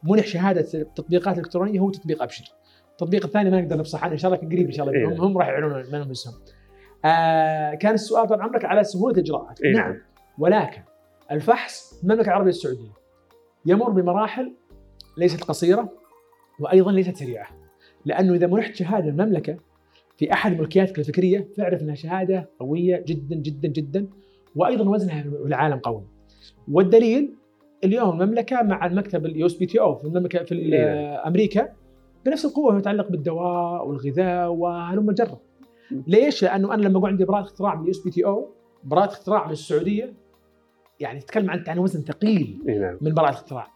منح 0.04 0.26
شهادة 0.26 0.68
التطبيقات 0.74 1.38
الالكترونيه 1.38 1.80
هو 1.80 1.90
تطبيق 1.90 2.24
أبشر. 2.24 2.46
التطبيق 2.94 3.26
الثاني 3.26 3.50
ما 3.50 3.62
نقدر 3.62 3.78
نفصح 3.78 4.04
عنه 4.04 4.14
إن 4.14 4.18
شاء 4.18 4.34
الله 4.34 4.48
قريب 4.48 4.66
إن 4.66 4.72
شاء 4.72 4.88
الله 4.88 5.00
إيه. 5.00 5.20
هم, 5.20 5.38
راح 5.38 5.48
يعلنون 5.48 5.72
من 5.72 5.96
انفسهم. 5.96 6.34
آه 7.06 7.74
كان 7.74 7.94
السؤال 7.94 8.28
طال 8.28 8.42
عمرك 8.42 8.66
على 8.66 8.84
سهولة 8.84 9.16
الإجراءات، 9.16 9.62
إيه. 9.62 9.74
نعم 9.74 9.96
ولكن 10.38 10.82
الفحص 11.32 11.98
في 11.98 12.04
المملكة 12.04 12.28
العربية 12.28 12.50
السعودية 12.50 12.92
يمر 13.66 13.90
بمراحل 13.90 14.54
ليست 15.18 15.44
قصيرة 15.44 15.90
وأيضا 16.60 16.92
ليست 16.92 17.16
سريعة. 17.16 17.48
لأنه 18.06 18.34
إذا 18.34 18.48
منحت 18.48 18.76
شهادة 18.76 19.10
المملكة 19.10 19.58
في 20.18 20.34
أحد 20.34 20.60
ملكياتك 20.60 21.00
الفكرية 21.00 21.48
فاعرف 21.58 21.82
إنها 21.82 21.96
شهادة 21.96 22.50
قوية 22.60 23.04
جدا 23.08 23.36
جدا 23.36 23.68
جدا 23.68 24.08
وأيضا 24.56 24.90
وزنها 24.90 25.22
في 25.24 25.30
العالم 25.30 25.80
قوي. 25.80 26.04
والدليل 26.72 27.36
اليوم 27.84 28.22
المملكة 28.22 28.62
مع 28.62 28.86
المكتب 28.86 29.26
ال 29.26 29.46
USPTO 29.46 29.96
في 29.96 30.04
المملكة 30.04 30.44
في 30.44 30.56
إيه. 30.56 31.28
أمريكا 31.28 31.70
بنفس 32.26 32.46
القوة 32.46 32.68
فيما 32.70 32.80
يتعلق 32.80 33.08
بالدواء 33.10 33.88
والغذاء 33.88 34.52
وهلم 34.52 35.12
جرة. 35.12 35.42
ليش؟ 36.08 36.44
لأنه 36.44 36.74
أنا 36.74 36.82
لما 36.82 36.98
أقول 37.00 37.10
عندي 37.10 37.26
براءة 37.26 37.42
اختراع 37.42 37.76
من 37.76 37.90
USPTO 37.90 38.50
براءة 38.84 39.06
اختراع 39.06 39.46
من 39.46 39.52
السعودية 39.52 40.14
يعني 41.00 41.20
تتكلم 41.20 41.50
عن 41.50 41.64
عن 41.68 41.80
وزن 41.80 42.02
ثقيل 42.02 42.64
إي 42.70 42.80
نعم 42.80 42.98
من 43.02 43.14
براءة 43.14 43.30
الاختراع. 43.30 43.68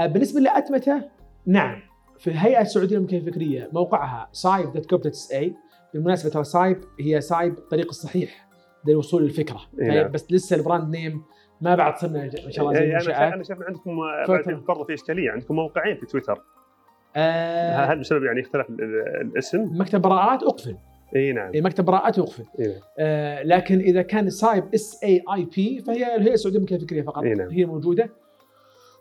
آه، 0.00 0.06
بالنسبة 0.06 0.40
لأتمتة 0.40 1.04
نعم 1.46 1.80
في 2.18 2.30
الهيئة 2.30 2.60
السعودية 2.60 2.96
للملكيه 2.96 3.18
الفكرية 3.18 3.70
موقعها 3.72 4.30
saip.gov.sa 4.32 5.44
بالمناسبة 5.94 6.30
ترى 6.30 6.44
سايب 6.44 6.80
هي 7.00 7.20
سايب 7.20 7.58
الطريق 7.58 7.88
الصحيح 7.88 8.48
للوصول 8.86 9.22
للفكرة 9.22 9.60
نعم. 9.78 10.10
بس 10.10 10.32
لسه 10.32 10.56
ال 10.56 10.63
brand 10.63 10.96
name 10.96 11.22
ما 11.60 11.74
بعد 11.74 11.96
صرنا 11.98 12.24
إن 12.24 12.50
شاء 12.50 12.64
الله 12.64 12.78
زي 12.78 12.84
إيه، 12.84 12.90
أنا 13.34 13.42
شايف 13.42 13.62
عندكم. 13.62 13.96
برضه 14.68 14.84
في 14.84 14.94
اشكاليه 14.94 15.30
عندكم 15.30 15.54
موقعين 15.54 15.96
في 15.96 16.06
تويتر 16.06 16.42
آه 17.16 17.84
هل 17.84 17.98
بسبب 17.98 18.24
يعني 18.24 18.40
اختلاف 18.40 18.70
ال- 18.70 18.82
ال- 18.82 19.20
الاسم؟ 19.32 19.68
مكتب 19.72 20.02
براءات 20.02 20.42
أقفل. 20.42 20.76
إي 21.16 21.32
نعم. 21.32 21.52
إيه، 21.54 21.62
مكتب 21.62 21.84
براءات 21.84 22.18
يقفل 22.18 22.44
إي. 22.60 22.66
نعم 22.66 22.80
آه 22.98 23.42
لكن 23.42 23.78
إذا 23.80 24.02
كان 24.02 24.30
سايب 24.30 24.64
SAIP 24.74 25.78
فهي 25.86 26.16
الهيئه 26.16 26.32
السعودية 26.34 26.58
للملكيه 26.58 26.76
الفكريه 26.76 27.02
فقط. 27.02 27.22
إيه 27.22 27.34
نعم. 27.34 27.48
هي 27.50 27.64
موجودة. 27.64 28.10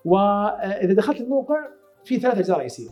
واذا 0.06 0.94
دخلت 0.94 1.22
الموقع 1.22 1.56
في 2.04 2.20
ثلاث 2.20 2.38
أجزاء 2.38 2.58
رئيسية. 2.58 2.90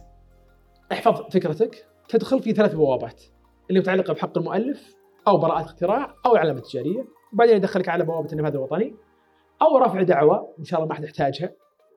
احفظ 0.91 1.21
فكرتك. 1.33 1.85
تدخل 2.09 2.39
في 2.43 2.51
ثلاث 2.51 2.73
بوابات. 2.73 3.23
اللي 3.69 3.79
متعلقة 3.79 4.13
بحق 4.13 4.37
المؤلف 4.37 4.95
أو 5.27 5.37
براءة 5.37 5.61
اختراع 5.61 6.13
أو 6.25 6.33
العلامه 6.33 6.59
التجاريه 6.59 7.05
وبعدين 7.33 7.55
يدخلك 7.55 7.89
على 7.89 8.05
بوابة 8.05 8.31
النفاذ 8.33 8.51
الوطني 8.55 8.95
أو 9.61 9.77
رفع 9.77 10.01
دعوى 10.01 10.47
إن 10.59 10.63
شاء 10.63 10.79
الله 10.79 10.89
ما 10.89 10.95
حد 10.95 11.03
يحتاجها 11.03 11.51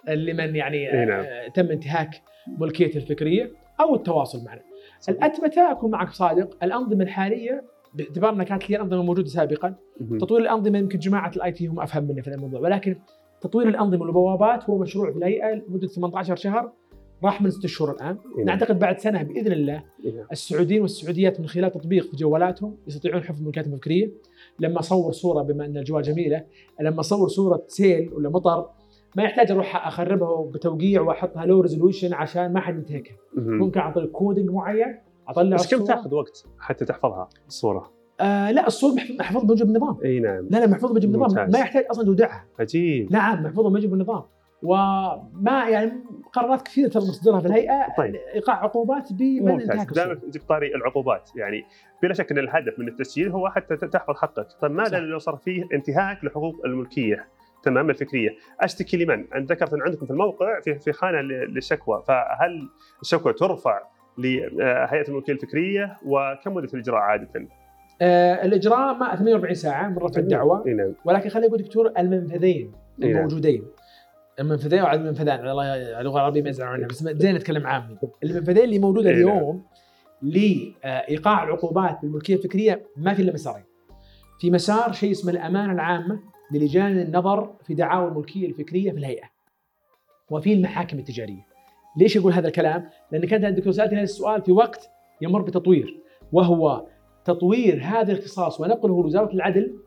لمن 0.08 0.56
يعني 0.56 0.76
إيه 0.76 1.04
نعم. 1.04 1.24
آه، 1.24 1.48
تم 1.48 1.70
انتهاك 1.70 2.10
ملكيته 2.46 2.96
الفكرية 2.96 3.52
أو 3.80 3.94
التواصل 3.94 4.44
معنا. 4.44 4.62
الأتمتة 5.08 5.72
أكون 5.72 5.90
معك 5.90 6.10
صادق 6.10 6.56
الأنظمة 6.62 7.04
الحالية 7.04 7.64
باعتبار 7.94 8.32
انها 8.32 8.44
كانت 8.44 8.62
هي 8.70 8.76
الأنظمة 8.76 9.00
الموجودة 9.00 9.28
سابقا. 9.28 9.74
تطوير 10.20 10.40
الأنظمة 10.42 10.78
يمكن 10.78 10.98
جماعة 10.98 11.32
ال 11.36 11.52
IT 11.52 11.66
هم 11.66 11.80
أفهم 11.80 12.04
مني 12.04 12.22
في 12.22 12.28
الموضوع 12.34 12.60
ولكن 12.60 12.96
تطوير 13.40 13.68
الأنظمة 13.68 14.02
والبوابات 14.02 14.70
هو 14.70 14.78
مشروع 14.78 15.12
في 15.12 15.18
الهيئة 15.18 15.54
لمدة 15.54 15.86
18 15.86 16.36
شهر 16.36 16.72
راح 17.24 17.42
من 17.42 17.50
ست 17.50 17.66
شهور 17.66 17.92
الآن 17.92 18.18
إيه. 18.38 18.44
نعتقد 18.44 18.78
بعد 18.78 18.98
سنة 18.98 19.22
بإذن 19.22 19.52
الله 19.52 19.84
إيه. 20.04 20.26
السعوديين 20.32 20.82
والسعوديات 20.82 21.40
من 21.40 21.46
خلال 21.46 21.72
تطبيق 21.72 22.10
في 22.10 22.16
جوالاتهم 22.16 22.76
يستطيعون 22.86 23.22
حفظ 23.22 23.42
ملكياتهم 23.42 23.72
الفكرية 23.72 24.12
لما 24.58 24.80
أصور 24.80 25.12
صورة 25.12 25.42
بما 25.42 25.64
أن 25.64 25.76
الجوال 25.76 26.02
جميلة 26.02 26.44
لما 26.80 27.00
أصور 27.00 27.28
صورة 27.28 27.64
سيل 27.66 28.12
ولا 28.12 28.28
مطر 28.28 28.70
ما 29.16 29.22
يحتاج 29.22 29.50
أروح 29.50 29.86
أخربها 29.86 30.50
بتوقيع 30.50 31.00
وأحطها 31.00 31.46
low 31.46 31.60
resolution 31.60 32.14
عشان 32.14 32.52
ما 32.52 32.60
حد 32.60 32.76
ينتهكها. 32.76 33.16
ممكن 33.36 33.80
عن 33.80 33.92
طريق 33.92 34.10
coding 34.10 34.50
معين 34.50 34.98
أطلع 35.28 35.56
بس 35.56 35.74
كم. 35.74 35.84
تاخذ 35.84 36.14
وقت 36.14 36.46
حتى 36.58 36.84
تحفظها 36.84 37.28
الصورة؟ 37.48 37.92
آه 38.20 38.50
لا 38.50 38.66
الصور 38.66 38.94
محف- 38.94 39.18
محفوظ 39.20 39.44
موجود 39.44 39.66
بالنظام 39.66 39.96
إي 40.04 40.20
نعم 40.20 40.46
لا 40.50 40.58
لا 40.58 40.66
محفوظ 40.66 40.92
موجود 40.92 41.12
بالنظام 41.12 41.30
ممتاز. 41.30 41.52
ما 41.54 41.58
يحتاج 41.58 41.84
أصلا 41.90 42.04
تودعها 42.04 42.44
عجيب 42.60 43.12
نعم 43.12 43.42
محفوظه 43.42 43.70
موجود 43.70 43.90
بالنظام 43.90 44.22
وما 44.62 45.68
يعني 45.68 45.92
قرارات 46.32 46.62
كثيرة 46.62 46.88
تم 46.88 47.00
تصديرها 47.00 47.40
في 47.40 47.46
الهيئة 47.46 47.86
طيب. 47.98 48.14
إيقاع 48.34 48.62
عقوبات 48.62 49.12
بمن 49.12 49.52
ممتاز 49.52 49.86
دائما. 49.92 50.14
جبت 50.14 50.48
طاري 50.48 50.74
العقوبات 50.74 51.30
يعني 51.36 51.62
بلا 52.02 52.14
شك 52.14 52.30
إن 52.32 52.38
الهدف 52.38 52.78
من 52.78 52.88
التسجيل 52.88 53.28
هو 53.30 53.48
حتى 53.48 53.76
تحفظ 53.76 54.14
حقك 54.16 54.46
طيب 54.60 54.70
ماذا. 54.72 54.98
لو 54.98 55.18
صار 55.18 55.36
فيه 55.36 55.64
انتهاك 55.74 56.24
لحقوق 56.24 56.54
الملكية 56.64 57.26
تمام 57.62 57.90
الفكريه 57.90 58.30
أشتكي 58.60 58.96
لمن؟ 58.96 59.24
انت 59.34 59.52
ذكرت 59.52 59.74
أن 59.74 59.82
عندكم 59.82 60.06
في 60.06 60.12
الموقع 60.12 60.60
في 60.60 60.78
في 60.78 60.92
خانة 60.92 61.20
للشكوى 61.20 62.02
فهل 62.08 62.68
الشكوى 63.02 63.32
ترفع 63.32 63.82
لهيئه 64.18 65.08
الملكيه 65.08 65.32
الفكرية؟ 65.32 65.98
وكم 66.06 66.54
مده 66.54 66.68
الإجراء 66.74 67.00
عادة؟ 67.00 67.48
آه 68.02 68.44
الإجراء 68.44 68.94
ما 68.94 69.16
48 69.16 69.54
ساعة 69.54 69.88
من 69.88 69.98
رفع 69.98 70.20
الدعوة. 70.20 70.68
نعم. 70.68 70.94
ولكن 71.04 71.28
خليني 71.28 71.48
أقول 71.48 71.62
دكتور 71.62 71.92
المنفذين 71.98 72.72
إيه 73.02 73.08
نعم. 73.08 73.16
الموجودين. 73.16 73.64
المنفذين 74.40 74.82
وعدم 74.82 75.02
المنفذان. 75.02 75.40
على 75.40 75.50
الله 75.50 76.00
اللغة 76.00 76.16
العربية 76.16 76.42
ما 76.42 76.48
يزعلون 76.48 76.74
عنها 76.74 76.88
بس 76.88 77.02
زين 77.02 77.34
نتكلم 77.34 77.66
عامي. 77.66 77.98
المنفذين 78.24 78.64
اللي 78.64 78.78
موجودة 78.78 79.10
إيه 79.10 79.24
نعم. 79.24 79.36
اليوم 79.36 79.64
لإيقاع 80.22 81.44
العقوبات 81.44 81.98
بالملكية 82.02 82.34
الفكرية 82.34 82.82
ما 82.96 83.14
في 83.14 83.22
إلا 83.22 83.32
مسارين. 83.32 83.64
في 84.40 84.50
مسار 84.50 84.92
شيء 84.92 85.10
اسمه 85.10 85.32
الأمانة 85.32 85.72
العامة. 85.72 86.20
للجان 86.52 86.98
النظر 87.00 87.54
في 87.64 87.74
دعاوى 87.74 88.08
الملكية 88.08 88.46
الفكرية 88.46 88.90
في 88.90 88.98
الهيئة 88.98 89.30
وفي 90.30 90.52
المحاكم 90.52 90.98
التجارية. 90.98 91.46
ليش 91.96 92.16
أقول 92.16 92.32
هذا 92.32 92.48
الكلام؟ 92.48 92.88
لأن 93.12 93.26
كانت 93.26 93.44
الدكتور 93.44 93.72
سالتني 93.72 93.96
هذا 93.98 94.04
السؤال 94.04 94.42
في 94.42 94.52
وقت 94.52 94.90
يمر 95.20 95.42
بتطوير 95.42 96.00
وهو 96.32 96.86
تطوير 97.24 97.80
هذا 97.84 98.12
الاختصاص 98.12 98.60
ونقله 98.60 99.02
لوزارة 99.02 99.32
العدل 99.32 99.78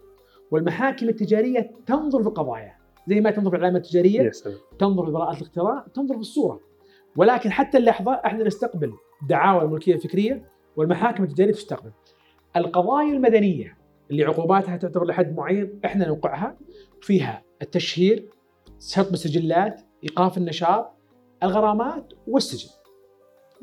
والمحاكم 0.51 1.09
التجارية 1.09 1.71
تنظر 1.85 2.21
في 2.23 2.29
القضايا 2.29 2.75
زي 3.07 3.21
ما 3.21 3.31
تنظر 3.31 3.49
في 3.49 3.55
العلامه 3.55 3.77
التجارية 3.77 4.31
تنظر 4.79 5.05
في 5.05 5.11
براءة 5.11 5.37
الاختراع 5.37 5.85
تنظر 5.93 6.13
في 6.13 6.19
الصورة. 6.19 6.59
ولكن 7.15 7.51
حتى 7.51 7.77
اللحظة 7.77 8.13
إحنا 8.13 8.43
نستقبل 8.43 8.93
دعاوى 9.29 9.61
الملكية 9.61 9.93
الفكرية 9.95 10.49
والمحاكم 10.75 11.23
التجارية 11.23 11.53
تستقبل. 11.53 11.91
القضايا 12.55 13.13
المدنية 13.13 13.77
اللي 14.11 14.23
عقوباتها 14.23 14.77
تعتبر 14.77 15.05
لحد 15.05 15.35
معين 15.35 15.79
إحنا 15.85 16.07
نوقعها 16.07 16.57
فيها 17.01 17.43
التشهير 17.61 18.29
شطب 18.79 19.13
السجلات 19.13 19.81
إيقاف 20.03 20.37
النشاط 20.37 20.91
الغرامات 21.43 22.13
والسجن 22.27 22.69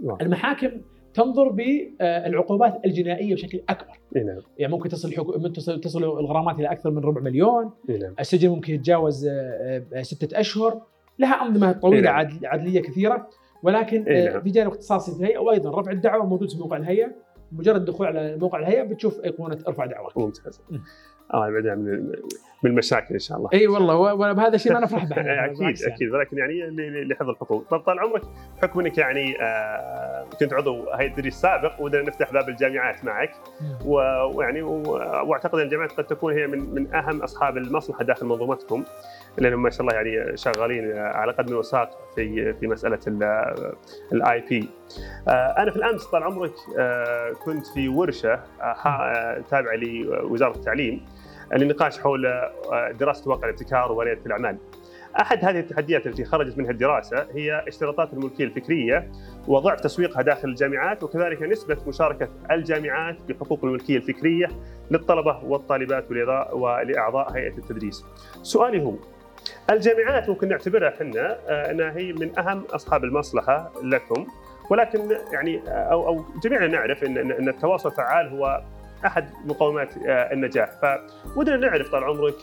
واو. 0.02 0.16
المحاكم 0.20 0.70
تنظر 1.14 1.48
بالعقوبات 1.48 2.80
الجنائية 2.84 3.34
بشكل 3.34 3.62
أكبر 3.68 3.98
نعم 4.16 4.40
يعني 4.58 4.72
ممكن 4.72 4.88
تصل. 4.88 5.14
ممكن 5.18 5.52
تصل 5.52 5.80
تصل 5.80 6.02
الغرامات 6.04 6.58
إلى 6.58 6.72
أكثر 6.72 6.90
من 6.90 6.98
ربع 6.98 7.20
مليون 7.20 7.70
نعم 7.88 8.14
السجن 8.20 8.48
ممكن 8.48 8.74
يتجاوز 8.74 9.26
آه، 9.26 9.84
آه، 9.94 10.02
ستة 10.02 10.40
أشهر 10.40 10.82
لها 11.18 11.46
أنظمة 11.46 11.72
طويلة 11.72 11.96
إيه 11.98 12.04
نعم. 12.04 12.14
عدل- 12.14 12.46
عدلية 12.46 12.80
كثيرة 12.82 13.28
ولكن 13.62 14.04
آه، 14.08 14.28
نعم. 14.30 14.42
في 14.42 14.50
جانب 14.50 14.70
اختصاصي 14.70 15.12
في 15.12 15.18
الهيئة 15.20 15.38
وأيضا 15.38 15.80
رفع 15.80 15.90
الدعوة 15.90 16.26
موجود 16.26 16.50
في 16.50 16.58
موقع 16.58 16.76
الهيئة 16.76 17.12
مجرد 17.52 17.76
الدخول 17.76 18.06
على 18.06 18.36
موقع 18.36 18.58
الهيئة 18.58 18.82
بتشوف 18.82 19.20
أيقونة 19.24 19.58
ارفع 19.68 19.86
دعوة 19.86 20.10
ممتاز 20.16 20.60
مم. 20.70 20.82
الله 21.34 21.48
يبعدنا 21.48 21.74
من 21.74 22.12
من 22.64 22.70
المشاكل 22.70 23.14
إن 23.14 23.18
شاء 23.20 23.38
الله 23.38 23.50
إي 23.54 23.66
والله 23.66 23.96
و- 23.96 24.12
وبهذا 24.30 24.54
الشيء 24.54 24.72
ما 24.72 24.80
نفرح 24.80 25.04
به 25.10 25.16
أكيد 25.20 25.60
يعني. 25.60 25.94
أكيد 25.94 26.10
ولكن 26.12 26.38
يعني 26.38 26.60
لحفظ 27.04 27.28
الحقوق 27.28 27.64
طب 27.70 27.80
طال 27.80 27.98
عمرك 27.98 28.22
بحكم 28.56 28.80
انك 28.80 28.98
يعني 28.98 29.42
آه، 29.42 30.26
كنت 30.40 30.52
عضو 30.52 30.90
هيئة 30.90 31.10
التدريس 31.10 31.34
السابق 31.34 31.80
ودنا 31.80 32.02
نفتح 32.02 32.32
باب 32.32 32.48
الجامعات 32.48 33.04
معك. 33.04 33.30
و- 33.86 34.36
ويعني 34.36 34.62
وأعتقد 34.62 35.54
أن 35.58 35.64
الجامعات 35.64 35.92
قد 35.92 36.04
تكون 36.04 36.32
هي 36.32 36.46
من 36.46 36.74
من 36.74 36.94
أهم 36.94 37.22
أصحاب 37.22 37.56
المصلحة 37.56 38.04
داخل 38.04 38.26
منظومتكم 38.26 38.84
لانهم 39.38 39.62
ما 39.62 39.70
شاء 39.70 39.80
الله 39.80 39.94
يعني 39.94 40.36
شغالين 40.36 40.98
على 40.98 41.32
قدم 41.32 41.56
وساق 41.56 41.90
في 42.14 42.52
في 42.52 42.66
مسألة 42.66 42.98
ال 44.12 44.40
IP. 44.40 44.68
أنا 45.28 45.70
في 45.70 45.76
الأمس 45.76 46.04
طال 46.06 46.22
عمرك 46.22 46.54
آه، 46.78 47.32
كنت 47.32 47.66
في 47.66 47.88
ورشة 47.88 48.32
آه، 48.60 48.64
آه، 48.64 49.42
تابعة 49.50 49.74
لوزارة 49.74 50.56
التعليم 50.56 51.06
للنقاش 51.52 51.98
حول 51.98 52.26
آه، 52.26 52.90
دراسة 53.00 53.30
واقع 53.30 53.44
الابتكار 53.48 53.92
ورياده 53.92 54.20
الأعمال. 54.26 54.58
أحد 55.20 55.44
هذه 55.44 55.58
التحديات 55.58 56.06
التي 56.06 56.24
خرجت 56.24 56.58
منها 56.58 56.70
الدراسة 56.70 57.26
هي 57.34 57.64
اشتراطات 57.68 58.12
الملكية 58.12 58.44
الفكرية 58.44 59.12
وضعف 59.48 59.80
تسويقها 59.80 60.22
داخل 60.22 60.48
الجامعات 60.48 61.02
وكذلك 61.02 61.42
نسبة 61.42 61.76
مشاركة 61.86 62.28
الجامعات 62.50 63.16
بحقوق 63.28 63.64
الملكية 63.64 63.96
الفكرية 63.96 64.48
للطلبة 64.90 65.44
والطالبات 65.44 66.10
ولأعضاء 66.52 67.32
هيئة 67.32 67.58
التدريس. 67.58 68.04
سؤالي 68.42 68.82
هو 68.82 68.94
الجامعات 69.70 70.28
ممكن 70.28 70.48
نعتبرها 70.48 70.88
إحنا 70.88 71.38
آه، 71.48 71.70
إنها 71.70 71.96
هي 71.96 72.12
من 72.12 72.38
أهم 72.38 72.64
أصحاب 72.70 73.04
المصلحة 73.04 73.72
لكم. 73.82 74.26
ولكن 74.70 75.00
يعني 75.32 75.62
آه، 75.68 75.70
أو 75.70 76.08
أو 76.08 76.24
جميعنا 76.44 76.66
نعرف 76.66 77.04
إن 77.04 77.18
إن 77.18 77.48
التواصل 77.48 77.88
الفعال 77.88 78.28
هو 78.28 78.62
أحد 79.06 79.30
مقومات 79.44 79.96
آه، 79.96 80.32
النجاح. 80.32 80.70
فودنا 81.34 81.56
نعرف 81.56 81.90
طال 81.90 82.04
عمرك 82.04 82.34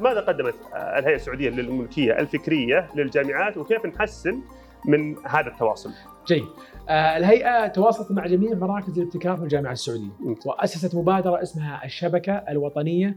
ماذا 0.00 0.20
قدمت 0.20 0.54
الهيئة 0.74 1.16
السعودية 1.16 1.50
للملكية 1.50 2.18
الفكرية 2.18 2.88
للجامعات 2.94 3.56
وكيف 3.56 3.86
نحسن 3.86 4.40
من 4.86 5.16
هذا 5.26 5.48
التواصل؟ 5.48 5.90
جيد. 6.26 6.44
الهيئة 6.90 7.66
تواصلت 7.66 8.12
مع 8.12 8.26
جميع 8.26 8.54
مراكز 8.54 8.98
الابتكار 8.98 9.36
في 9.36 9.42
الجامعة 9.42 9.72
السعودية. 9.72 10.10
ممتاز. 10.20 10.46
وأسست 10.46 10.94
مبادرة 10.94 11.42
اسمها 11.42 11.84
الشبكة 11.84 12.32
الوطنية 12.32 13.16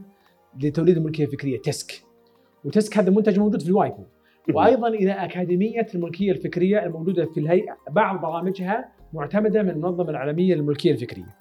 لتوليد 0.60 0.96
الملكية 0.96 1.24
الفكرية 1.24 1.60
تسك. 1.60 2.07
وتسك 2.64 2.98
هذا 2.98 3.10
منتج 3.10 3.38
موجود 3.38 3.62
في 3.62 3.68
الوايبو 3.68 4.04
وأيضا 4.54 4.88
إلى 4.88 5.12
أكاديمية 5.12 5.86
الملكية 5.94 6.32
الفكرية 6.32 6.84
الموجودة 6.84 7.24
في 7.26 7.40
الهيئة 7.40 7.76
بعض 7.90 8.20
برامجها 8.20 8.88
معتمدة 9.12 9.62
من 9.62 9.70
المنظمة 9.70 10.10
العالمية 10.10 10.54
للملكية 10.54 10.92
الفكرية. 10.92 11.36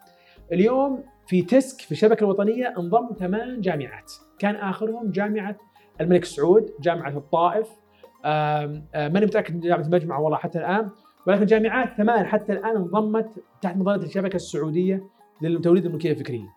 اليوم 0.54 1.04
في 1.28 1.42
تسك 1.42 1.82
في 1.82 1.92
الشبكة 1.92 2.24
الوطنية 2.24 2.74
انضم 2.78 3.10
ثمان 3.20 3.62
جامعات، 3.62 4.12
كان 4.40 4.56
آخرهم 4.56 5.12
جامعة 5.12 5.56
الملك 6.02 6.26
سعود، 6.26 6.70
جامعة 6.82 7.18
الطائف، 7.18 7.68
ماني 8.96 9.26
متأكد 9.26 9.56
من 9.56 9.60
جامعة 9.60 9.86
المجمع 9.86 10.18
والله 10.18 10.38
حتى 10.38 10.60
الآن، 10.60 10.90
ولكن 11.28 11.46
جامعات 11.46 11.90
ثمان 11.98 12.26
حتى 12.26 12.54
الآن 12.54 12.76
انضمت 12.76 13.30
تحت 13.62 13.78
مظلة 13.78 14.04
الشبكة 14.04 14.36
السعودية 14.36 15.04
لتوليد 15.42 15.86
الملكية 15.86 16.12
الفكرية. 16.12 16.48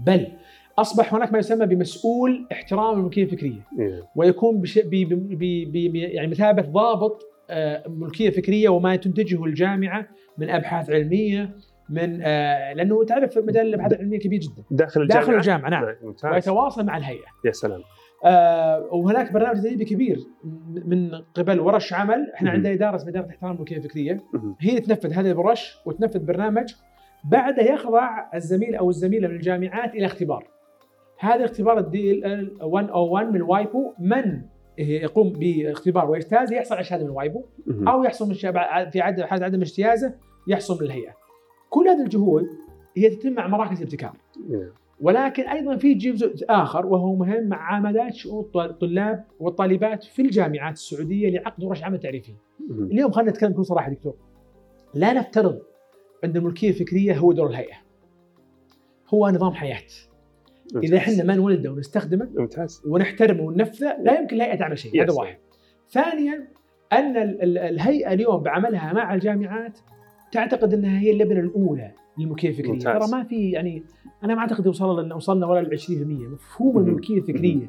بل 0.00 0.26
أصبح 0.80 1.14
هناك 1.14 1.32
ما 1.32 1.38
يسمى 1.38 1.66
بمسؤول 1.66 2.46
احترام 2.52 2.98
الملكية 2.98 3.24
الفكرية. 3.24 3.60
إيه. 3.78 4.02
ويكون 4.16 4.60
بش... 4.60 4.78
ب... 4.78 4.90
ب... 4.90 5.38
ب... 5.38 5.72
ب... 5.72 5.94
يعني 5.94 6.28
مثابة 6.28 6.62
ضابط 6.62 7.22
آه، 7.50 7.82
ملكية 7.88 8.30
فكرية 8.30 8.68
وما 8.68 8.96
تنتجه 8.96 9.44
الجامعة 9.44 10.08
من 10.38 10.50
أبحاث 10.50 10.90
علمية 10.90 11.56
من 11.90 12.20
آه، 12.22 12.72
لأنه 12.72 13.04
تعرف 13.04 13.38
مجال 13.38 13.66
الأبحاث 13.66 13.92
العلمية 13.92 14.18
كبير 14.18 14.40
جدا. 14.40 14.62
داخل 14.70 15.02
الجامعة 15.02 15.20
داخل 15.20 15.34
الجامعة؟ 15.34 15.70
نعم. 15.70 15.94
ممتاز. 16.02 16.32
ويتواصل 16.32 16.84
مع 16.84 16.96
الهيئة. 16.96 17.26
يا 17.44 17.52
سلام. 17.52 17.80
آه، 18.24 18.88
وهناك 18.92 19.32
برنامج 19.32 19.58
تدريبي 19.58 19.84
كبير 19.84 20.18
من 20.84 21.10
قبل 21.34 21.60
ورش 21.60 21.92
عمل. 21.92 22.32
إحنا. 22.34 22.50
عندنا 22.50 22.72
إدارة 22.72 22.96
اسمها 22.96 23.10
إدارة 23.10 23.28
احترام 23.28 23.54
الملكية 23.54 23.76
الفكرية. 23.76 24.20
هي 24.60 24.80
تنفذ 24.80 25.12
هذه 25.12 25.30
الورش 25.30 25.78
وتنفذ 25.86 26.18
برنامج. 26.18 26.74
بعدها 27.24 27.72
يخضع 27.72 28.08
الزميل 28.34 28.74
أو 28.74 28.90
الزميلة 28.90 29.28
من 29.28 29.34
الجامعات 29.34 29.94
إلى 29.94 30.06
اختبار. 30.06 30.57
هذا 31.18 31.44
اختبار 31.44 31.78
ال 31.78 32.12
DL 32.12 32.24
ال 32.26 32.70
101 32.70 33.32
من 33.32 33.42
وايبو 33.42 33.92
من 33.98 34.42
يقوم 34.78 35.32
باختبار 35.32 36.10
ويجتاز 36.10 36.52
يحصل 36.52 36.74
على 36.74 36.84
شهادة 36.84 37.04
من 37.04 37.10
وايبو. 37.10 37.44
أو 37.88 38.04
يحصل 38.04 38.28
من 38.28 38.34
في 38.90 39.00
عدم 39.00 39.24
حال 39.24 39.44
عدم 39.44 39.60
اجتيازه 39.60 40.14
يحصل 40.48 40.74
من 40.80 40.82
الهيئة. 40.86 41.12
كل 41.70 41.88
هذه 41.88 42.02
الجهود 42.02 42.46
هي 42.96 43.10
تتم 43.10 43.32
مع 43.32 43.48
مراكز 43.48 43.76
الابتكار 43.78 44.12
إيه. 44.50 44.72
ولكن 45.00 45.42
أيضا 45.42 45.76
في 45.76 45.94
جزء 45.94 46.34
آخر 46.50 46.86
وهو 46.86 47.14
مهم 47.16 47.48
مع 47.48 47.74
عملات 47.74 48.14
شؤون 48.14 48.44
الط- 48.44 48.56
الطلاب 48.56 49.24
والطالبات 49.40 50.04
في 50.04 50.22
الجامعات 50.22 50.72
السعودية 50.74 51.30
لعقد 51.30 51.64
ورش 51.64 51.84
عمل 51.84 52.00
تعريفيه. 52.00 52.34
مهم. 52.68 52.84
اليوم 52.84 53.10
خلينا 53.10 53.30
نتكلم 53.30 53.52
بكل 53.52 53.64
صراحة 53.64 53.90
دكتور. 53.90 54.14
لا 54.94 55.12
نفترض 55.12 55.58
ان 56.24 56.36
الملكية 56.36 56.68
الفكرية 56.68 57.18
هو 57.18 57.32
دور 57.32 57.46
الهيئة. 57.50 57.76
هو 59.14 59.28
نظام 59.28 59.52
حياة. 59.52 59.82
إذا 60.76 60.96
إحنا 60.96 61.24
ما 61.24 61.34
نولده 61.34 61.72
ونستخدمه 61.72 62.28
ممتاز 62.36 62.82
ونحترمه 62.86 63.42
وننفذه 63.42 63.96
لا 64.02 64.20
يمكن 64.20 64.36
الهيئه 64.36 64.54
تعمل 64.58 64.78
شيء 64.78 65.02
هذا. 65.02 65.12
واحد. 65.12 65.36
ثانيا 65.90 66.48
أن 66.92 67.16
ال- 67.16 67.42
ال- 67.42 67.58
الهيئة 67.58 68.12
اليوم 68.12 68.42
بعملها 68.42 68.92
مع 68.92 69.14
الجامعات 69.14 69.78
تعتقد 70.32 70.74
إنها 70.74 71.00
هي 71.00 71.10
اللبنه 71.10 71.40
الأولى 71.40 71.92
للملكيه 72.18 72.48
الفكريه،. 72.48 72.78
ترى 72.78 73.08
ما 73.12 73.24
في 73.24 73.50
يعني 73.50 73.82
أنا 74.24 74.34
ما 74.34 74.40
أعتقد 74.40 74.66
وصلنا 74.66 75.14
وصلنا 75.14 75.46
ولا 75.46 75.60
ل 75.60 75.78
20% 75.78 75.90
مفهوم. 76.32 76.78
الملكيه 76.78 77.18
الفكريه. 77.18 77.68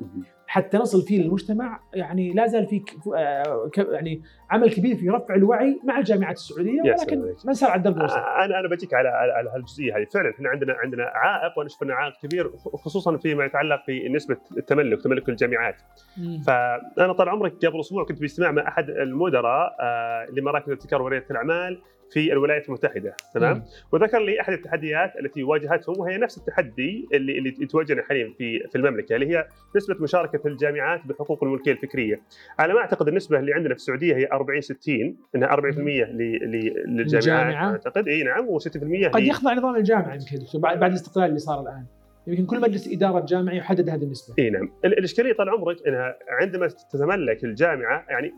حتى 0.49 0.77
نصل 0.77 1.01
فيه 1.01 1.21
للمجتمع 1.21 1.79
يعني 1.93 2.33
لا 2.33 2.47
زال 2.47 2.65
في 2.67 2.81
آه، 3.15 3.69
يعني 3.77 4.21
عمل 4.49 4.71
كبير 4.71 4.95
في 4.95 5.09
رفع 5.09 5.35
الوعي 5.35 5.79
مع 5.83 5.97
الجامعات 5.99 6.35
السعودية 6.35 6.81
ولكن. 6.81 7.19
ما 7.45 7.51
نسال 7.51 7.69
على 7.69 7.77
الدرب 7.77 7.97
الوسط. 7.97 8.17
أنا 8.17 8.59
أنا 8.59 8.67
بجيك 8.69 8.93
على 8.93 9.09
على 9.09 9.49
هالجزئية 9.49 9.97
هذه 9.97 10.05
فعلا 10.13 10.29
إحنا 10.29 10.49
عندنا 10.49 10.73
عندنا 10.73 11.03
عائق 11.03 11.57
وأنا 11.57 11.67
أشوف 11.67 11.83
إنه 11.83 11.93
عائق 11.93 12.13
كبير 12.23 12.51
خصوصا 12.57 13.17
فيما 13.17 13.45
يتعلق 13.45 13.81
بنسبه 13.87 14.37
التملك 14.57 15.01
تملك 15.01 15.29
الجامعات 15.29 15.81
مم. 16.17 16.41
فأنا 16.47 17.13
طال 17.13 17.29
عمرك 17.29 17.65
قبل 17.65 17.79
أسبوع 17.79 18.05
كنت 18.05 18.19
باجتماع 18.21 18.51
مع 18.51 18.67
أحد 18.67 18.89
المدراء 18.89 19.75
آه، 19.79 20.27
لمراكز 20.31 20.69
الابتكار 20.69 21.01
وريادة 21.01 21.25
الأعمال 21.31 21.81
في 22.11 22.33
الولايات 22.33 22.67
المتحدة 22.67 23.15
تمام 23.33 23.57
مم. 23.57 23.63
وذكر 23.91 24.19
لي 24.19 24.41
أحد 24.41 24.53
التحديات 24.53 25.13
التي 25.19 25.43
واجهتهم 25.43 25.99
وهي 25.99 26.17
نفس 26.17 26.37
التحدي 26.37 27.07
اللي 27.13 27.37
اللي 27.37 27.49
يتواجهنا 27.59 28.03
حاليا 28.03 28.33
في 28.37 28.59
في 28.69 28.75
المملكة 28.77 29.15
اللي 29.15 29.27
هي 29.37 29.47
نسبة 29.75 29.95
مشاركة 29.99 30.47
الجامعات 30.47 31.01
بحقوق 31.05 31.43
الملكية 31.43 31.71
الفكرية. 31.71 32.21
أنا 32.59 32.73
ما 32.73 32.79
أعتقد 32.79 33.07
النسبة 33.07 33.39
اللي 33.39 33.53
عندنا 33.53 33.73
في 33.73 33.79
السعودية 33.79 34.15
هي 34.15 34.27
40 34.31 34.61
60 34.61 35.15
إنها 35.35 35.47
40% 35.55 35.55
ل- 35.77 36.17
ل- 36.17 36.73
للجامعات 36.87 37.13
للجامعة. 37.13 37.71
أعتقد 37.71 38.07
إي 38.07 38.23
نعم 38.23 38.47
و60% 38.59 39.09
قد 39.09 39.21
يخضع 39.23 39.53
نظام 39.53 39.75
الجامعة 39.75 40.13
يمكن 40.13 40.59
بعد 40.61 40.79
بعد 40.79 40.89
الاستقلال 40.91 41.27
اللي 41.27 41.39
صار 41.39 41.61
الآن 41.61 41.85
يمكن 42.27 42.45
كل 42.45 42.61
مجلس 42.61 42.87
إدارة 42.93 43.25
جامعي 43.25 43.57
يحدد 43.57 43.89
هذه 43.89 44.03
النسبة. 44.03 44.35
إي 44.39 44.49
نعم 44.49 44.71
ال- 44.85 44.97
الإشكالية 44.97 45.33
طال 45.33 45.49
عمرك 45.49 45.87
إنها 45.87 46.15
عندما 46.41 46.67
تتملك 46.67 47.43
الجامعة 47.43 48.05
يعني 48.09 48.31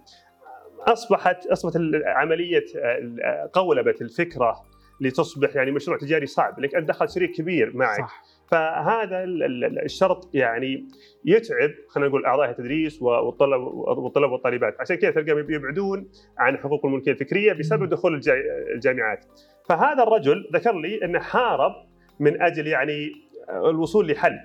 اصبحت 0.88 1.48
أصبحت 1.48 1.76
عملية 2.06 2.66
ال- 2.76 3.52
قولبه 3.54 3.96
الفكرة 4.02 4.56
لتصبح 5.02 5.56
يعني 5.56 5.72
مشروع 5.72 5.98
تجاري 5.98 6.26
صعب 6.26 6.60
لك 6.60 6.76
ان 6.76 6.86
تدخل 6.86 7.10
شريك 7.10 7.32
كبير 7.32 7.72
معك. 7.78 7.98
صح. 8.00 8.24
فهذا 8.52 9.24
ال- 9.24 9.44
ال- 9.44 9.84
الشرط 9.86 10.30
يعني 10.36 10.88
يتعب 11.26 11.72
خلينا 11.90 12.10
نقول 12.10 12.26
أعضاء 12.26 12.50
التدريس 12.50 13.02
والطلاب 13.02 13.62
والطلاب 13.62 14.32
والطالبات. 14.32 14.76
عشان 14.80 14.96
كذا 14.96 15.12
تلقاهم 15.12 15.46
يبعدون 15.52 16.10
عن 16.38 16.58
حقوق 16.58 16.86
الملكية 16.86 17.12
الفكرية 17.12 17.54
بسبب. 17.54 17.90
دخول 17.90 18.16
الجا- 18.16 18.74
الجامعات. 18.76 19.26
فهذا 19.70 20.04
الرجل 20.04 20.50
ذكر 20.54 20.80
لي 20.80 21.06
أنه 21.06 21.20
حارب 21.20 21.72
من 22.20 22.42
أجل 22.42 22.68
يعني 22.68 23.12
الوصول 23.50 24.08
لحل. 24.12 24.40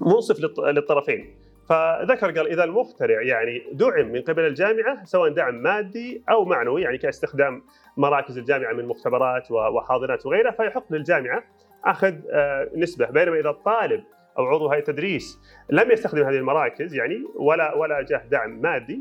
منصف 0.00 0.40
للطرفين. 0.68 1.34
فذكر 1.70 2.38
قال 2.38 2.46
إذا 2.46 2.64
المخترع 2.64 3.22
يعني 3.22 3.62
دعم 3.72 4.06
من 4.06 4.22
قبل 4.22 4.46
الجامعة 4.46 5.04
سواء 5.04 5.30
دعم 5.30 5.54
مادي 5.54 6.24
أو 6.30 6.44
معنوي 6.44 6.82
يعني 6.82 6.98
كاستخدام 6.98 7.62
مراكز 7.96 8.38
الجامعة 8.38 8.72
من 8.72 8.86
مختبرات 8.86 9.50
وحاضنات 9.50 10.26
وغيرها 10.26 10.50
فيحق 10.50 10.92
للجامعة 10.92 11.44
أخذ 11.84 12.14
آه، 12.30 12.70
نسبة 12.76 13.06
بينما 13.06 13.40
إذا 13.40 13.50
الطالب 13.50 14.04
أو 14.38 14.46
عضو 14.46 14.68
هيئه 14.68 14.80
التدريس 14.80 15.38
لم 15.70 15.90
يستخدم 15.90 16.22
هذه 16.22 16.36
المراكز 16.36 16.94
يعني 16.94 17.24
ولا 17.36 17.74
ولا 17.74 18.02
جاه 18.02 18.22
دعم 18.30 18.50
مادي 18.50 18.98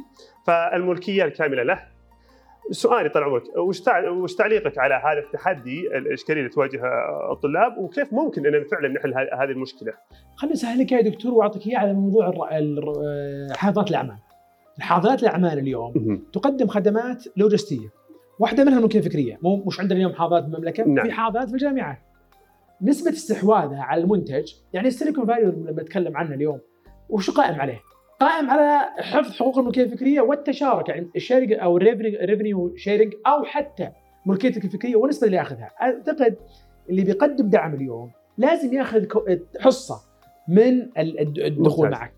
فالملكية 0.47 1.23
الكاملة 1.23 1.63
له 1.63 1.87
سؤالي 2.71 3.09
طال 3.09 3.23
عمرك 3.23 3.43
وش 3.57 4.35
تعليقك 4.35 4.77
على 4.77 4.93
هذا 4.93 5.19
التحدي 5.19 5.97
الاشكاليه 5.97 6.39
اللي 6.39 6.51
تواجهها 6.53 7.31
الطلاب 7.31 7.77
وكيف 7.77 8.13
ممكن 8.13 8.45
ان 8.45 8.63
فعلا 8.63 8.87
نحل 8.87 9.13
هذه 9.13 9.49
المشكلة؟ 9.49 9.93
خليني 10.35 10.55
اسهلك 10.55 10.91
يا 10.91 11.01
دكتور 11.01 11.33
وأعطيك 11.33 11.67
اياه 11.67 11.79
على 11.79 11.93
موضوع 11.93 12.31
حاضنات 13.55 13.89
الأعمال. 13.89 14.17
حاضنات 14.79 15.23
الأعمال 15.23 15.59
اليوم 15.59 16.21
تقدم 16.33 16.67
خدمات 16.67 17.23
لوجستية. 17.37 17.89
واحدة 18.39 18.63
منها 18.63 18.77
الملكيه 18.77 18.99
الفكريه، 18.99 19.39
مو 19.43 19.63
مش 19.67 19.79
عندنا 19.79 19.97
اليوم 19.97 20.13
حاضنات 20.13 20.43
بالمملكه، 20.43 20.83
نعم. 20.83 21.05
في 21.05 21.11
حاضنات 21.11 21.47
في 21.47 21.53
الجامعات. 21.53 21.97
نسبة 22.81 23.11
استحواذها 23.11 23.81
على 23.81 24.03
المنتج 24.03 24.53
يعني 24.73 24.87
السيليكون 24.87 25.25
فالي 25.25 25.45
لما 25.45 25.81
نتكلم 25.81 26.17
عنه 26.17 26.35
اليوم 26.35 26.59
وشو 27.09 27.31
قائم 27.31 27.61
عليه؟ 27.61 27.79
قائم 28.19 28.49
على 28.49 28.89
حفظ 28.99 29.31
حقوق 29.31 29.57
الملكية 29.57 29.83
الفكرية 29.83 30.21
والتشارك 30.21 30.89
يعني 30.89 31.09
ال 31.15 31.20
sharing 31.20 31.53
أو 31.53 31.77
ال 31.77 31.89
revenue 31.89 32.75
sharing 32.75 33.13
أو 33.27 33.43
حتى 33.43 33.89
ملكيتك 34.25 34.65
الفكرية 34.65 34.95
والنسبة 34.95 35.27
اللي 35.27 35.37
ياخذها. 35.37 35.71
أعتقد 35.81 36.35
اللي 36.89 37.03
بيقدم 37.03 37.49
دعم 37.49 37.73
اليوم 37.73 38.11
لازم 38.37 38.73
ياخذ 38.73 39.05
حصة 39.59 39.95
من 40.47 40.89
الدخول 40.97 41.89
معك. 41.89 42.13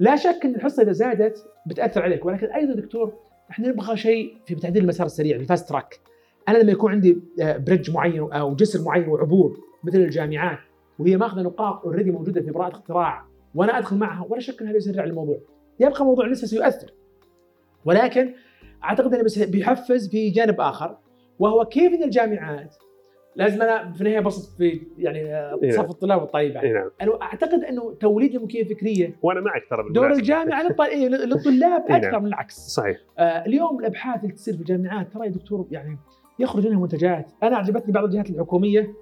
لا 0.00 0.16
شك 0.16 0.40
إن 0.44 0.54
الحصة 0.54 0.82
إذا 0.82 0.92
زادت 0.92 1.46
بتأثر 1.66 2.02
عليك 2.02 2.26
ولكن 2.26 2.46
أيضا 2.46 2.74
دكتور 2.74 3.12
إحنا 3.50 3.68
نبغى 3.68 3.96
شيء 3.96 4.36
في 4.46 4.54
تعديل 4.54 4.82
المسار 4.82 5.06
السريع 5.06 5.36
ال 5.36 5.42
fast 5.42 5.68
track 5.68 6.00
أنا 6.48 6.58
لما 6.58 6.72
يكون 6.72 6.92
عندي 6.92 7.18
bridge 7.38 7.90
معين 7.90 8.32
أو 8.32 8.54
جسر 8.54 8.84
معين 8.84 9.08
وعبور 9.08 9.60
مثل 9.84 9.98
الجامعات 9.98 10.58
وهي 10.98 11.16
ماخذة 11.16 11.42
نقاط 11.42 11.84
already 11.84 12.10
موجودة 12.10 12.40
في 12.40 12.50
براءة 12.50 12.72
اختراع 12.72 13.24
وأنا 13.54 13.78
أدخل 13.78 13.96
معها 13.96 14.26
ولا 14.28 14.40
شك 14.40 14.62
ان 14.62 14.68
هذا 14.68 14.76
يسرع 14.76 15.04
الموضوع. 15.04 15.38
يبقى 15.80 16.04
موضوع 16.04 16.26
النسبة 16.26 16.46
سيؤثر. 16.46 16.92
ولكن 17.84 18.34
أعتقد 18.84 19.14
إنه 19.14 19.24
بس 19.24 19.38
بيحفز 19.38 20.08
في 20.08 20.30
جانب 20.30 20.60
آخر 20.60 20.96
وهو 21.38 21.64
كيف 21.64 21.92
إن 21.92 22.02
الجامعات 22.02 22.76
لازم 23.36 23.62
أنا 23.62 23.92
في 23.92 24.00
النهاية 24.00 24.20
بصطف 24.20 24.56
في 24.56 24.80
يعني 24.98 25.18
إيه. 25.62 25.70
صف 25.70 25.90
الطلاب 25.90 26.20
والطالبات 26.22 26.64
نعم. 26.64 26.90
أنا 27.02 27.22
أعتقد 27.22 27.64
إنه 27.64 27.94
توليد 27.94 28.34
الملكيه 28.34 28.62
الفكريه 28.62 29.16
وأنا 29.22 29.40
معك 29.40 29.62
ترى 29.70 29.92
دور 29.92 30.12
الجامعة 30.12 30.62
للطلاب 30.62 31.84
أكثر 31.90 32.10
نعم. 32.10 32.22
من 32.22 32.28
العكس. 32.28 32.56
صحيح. 32.56 32.98
آه 33.18 33.46
اليوم 33.46 33.80
الأبحاث 33.80 34.22
اللي 34.24 34.34
تصير 34.34 34.54
في 34.54 34.60
الجامعات 34.60 35.12
ترى 35.12 35.26
يا 35.26 35.30
دكتور 35.30 35.66
يعني 35.70 35.98
يخرج 36.38 36.66
منها 36.66 36.80
منتجات. 36.80 37.30
أنا 37.42 37.56
اعجبتني 37.56 37.92
بعض 37.92 38.04
الجهات 38.04 38.30
الحكومية. 38.30 38.94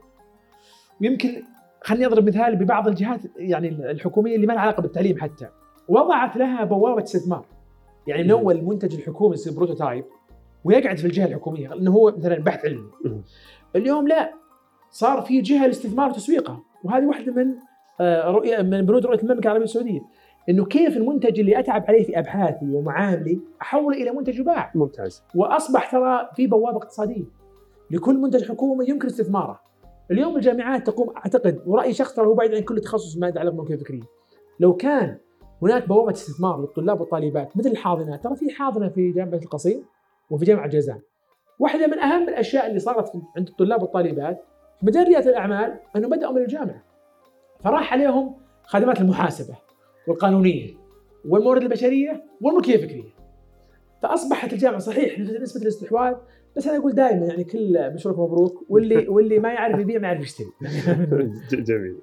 ويمكن 1.00 1.42
خليني 1.84 2.06
اضرب 2.06 2.26
مثال 2.26 2.56
ببعض 2.56 2.88
الجهات 2.88 3.20
يعني 3.36 3.68
الحكومية 3.68 4.36
اللي 4.36 4.46
ما 4.46 4.52
لها 4.52 4.60
علاقة 4.60 4.80
بالتعليم 4.80 5.20
حتى. 5.20 5.48
وضعت 5.88 6.36
لها 6.36 6.64
بوابة 6.64 7.02
استثمار. 7.02 7.46
يعني 8.06 8.22
من 8.22 8.30
أول 8.30 8.56
المنتج 8.56 8.94
الحكومي 8.94 9.34
يصير 9.34 9.52
بروتوتايب 9.52 10.04
ويقعد 10.64 10.98
في 10.98 11.06
الجهة 11.06 11.26
الحكومية 11.26 11.68
لأنه 11.68 11.90
هو 11.90 12.14
مثلا 12.18 12.38
بحث 12.38 12.64
علمي. 12.64 12.90
اليوم 13.76 14.08
لا 14.08 14.32
صار 14.90 15.20
في 15.20 15.40
جهة 15.40 15.66
لاستثمار 15.66 16.10
وتسويقها 16.10 16.62
وهذه 16.84 17.04
واحدة 17.04 17.32
من 17.32 17.54
آه، 18.00 18.30
رؤية 18.30 18.62
من 18.62 18.86
بنود 18.86 19.06
رؤية 19.06 19.18
المملكة 19.18 19.46
العربية 19.46 19.64
السعودية. 19.64 20.00
إنه 20.48 20.64
كيف 20.64 20.96
المنتج 20.96 21.40
اللي 21.40 21.58
أتعب 21.58 21.84
عليه 21.88 22.04
في 22.04 22.18
أبحاثي 22.18 22.66
ومعاملي 22.74 23.40
أحوله 23.62 24.02
إلى 24.02 24.10
منتج 24.10 24.38
يباع؟ 24.38 24.72
ممتاز. 24.74 25.22
وأصبح 25.34 25.90
ترى 25.90 26.28
في 26.36 26.46
بوابة 26.46 26.76
اقتصادية. 26.76 27.24
لكل 27.90 28.18
منتج 28.18 28.48
حكومي 28.48 28.88
يمكن 28.88 29.06
استثماره. 29.06 29.60
اليوم 30.12 30.36
الجامعات 30.36 30.86
تقوم 30.86 31.10
أعتقد 31.16 31.62
ورأي 31.66 31.92
شخص 31.92 32.18
هو 32.18 32.34
بعيد 32.34 32.54
عن 32.54 32.62
كل 32.62 32.80
تخصص 32.80 33.16
ما 33.16 33.28
يتعلق 33.28 33.50
بالملكيه 33.50 33.74
الفكريه 33.74 34.02
لو 34.60 34.76
كان 34.76 35.18
هناك 35.62 35.88
بوابة 35.88 36.12
استثمار 36.12 36.60
للطلاب 36.60 37.00
والطالبات 37.00 37.56
مثل 37.56 37.70
الحاضنات 37.70 38.24
ترى 38.24 38.36
في 38.36 38.50
حاضنة 38.50 38.88
في 38.88 39.12
جامعة 39.12 39.38
القصيم 39.38 39.84
وفي 40.30 40.44
جامعة 40.44 40.66
جازان 40.66 41.00
واحدة 41.58 41.86
من 41.86 41.98
أهم 41.98 42.28
الأشياء 42.28 42.66
اللي 42.66 42.78
صارت 42.78 43.12
عند 43.36 43.48
الطلاب 43.48 43.82
والطالبات 43.82 44.44
في 44.80 44.86
مجال 44.86 45.08
ريادة 45.08 45.30
الأعمال 45.30 45.78
أنه 45.96 46.08
بدأوا 46.08 46.32
من 46.32 46.42
الجامعة. 46.42 46.84
فراح 47.60 47.92
عليهم 47.92 48.34
خدمات 48.64 49.00
المحاسبة 49.00 49.54
والقانونية 50.08 50.70
والموارد 51.28 51.62
البشرية 51.62 52.24
والملكية 52.40 52.74
الفكرية. 52.74 53.12
فأصبحت 54.02 54.52
الجامعة 54.52 54.78
صحيح 54.78 55.18
نسبة 55.18 55.62
الاستحواذ 55.62 56.14
بس 56.56 56.66
أنا 56.68 56.76
أقول 56.78 56.92
دائما 56.92 57.26
يعني 57.26 57.44
كل 57.44 57.92
مشروع 57.94 58.16
مبروك 58.16 58.64
واللي 58.68 59.08
واللي 59.12 59.38
ما 59.38 59.52
يعرف 59.52 59.80
يبيع 59.80 59.98
ما 59.98 60.08
يعرف 60.08 60.20
يشتري. 60.20 60.46
جميل. 61.68 61.96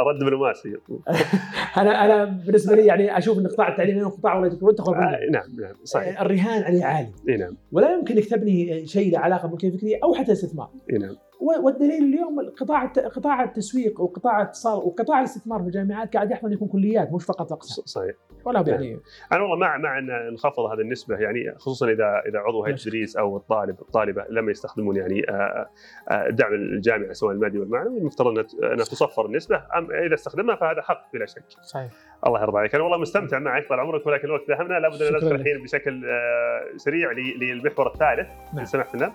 رد 0.00 0.18
دبلوماسي 0.20 0.68
أنا 1.80 2.04
أنا 2.04 2.24
بالنسبة 2.24 2.76
لي 2.76 2.86
يعني 2.86 3.18
أشوف 3.18 3.38
إن 3.38 3.46
قطاع 3.46 3.68
التعليم 3.68 3.98
هو 3.98 4.10
قطاع 4.10 4.38
ولا 4.38 4.48
تدخل 4.48 4.94
آه 4.94 5.18
نعم 5.32 5.60
نعم 5.60 5.74
صحيح. 5.84 6.20
الرهان 6.20 6.62
عليه 6.62 6.84
عالي. 6.84 7.12
إي 7.28 7.36
نعم. 7.36 7.56
ولا 7.72 7.92
يمكن 7.94 8.14
انك 8.16 8.24
تبني 8.26 8.86
شيء 8.86 9.12
له 9.12 9.18
علاقة 9.18 9.42
بالملكيه 9.46 9.68
الفكرية 9.68 9.98
أو 10.04 10.14
حتى 10.14 10.32
استثمار 10.32 10.70
إي 10.92 10.98
نعم. 10.98 11.16
والدليل 11.40 12.04
اليوم 12.04 12.50
قطاع 12.60 12.86
قطاع 12.86 13.42
التسويق 13.42 14.00
وقطاع 14.00 14.42
الاتصال 14.42 14.78
وقطاع 14.78 15.18
الاستثمار 15.18 15.60
في 15.60 15.66
الجامعات 15.66 16.14
قاعد 16.14 16.30
يحصل 16.30 16.52
يكون 16.52 16.68
كليات 16.68 17.12
مش 17.12 17.24
فقط 17.24 17.52
اقسام 17.52 17.84
صحيح 17.84 18.14
ولا 18.44 18.64
يعني 18.66 19.00
أنا 19.32 19.42
والله 19.42 19.56
مع 19.56 19.76
مع 19.76 19.98
أن 19.98 20.32
نخفض 20.32 20.64
هذه 20.64 20.80
النسبة 20.80 21.16
يعني 21.16 21.54
خصوصا 21.58 21.86
اذا 21.86 22.22
إذا 22.28 22.38
عضو 22.38 22.64
هيئه 22.64 22.74
التدريس 22.74 23.16
أو 23.16 23.36
الطالب 23.36 23.80
الطالبة 23.80 24.24
لما 24.30 24.50
يستخدمون 24.50 24.96
يعني 24.96 25.30
آه، 25.30 25.70
آه، 26.10 26.30
دعم 26.30 26.54
الجامعة 26.54 27.12
سواء 27.12 27.32
المادي 27.32 27.58
والمعنوي 27.58 27.98
المفترض 27.98 28.28
انها 28.62 28.84
تصفر 28.84 29.26
النسبة 29.26 29.56
اما 29.76 30.06
إذا 30.06 30.14
استخدمها 30.14 30.56
فهذا 30.56 30.82
حق 30.82 31.12
بلا 31.12 31.26
شك. 31.26 31.44
صحيح. 31.62 31.90
الله 32.26 32.42
يرضى 32.42 32.58
عليك، 32.58 32.74
أنا 32.74 32.84
والله 32.84 32.98
مستمتع 32.98 33.38
معك 33.38 33.68
طال 33.68 33.80
عمرك 33.80 34.06
ولكن 34.06 34.24
الوقت 34.24 34.48
دهمنا 34.48 34.74
لابد 34.74 35.02
أن 35.02 35.14
ندخل 35.14 35.34
الحين 35.34 35.62
بشكل 35.62 36.04
آه، 36.06 36.76
سريع 36.76 37.12
للمحور 37.12 37.86
الثالث 37.86 38.28
نعم. 38.28 38.58
ان 38.58 38.64
سمحت 38.64 38.94
لنا. 38.94 39.12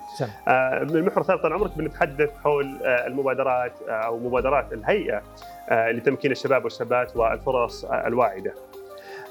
المحور 0.82 1.22
الثالث 1.22 1.42
طال 1.42 1.54
عمرك 1.54 1.78
بنتحدث 1.78 2.38
حول 2.44 2.78
المبادرات 2.86 3.82
أو 3.88 4.20
مبادرات 4.20 4.74
الهيئة 4.74 5.22
لتمكين 5.72 6.32
الشباب 6.32 6.64
والشابات 6.64 7.18
والفرص 7.18 7.86
الواعدة. 7.86 8.54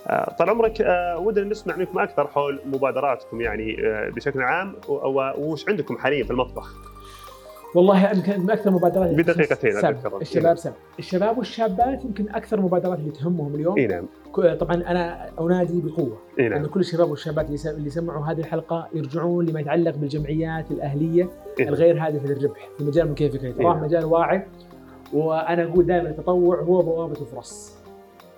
آه، 0.06 0.34
طال 0.38 0.50
عمرك 0.50 0.80
آه، 0.80 1.18
ودنا 1.18 1.44
نسمع 1.44 1.76
منكم 1.76 1.98
أكثر 1.98 2.26
حول 2.26 2.60
مبادراتكم 2.66 3.40
يعني 3.40 3.86
آه، 3.86 4.10
بشكل 4.10 4.42
عام 4.42 4.74
وش 5.38 5.68
عندكم 5.68 5.98
حاليا 5.98 6.24
في 6.24 6.30
المطبخ؟ 6.30 6.97
والله 7.74 8.10
يمكن 8.10 8.50
أكثر 8.50 8.70
مبادرات 8.70 9.14
بدقيقتين 9.14 9.70
الشباب 10.20 10.56
سم. 10.56 10.70
الشباب 10.98 11.38
والشابات 11.38 12.04
يمكن 12.04 12.28
أكثر 12.28 12.58
المبادرات 12.58 12.98
اللي 12.98 13.10
تهمهم 13.10 13.54
اليوم. 13.54 13.78
إي 13.78 13.86
نعم. 13.86 14.06
طبعا 14.34 14.74
أنا 14.74 15.30
أنادي 15.40 15.80
بقوة. 15.80 16.18
إيه 16.38 16.48
نعم. 16.48 16.58
ان 16.58 16.66
كل 16.66 16.80
الشباب 16.80 17.10
والشابات 17.10 17.66
اللي 17.66 17.90
سمعوا 17.90 18.26
هذه 18.26 18.38
الحلقة 18.38 18.88
يرجعون 18.94 19.46
لما 19.46 19.60
يتعلق 19.60 19.96
بالجمعيات 19.96 20.70
الأهلية 20.70 21.28
إيه 21.60 21.68
الغير 21.68 22.06
هادفه 22.06 22.26
للربح 22.26 22.68
في 22.78 22.84
مجال 22.84 23.08
الفكريه 23.08 23.52
تراه 23.52 23.74
نعم. 23.74 23.82
مجال 23.82 24.04
واعد 24.04 24.42
وأنا 25.12 25.64
أقول 25.64 25.86
دائما 25.86 26.08
التطوع 26.08 26.60
هو 26.60 26.82
بوابة 26.82 27.20
الفرص. 27.20 27.78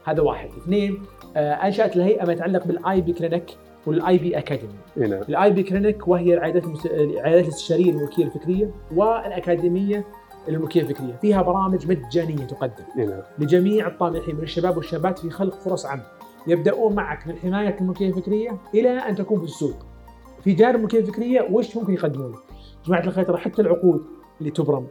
هذا 0.05 0.23
واحد. 0.23 0.49
اثنين 0.63 1.03
آه، 1.37 1.53
أنشأت 1.53 1.97
الهيئه 1.97 2.27
ما 2.27 2.33
يتعلق 2.33 2.67
بال 2.67 3.01
IP 3.01 3.13
clinic. 3.13 3.57
وال 3.87 4.19
IP 4.19 4.39
academy. 4.39 4.73
نعم. 4.97 5.23
ال 5.29 5.51
IP 5.51 5.63
clinic 5.63 6.09
وهي 6.09 6.35
العيادات 6.35 6.65
المس... 6.65 6.87
العيادات 6.87 7.45
الاستشاريه 7.45 7.93
للملكيه 7.93 8.25
الفكرية 8.25 8.71
والأكاديمية 8.97 10.05
للملكيه 10.49 10.81
الفكرية، 10.81 11.13
فيها 11.21 11.43
برامج 11.43 11.87
مجانية 11.87 12.47
تقدم 12.47 12.85
نعم. 12.97 13.23
لجميع 13.39 13.87
الطامحين 13.89 14.37
من 14.37 14.43
الشباب 14.43 14.77
والشابات 14.77 15.19
في 15.19 15.31
خلق 15.31 15.55
فرص 15.55 15.87
عمل. 15.87 16.03
يبدأون 16.47 16.95
معك 16.95 17.27
من 17.27 17.37
حماية 17.37 17.77
الملكيه 17.81 18.09
الفكرية 18.09 18.59
إلى 18.75 18.91
أن 18.91 19.15
تكون 19.15 19.39
في 19.39 19.45
السوق. 19.45 19.77
في 20.45 20.53
جانب 20.53 20.77
الملكيه 20.77 20.99
الفكرية 20.99 21.49
وش 21.51 21.77
ممكن 21.77 21.93
يقدمون؟ 21.93 22.35
جماعة 22.87 23.05
الخير 23.05 23.25
ترى 23.25 23.37
حتى 23.37 23.63
العقود 23.63 24.05
اللي 24.41 24.51
تبرم 24.51 24.87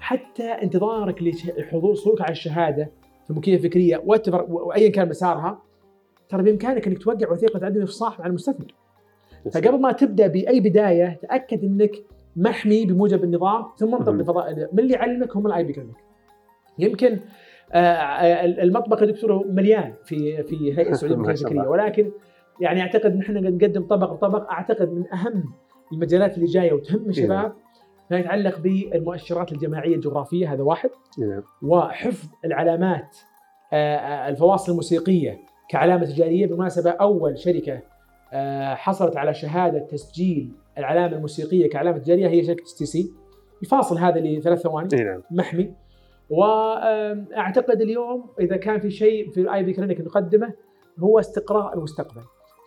حتى 0.00 0.44
انتظارك 0.44 1.22
لحصولك 1.58 2.20
على 2.20 2.32
الشهادة 2.32 2.90
في 3.24 3.30
الملكيه 3.30 3.54
الفكرية 3.54 4.02
وايا 4.06 4.90
كان 4.90 5.08
مسارها 5.08 5.58
ترى 6.30 6.42
بإمكانك 6.42 6.86
إنك 6.86 7.02
توقع 7.02 7.32
وثيقة 7.32 7.66
عدم 7.66 7.82
افصاح 7.82 8.20
مع 8.20 8.26
المستثمر. 8.26 8.74
فقبل 9.52 9.80
ما 9.80 9.92
تبدأ 9.92 10.26
بأي 10.26 10.60
بداية 10.60 11.18
تأكد 11.22 11.64
إنك 11.64 11.90
محمي 12.36 12.86
بموجب 12.86 13.24
النظام 13.24 13.64
ثم 13.76 13.94
انطلق 13.94 14.14
لفضاء 14.14 14.68
من 14.72 14.78
اللي 14.78 14.94
يعلمك 14.94 15.36
هم 15.36 15.46
ال 15.46 15.64
IP 15.64 15.72
clinic. 15.72 15.96
يمكن 16.78 17.18
آه، 17.72 17.78
آه، 17.78 18.44
المطبخ 18.44 19.02
يا 19.02 19.06
دكتور 19.06 19.46
مليان 19.48 19.94
في 20.04 20.42
في 20.42 20.78
هيئة 20.78 20.90
السعودية 20.92 21.16
للملكيه 21.16 21.32
الفكرية. 21.32 21.68
ولكن 21.68 22.10
يعني 22.60 22.80
أعتقد 22.82 23.12
ان 23.12 23.20
إحنا 23.20 23.40
نقدم 23.40 23.82
طبق 23.82 24.14
طبق 24.14 24.50
أعتقد 24.50 24.92
من 24.92 25.12
أهم 25.12 25.44
المجالات 25.92 26.34
اللي 26.34 26.46
جاية 26.46 26.72
وتهم 26.72 27.08
الشباب 27.08 27.52
ما 28.10 28.18
يتعلق 28.18 28.58
بالمؤشرات 28.58 29.52
الجماعية 29.52 29.94
الجغرافية 29.94 30.52
هذا 30.52 30.62
واحد. 30.62 30.90
نعم 31.18 31.42
وحفظ 31.62 32.28
العلامات 32.44 33.16
آه، 33.72 34.28
الفواصل 34.28 34.72
الموسيقية. 34.72 35.49
كعلامة 35.70 36.04
تجاريه 36.04 36.46
بالمناسبة 36.46 36.90
أول 36.90 37.38
شركة 37.38 37.80
آه، 38.32 38.74
حصلت 38.74 39.16
على 39.16 39.34
شهادة 39.34 39.78
تسجيل 39.78 40.52
العلامة 40.78 41.16
الموسيقية 41.16 41.70
كعلامة 41.70 41.98
تجاريه 41.98 42.28
هي 42.28 42.44
شركة 42.44 42.62
STC. 42.62 43.12
الفاصل 43.62 43.98
هذا 43.98 44.16
اللي 44.16 44.40
ثلاث 44.40 44.60
ثواني 44.60 44.88
نعم. 44.92 45.22
محمي. 45.30 45.74
واعتقد 46.30 47.80
اليوم 47.80 48.26
إذا 48.40 48.56
كان 48.56 48.80
في 48.80 48.90
شيء 48.90 49.30
في 49.30 49.40
ال 49.40 49.62
IP 49.62 49.72
clinic 49.72 50.00
نقدمه 50.00 50.52
هو 50.98 51.18
استقراء 51.18 51.74
المستقبل. 51.74 52.22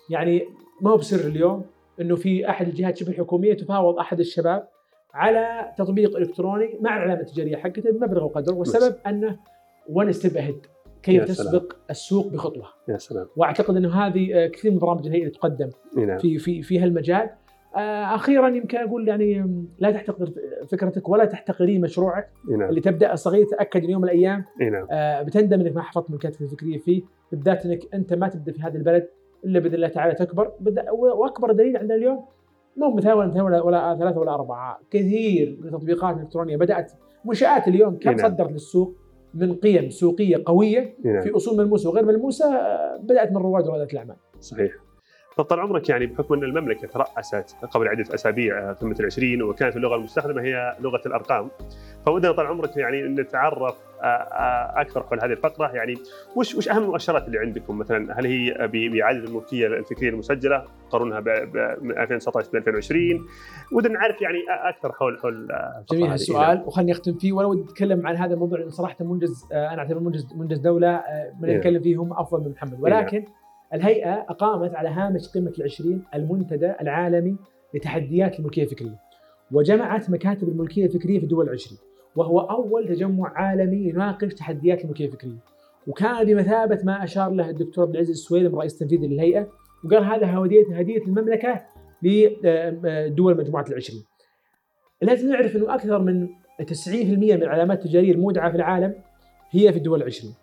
يعني 0.09 0.43
ما 0.81 0.91
هو 0.91 0.97
بسر 0.97 1.27
اليوم 1.27 1.65
إنه 2.01 2.15
في 2.15 2.49
أحد 2.49 2.67
الجهات 2.67 2.97
شبه 2.97 3.11
الحكومية 3.11 3.53
تفاوض 3.53 3.99
أحد 3.99 4.19
الشباب 4.19 4.67
على 5.13 5.73
تطبيق 5.77 6.17
إلكتروني 6.17 6.77
مع 6.81 6.97
العلامة 6.97 7.21
التجارية 7.21 7.55
حقته 7.55 7.91
بمبلغ 7.91 8.23
وقدر 8.23 8.53
والسبب 8.53 8.95
أنه 9.07 9.39
one 9.89 10.11
step 10.11 10.37
ahead 10.37 10.65
كي 11.03 11.13
يا 11.13 11.25
سلام. 11.25 11.47
تسبق 11.47 11.73
السوق 11.89 12.27
بخطوة. 12.27 12.65
يا 12.89 12.97
سلام. 12.97 13.27
وأعتقد 13.35 13.75
أنه 13.75 13.93
هذه 13.93 14.33
آه، 14.33 14.47
كثير 14.47 14.71
من 14.71 14.79
برامج 14.79 15.07
الهيئة 15.07 15.29
تقدم 15.29 15.69
نعم. 15.97 16.17
في 16.17 16.37
في 16.37 16.61
في 16.61 16.79
هالمجال. 16.79 17.29
آه، 17.75 18.15
أخيرا 18.15 18.47
يمكن 18.47 18.77
أقول 18.77 19.07
يعني 19.07 19.65
لا 19.79 19.91
تحتقر 19.91 20.31
فكرتك 20.67 21.09
ولا 21.09 21.25
تحتقرين 21.25 21.81
مشروعك 21.81 22.29
نعم. 22.49 22.69
اللي 22.69 22.81
تبدأ 22.81 23.15
صغير 23.15 23.45
تأكد 23.45 23.83
يوم 23.83 24.01
من 24.01 24.07
الأيام. 24.07 24.45
إي 24.61 24.69
نعم. 24.69 24.87
آه، 24.91 25.21
بتندم 25.21 25.61
إنك 25.61 25.75
ما 25.75 25.81
حفظت 25.81 26.09
ملكيتك 26.09 26.41
الفكريه 26.41 26.77
فيه 26.77 27.01
بالذات 27.31 27.65
إنك 27.65 27.79
أنت 27.93 28.13
ما 28.13 28.27
تبدأ 28.27 28.51
في 28.51 28.61
هذا 28.61 28.77
البلد 28.77 29.07
إلا 29.45 29.59
بإذن 29.59 29.75
الله 29.75 29.87
تعالى 29.87 30.15
تكبر. 30.15 30.51
وأكبر 30.91 31.51
دليل 31.51 31.77
عندنا 31.77 31.95
اليوم 31.95 32.25
مو 32.77 32.95
مثال 32.95 33.13
ولا 33.13 33.27
مثال 33.27 33.41
ولا, 33.41 33.61
ولا 33.61 33.95
ثلاثة 33.99 34.19
ولا 34.19 34.33
أربعة 34.33 34.79
كثير 34.91 35.57
من 35.61 35.67
التطبيقات 35.67 36.15
الإلكترونية 36.15 36.57
بدأت 36.57 36.91
منشآت 37.25 37.67
اليوم. 37.67 37.97
كم 37.99 38.11
نعم. 38.11 38.29
صدرت 38.29 38.51
للسوق؟ 38.51 39.02
من 39.33 39.55
قيم 39.55 39.89
سوقية 39.89 40.43
قوية 40.45 40.95
نعم. 41.03 41.21
في 41.21 41.35
أصول 41.35 41.57
ملموسة 41.57 41.89
وغير 41.89 42.05
ملموسة 42.05 42.55
آه، 42.55 42.97
بدأت 42.97 43.31
من 43.31 43.37
رواد 43.37 43.67
رواد 43.67 43.81
الأعمال. 43.91 44.15
صحيح. 44.39 44.71
طب 45.37 45.43
طال 45.43 45.59
عمرك 45.59 45.89
يعني 45.89 46.05
بحكم 46.05 46.33
أن 46.33 46.43
المملكة 46.43 46.87
ترأست 46.87 47.55
قبل 47.71 47.87
عدة 47.87 48.13
أسابيع 48.13 48.71
قمه 48.71 48.95
العشرين 48.99 49.43
وكانت 49.43 49.75
اللغة 49.75 49.95
المستخدمة 49.95 50.41
هي 50.41 50.75
لغة 50.79 51.01
الأرقام. 51.05 51.49
فودنا 52.05 52.31
طال 52.31 52.45
عمرك 52.47 52.77
يعني 52.77 53.01
نتعرف 53.03 53.75
آه، 54.01 54.05
آه، 54.05 54.81
أكثر 54.81 55.03
حول 55.03 55.19
هذه 55.23 55.31
الفقرة. 55.31 55.67
يعني 55.75 55.93
وش 56.35 56.55
وش 56.55 56.69
أهم 56.69 56.83
المؤشرات 56.83 57.27
اللي 57.27 57.39
عندكم؟ 57.39 57.77
مثلا 57.77 58.19
هل 58.19 58.25
هي 58.25 58.53
بعدد 58.89 59.23
الملكية 59.23 59.67
الفكرية 59.67 60.09
المسجلة؟ 60.09 60.65
قارنها 60.91 61.19
ب 61.19 61.23
ب- 61.23 61.77
من 61.83 61.97
2019 61.97 62.49
ب 62.51 62.55
2020 62.55 63.25
ودنا 63.73 63.93
نعرف 63.93 64.21
يعني 64.21 64.37
أكثر 64.49 64.91
حول 64.91 65.19
حول 65.19 65.51
آه، 65.51 65.85
جميل 65.91 66.03
هذه. 66.03 66.13
هالسؤال. 66.13 66.63
وخلني 66.65 66.91
أختم 66.91 67.13
فيه. 67.13 67.33
ولا 67.33 67.47
ودي 67.47 67.61
أتكلم 67.63 68.07
عن 68.07 68.15
هذا 68.15 68.33
الموضوع 68.33 68.69
صراحة 68.69 68.95
منجز 69.05 69.47
أنا 69.51 69.79
اعتبر 69.79 69.99
منجز 69.99 70.33
منجز 70.35 70.57
دولة 70.59 71.03
من 71.39 71.49
إيه. 71.49 71.57
نتكلم 71.57 71.81
فيه 71.81 71.97
هم 72.01 72.13
أفضل 72.13 72.43
من 72.45 72.51
محمد. 72.51 72.77
ولكن 72.79 73.25
الهيئة 73.73 74.13
أقامت 74.13 74.75
على 74.75 74.89
هامش 74.89 75.27
قمة 75.27 75.53
العشرين 75.57 76.03
المنتدى 76.15 76.73
العالمي 76.81 77.37
لتحديات 77.73 78.39
الملكية 78.39 78.63
الفكرية 78.63 78.99
وجمعت 79.51 80.09
مكاتب 80.09 80.49
الملكية 80.49 80.85
الفكرية 80.85 81.17
في 81.17 81.23
الدول 81.23 81.45
العشرين 81.45 81.79
وهو 82.15 82.39
أول 82.39 82.87
تجمع 82.87 83.33
عالمي 83.35 83.89
يناقش 83.89 84.33
تحديات 84.33 84.83
الملكية 84.83 85.05
الفكرية 85.05 85.37
وكان 85.87 86.25
بمثابة 86.25 86.79
ما 86.83 87.03
أشار 87.03 87.31
له 87.31 87.49
الدكتور 87.49 87.85
عبد 87.85 87.93
العزيز 87.95 88.15
السويلم 88.15 88.55
رئيس 88.55 88.73
التنفيذي 88.73 89.07
للهيئة 89.07 89.47
وقال 89.85 90.03
هذا 90.03 90.27
هديه 90.27 90.77
هدية 90.77 91.01
المملكة 91.01 91.61
لدول 92.03 93.37
مجموعة 93.37 93.65
العشرين 93.69 94.03
لازم 95.01 95.29
نعرف 95.29 95.55
إنه 95.55 95.75
أكثر 95.75 95.99
من 95.99 96.27
90% 96.27 96.89
من 97.07 97.43
العلامات 97.43 97.85
التجارية 97.85 98.11
المودعة 98.11 98.49
في 98.49 98.55
العالم 98.55 98.95
هي 99.51 99.71
في 99.71 99.77
الدول 99.77 100.01
العشرين. 100.01 100.33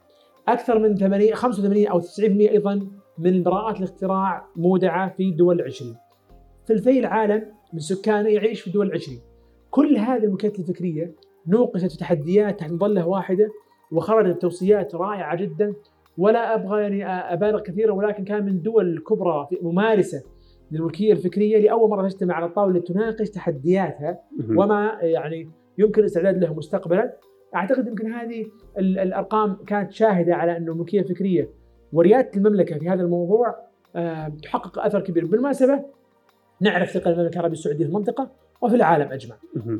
أكثر 0.48 0.78
من 0.78 0.96
80 0.96 1.34
85 1.34 1.86
أو 1.86 2.00
90% 2.00 2.04
أيضا 2.20 2.86
من 3.20 3.42
براءات 3.42 3.78
الاختراع 3.78 4.46
مودعة 4.56 5.08
في 5.16 5.28
الدول 5.28 5.60
العشرين. 5.60 5.96
ثلثي 6.66 6.98
العالم 7.00 7.46
من 7.72 7.78
سكانه 7.78 8.28
يعيش 8.28 8.60
في 8.60 8.66
الدول 8.66 8.86
العشرين. 8.86 9.18
كل 9.70 9.96
هذه 9.96 10.24
الملكيات 10.24 10.58
الفكرية 10.58 11.14
نوقشت 11.46 11.90
في 11.92 11.98
تحديات 11.98 12.58
تحت 12.60 12.72
مظله 12.72 13.08
واحدة 13.08 13.48
وخرجت 13.92 14.36
بتوصيات 14.36 14.94
رائعة 14.94 15.36
جدا 15.36 15.74
ولا 16.18 16.54
أبغى 16.54 16.82
يعني 16.82 17.06
أبالغ 17.06 17.60
كثيرا 17.60 17.92
ولكن 17.92 18.24
كان 18.24 18.44
من 18.46 18.62
دول 18.62 18.98
كبرى 19.08 19.46
في- 19.50 19.58
ممارسة 19.62 20.22
للملكية 20.70 21.12
الفكرية 21.12 21.58
لأول 21.58 21.90
مرة 21.90 22.08
تجتمع 22.08 22.34
على 22.34 22.46
الطاولة 22.46 22.78
لتناقش 22.78 23.30
تحدياتها. 23.30 24.20
وما 24.58 24.98
يعني 25.02 25.50
يمكن 25.78 26.00
الاستعداد 26.00 26.38
له 26.44 26.54
مستقبلا 26.54 27.16
أعتقد 27.56 27.86
يمكن 27.88 28.12
هذه 28.12 28.46
ال- 28.78 28.98
الأرقام 28.98 29.56
كانت 29.66 29.92
شاهدة 29.92 30.34
على 30.34 30.56
انه 30.56 30.72
الملكية 30.72 31.00
الفكرية 31.00 31.50
وريادة 31.93 32.30
المملكة 32.36 32.78
في 32.78 32.88
هذا 32.88 33.03
الموضوع 33.03 33.55
آه، 33.97 34.32
تحقق 34.43 34.78
أثر 34.78 35.01
كبير. 35.01 35.26
بالمناسبة 35.26 35.84
نعرف 36.61 36.91
ثقل 36.91 37.12
المملكة 37.12 37.34
العربية 37.34 37.53
السعودية 37.53 37.84
في 37.84 37.91
المنطقة 37.91 38.30
وفي 38.61 38.76
العالم 38.76 39.12
أجمع. 39.12 39.36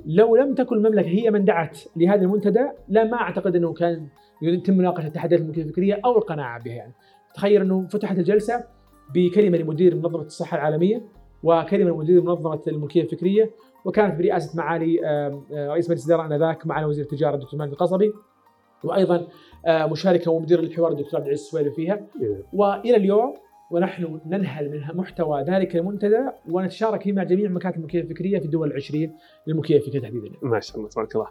لو 0.07 0.37
لم 0.37 0.55
تكن 0.55 0.77
المملكة 0.77 1.09
هي 1.09 1.31
من 1.31 1.45
دعت 1.45 1.79
لهذا 1.97 2.23
المنتدى 2.23 2.67
لا 2.89 3.05
ما 3.05 3.17
أعتقد 3.17 3.57
أنه 3.57 3.73
كان 3.73 4.07
يتم 4.43 4.77
مناقشة 4.77 5.09
تحديات 5.09 5.41
الملكيه 5.41 5.63
الفكرية 5.63 6.01
أو 6.05 6.19
القناعة 6.19 6.63
بها 6.63 6.75
يعني. 6.75 6.93
تخيل 7.35 7.61
أنه 7.61 7.87
فتحت 7.87 8.19
الجلسة 8.19 8.65
بكلمة 9.15 9.59
لمدير 9.59 9.95
منظمة 9.95 10.23
الصحة 10.23 10.57
العالمية 10.57 11.03
وكلمة 11.43 11.91
لمدير 11.91 12.23
منظمة 12.23 12.61
الملكية 12.69 13.03
الفكرية 13.03 13.51
وكانت 13.85 14.19
برئاسة 14.19 14.59
معالي 14.59 15.07
آه، 15.07 15.43
رئيس 15.53 15.91
مجلس 15.91 16.07
الإدارة 16.07 16.27
آنذاك 16.27 16.67
معالي 16.67 16.87
وزير 16.87 17.05
التجارة 17.05 17.35
الدكتور 17.35 17.61
مالك 17.61 17.73
القصبي. 17.73 18.13
وأيضا 18.85 19.27
آه، 19.67 19.87
مشاركة 19.87 20.31
ومدير 20.31 20.61
الحوار 20.61 20.93
الدكتور 20.93 21.21
عبد 21.21 21.27
العزيز 21.27 21.47
السويلم 21.47 21.73
فيها 21.73 21.95
إيه. 21.95 22.43
وإلى 22.53 22.97
اليوم 22.97 23.35
ونحن 23.71 24.21
ننهل 24.27 24.71
من 24.71 24.97
محتوى 24.97 25.43
ذلك 25.43 25.77
المنتدى 25.77 26.29
ونتشارك 26.49 27.03
فيه 27.03 27.13
مع 27.13 27.23
جميع 27.23 27.51
مكاتب 27.51 27.77
الملكيه 27.77 28.01
الفكرية 28.01 28.39
في 28.39 28.45
الدول 28.45 28.71
العشرين 28.71 29.17
للملكيه 29.47 29.77
الفكرية 29.77 30.01
تحديدا. 30.01 30.31
ما 30.43 30.61
شاء 30.61 30.77
الله 30.77 30.89
تبارك 30.89 31.15
الله 31.15 31.27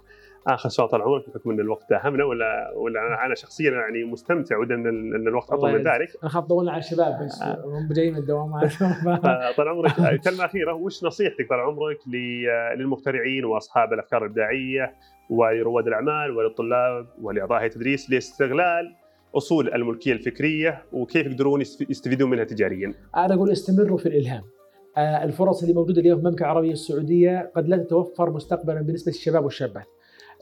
آخر 0.47 0.69
سؤال 0.69 0.89
طال 0.89 1.01
عمرك 1.01 1.29
بحكم 1.29 1.51
إن 1.51 1.59
الوقت 1.59 1.89
داهمنا 1.89 2.23
ولا 2.23 2.73
ولا 2.75 3.25
أنا 3.25 3.35
شخصيا 3.35 3.71
يعني 3.71 4.03
مستمتع 4.03 4.57
ودنا 4.57 4.89
إن 4.89 5.27
الوقت 5.27 5.51
أطول 5.51 5.71
من 5.71 5.77
ذلك 5.77 6.09
أنا 6.23 6.29
خاف 6.29 6.45
طولنا 6.45 6.71
على 6.71 6.79
الشباب 6.79 7.23
بس 7.23 7.41
آه. 7.41 7.63
هم 7.65 7.93
جايين 7.93 8.13
من 8.13 8.19
الدوامات 8.19 8.73
طال 9.57 9.67
عمرك 9.67 10.21
كلمة 10.23 10.45
أخيرة 10.45 10.73
وش 10.73 11.03
نصيحتك 11.03 11.49
طال 11.49 11.59
عمرك 11.59 11.97
للمخترعين 12.77 13.45
وأصحاب 13.45 13.93
الأفكار 13.93 14.25
الإبداعية 14.25 14.95
ولرواد 15.29 15.87
الأعمال 15.87 16.31
وللطلاب 16.37 17.07
ولاعضاء 17.21 17.59
هيئه 17.59 17.67
التدريس 17.67 18.09
لاستغلال 18.09 18.95
أصول 19.35 19.73
الملكية 19.73 20.13
الفكرية 20.13 20.83
وكيف 20.93 21.27
يقدرون 21.27 21.61
يست- 21.61 21.89
يستفيدون 21.89 22.29
منها 22.29 22.43
تجاريا. 22.43 22.93
أنا 23.17 23.33
أقول 23.33 23.51
استمروا 23.51 23.97
في 23.97 24.05
الإلهام. 24.05 24.43
آه، 24.97 25.23
الفرص 25.23 25.61
اللي 25.61 25.73
موجودة 25.75 26.01
اليوم 26.01 26.17
في 26.19 26.23
المملكة 26.25 26.43
العربية 26.43 26.71
السعودية 26.71 27.51
قد 27.55 27.67
لا 27.67 27.77
تتوفر 27.77 28.29
مستقبلا 28.29 28.81
بالنسبة 28.81 29.11
للشباب 29.11 29.43
والشابات. 29.43 29.85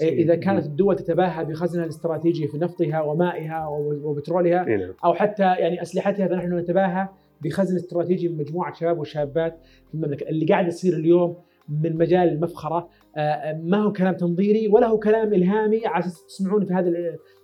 آه، 0.01 0.05
إذا 0.05 0.35
كانت 0.35 0.65
الدول 0.65 0.95
تتباهى 0.95 1.45
بخزنها 1.45 1.83
الاستراتيجي 1.83 2.47
في 2.47 2.57
نفطها 2.57 3.01
ومائها 3.01 3.67
وبترولها 4.03 4.67
إيه 4.67 4.75
نعم. 4.77 4.93
أو 5.05 5.13
حتى 5.13 5.43
يعني 5.43 5.81
أسلحتها 5.81 6.27
فنحن 6.27 6.57
نتباهى 6.57 7.07
بخزن 7.41 7.75
استراتيجي 7.75 8.29
من 8.29 8.37
مجموعة 8.37 8.73
شباب 8.73 8.99
وشابات 8.99 9.59
في 9.87 9.93
المملكة، 9.93 10.29
اللي 10.29 10.45
قاعد 10.45 10.67
يصير 10.67 10.93
اليوم 10.93 11.37
من 11.69 11.97
مجال 11.97 12.29
المفخرة 12.29 12.89
آه، 13.15 13.61
ما 13.63 13.77
هو 13.77 13.91
كلام 13.91 14.15
تنظيري 14.15 14.67
ولا 14.67 14.87
هو 14.87 14.99
كلام 14.99 15.33
إلهامي 15.33 15.87
على 15.87 15.99
أساس 15.99 16.25
تسمعون 16.25 16.65
في 16.65 16.73
هذا 16.73 16.91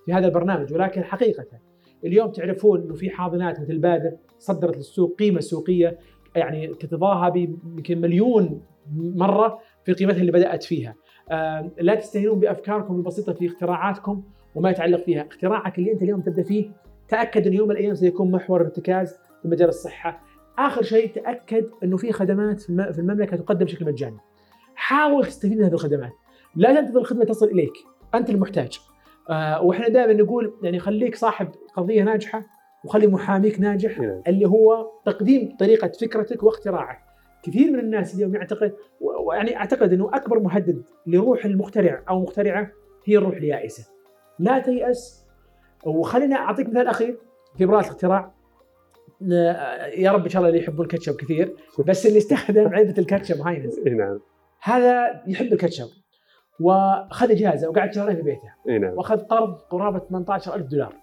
في 0.06 0.14
هذا 0.14 0.28
البرنامج 0.28 0.74
ولكن 0.74 1.04
حقيقة 1.04 1.46
اليوم 2.06 2.32
تعرفون 2.32 2.82
إنه 2.82 2.94
في 2.94 3.10
حاضنات 3.10 3.62
مثل 3.62 3.78
بادر 3.78 4.12
صدرت 4.40 4.78
للسوق 4.78 5.16
قيمة 5.20 5.40
سوقية 5.40 5.98
يعني 6.36 6.68
تتضاهى 6.68 7.32
بيمكن 7.32 8.02
مليون 8.02 8.62
مرة 8.96 9.60
في 9.86 9.94
قيمتها 9.94 10.22
اللي 10.22 10.32
بدأت 10.32 10.64
فيها. 10.64 10.96
آه، 11.32 11.72
لا 11.80 11.96
تستهينون 11.96 12.40
بأفكاركم 12.40 12.96
البسيطة 12.96 13.34
في 13.34 13.46
اختراعاتكم 13.46 14.24
وما 14.56 14.70
يتعلق 14.70 15.04
فيها، 15.04 15.28
اختراعك 15.28 15.80
اللي 15.80 15.92
أنت 15.92 16.02
اليوم 16.02 16.22
تبدأ 16.22 16.44
فيه 16.44 16.72
تأكد 17.08 17.48
إن 17.48 17.54
يوم 17.54 17.68
من 17.68 17.76
الأيام 17.76 17.96
سيكون 17.96 18.32
محور 18.32 18.62
ارتكاز 18.62 19.18
في 19.42 19.48
مجال 19.48 19.70
الصحة. 19.70 20.24
آخر 20.60 20.84
شيء 20.84 21.14
تأكد 21.16 21.66
إنه 21.84 21.98
في 21.98 22.12
خدمات 22.12 22.62
في 22.62 22.70
الم- 22.70 22.92
في 22.92 23.00
المملكة 23.00 23.38
تقدم 23.38 23.66
بشكل 23.66 23.86
مجاني. 23.86 24.18
حاول 24.76 25.26
تستفيد 25.26 25.58
من 25.58 25.64
هذه 25.64 25.74
الخدمات. 25.74 26.12
لا 26.56 26.82
تنتظر 26.82 27.00
الخدمة 27.00 27.26
تصل 27.26 27.46
إليك، 27.46 27.74
أنت 28.16 28.30
المحتاج. 28.30 28.80
آه، 29.30 29.62
وإحنا 29.62 29.88
دائما 29.88 30.14
نقول 30.14 30.54
يعني 30.64 30.80
خليك 30.80 31.16
صاحب 31.16 31.48
قضية 31.76 32.04
ناجحة 32.04 32.46
وخلي 32.86 33.08
محاميك 33.08 33.60
ناجح 33.60 34.00
إيه. 34.00 34.22
اللي 34.28 34.46
هو 34.48 34.92
تقديم 35.06 35.56
طريقة 35.60 35.88
فكرتك 36.02 36.44
واختراعك. 36.44 37.00
كثير 37.44 37.72
من 37.72 37.80
الناس 37.80 38.16
اليوم 38.16 38.36
يعتقد 38.36 38.74
ويعني 39.02 39.58
أعتقد 39.58 39.94
إنه 39.94 40.10
أكبر 40.14 40.40
مهدد 40.40 40.84
لروح 41.08 41.46
المخترع 41.46 42.04
أو 42.10 42.22
مخترعة 42.22 42.72
هي 43.06 43.18
الروح 43.18 43.36
اليائسة. 43.36 43.88
لا 44.40 44.60
تيأس 44.60 45.26
وخلينا 45.86 46.36
أعطيك 46.36 46.70
مثال 46.70 46.88
أخير 46.88 47.18
في 47.58 47.66
براءة 47.66 47.82
الاختراع 47.84 48.33
يا 49.98 50.12
رب 50.12 50.24
إن 50.24 50.30
شاء 50.30 50.40
الله 50.40 50.50
اللي 50.50 50.62
يحبون 50.62 50.86
الكاتشب 50.86 51.16
كثير 51.16 51.56
بس 51.88 52.06
اللي 52.06 52.18
استخدم 52.18 52.68
علبه 52.76 52.94
الكاتشب 52.98 53.42
هاينز. 53.42 53.80
إيه 53.88 53.94
نعم. 53.94 54.20
هذا 54.62 55.24
يحب 55.28 55.54
الكاتشب. 55.54 55.88
وأخذ 56.60 57.36
جهازه 57.36 57.70
وقعد 57.70 57.94
شهرين 57.94 58.16
في 58.16 58.22
بيته. 58.22 58.50
إي 58.70 58.78
نعم. 58.80 58.98
وأخذ 58.98 59.18
قرض 59.18 59.54
قرابة 59.54 60.00
18000 60.00 60.68
دولار. 60.68 60.96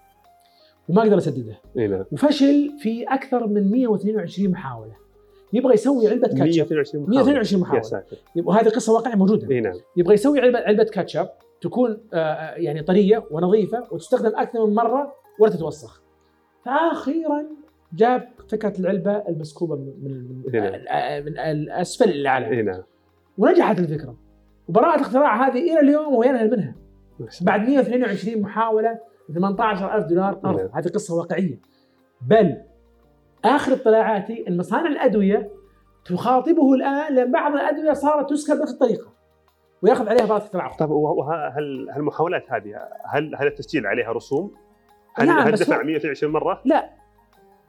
وما 0.89 1.01
قدر 1.01 1.17
يسدده 1.17 1.57
إي 1.77 1.87
نعم. 1.87 2.05
وفشل 2.11 2.71
في 2.79 3.03
أكثر 3.03 3.47
من 3.47 3.71
122 3.71 4.51
محاولة. 4.51 4.95
يبغى 5.53 5.73
يسوي 5.73 6.07
علبة 6.07 6.27
كاتشب. 6.27 6.43
122 6.43 7.03
محاولة. 7.03 7.23
122 7.23 7.61
يا 7.61 7.65
محاولة. 7.65 7.83
ساتر. 7.83 8.17
وهذه 8.35 8.69
قصه 8.69 8.93
واقعية 8.93 9.15
موجودة. 9.15 9.49
إي 9.55 9.61
نعم. 9.61 9.73
يبغى 9.97 10.13
يسوي 10.13 10.39
علبه 10.39 10.59
علبة 10.59 10.83
كاتشب 10.83 11.27
تكون 11.61 12.01
آه، 12.13 12.17
آه، 12.17 12.55
يعني 12.55 12.83
طرية 12.83 13.23
ونظيفة 13.31 13.87
وتستخدم 13.91 14.31
أكثر 14.35 14.65
من 14.65 14.75
مرة 14.75 15.13
ولا 15.39 15.51
تتوسخ. 15.51 16.01
فاخيرا 16.65 17.45
جاب 17.93 18.29
فكرة 18.51 18.73
العلبة 18.79 19.11
المسكوبة 19.29 19.75
من 19.75 19.93
من, 20.03 20.43
من, 20.45 20.51
نعم. 20.53 20.73
آه، 20.89 21.19
من 21.19 21.39
الاسفل 21.39 22.09
إلى 22.09 22.21
الاعلى 22.21 22.61
نعم 22.61 22.81
ونجحت 23.37 23.79
الفكرة. 23.79 24.17
وبراءة 24.67 25.01
اختراع 25.01 25.47
هذه 25.47 25.57
إلى 25.71 25.79
اليوم 25.79 26.13
وهو 26.13 26.23
ينهل 26.23 26.51
منها 26.51 26.75
الله. 27.19 27.29
بعد 27.41 27.69
122 27.69 28.41
محاولة 28.41 28.99
18000 29.33 30.05
دولار 30.05 30.33
قرض 30.33 30.57
نعم. 30.59 30.69
هذه 30.73 30.87
قصة 30.87 31.15
واقعية. 31.15 31.59
بل 32.27 32.57
آخر 33.45 33.73
اطلاعاتي 33.73 34.45
إن 34.47 34.57
مصانع 34.57 34.87
الأدوية 34.87 35.51
تخاطبه 36.05 36.73
الآن 36.73 37.15
لأن 37.15 37.31
بعض 37.31 37.53
الأدوية 37.53 37.93
صارت 37.93 38.29
تسكر 38.29 38.55
بنفس 38.55 38.73
الطريقة 38.73 39.11
ويأخذ 39.81 40.09
عليها 40.09 40.25
براءة 40.25 40.37
اختراع. 40.43 40.71
طيب 40.77 40.89
وهل 40.89 41.89
هالمحاولات 41.89 42.43
هذه 42.51 42.75
هل 43.05 43.35
هل 43.35 43.47
التسجيل 43.47 43.87
عليها 43.87 44.11
رسوم؟ 44.11 44.51
هل, 45.15 45.27
نعم، 45.27 45.39
هل 45.47 45.51
دفع 45.51 45.77
هو- 45.77 45.83
122 45.83 46.33
مرة؟ 46.33 46.61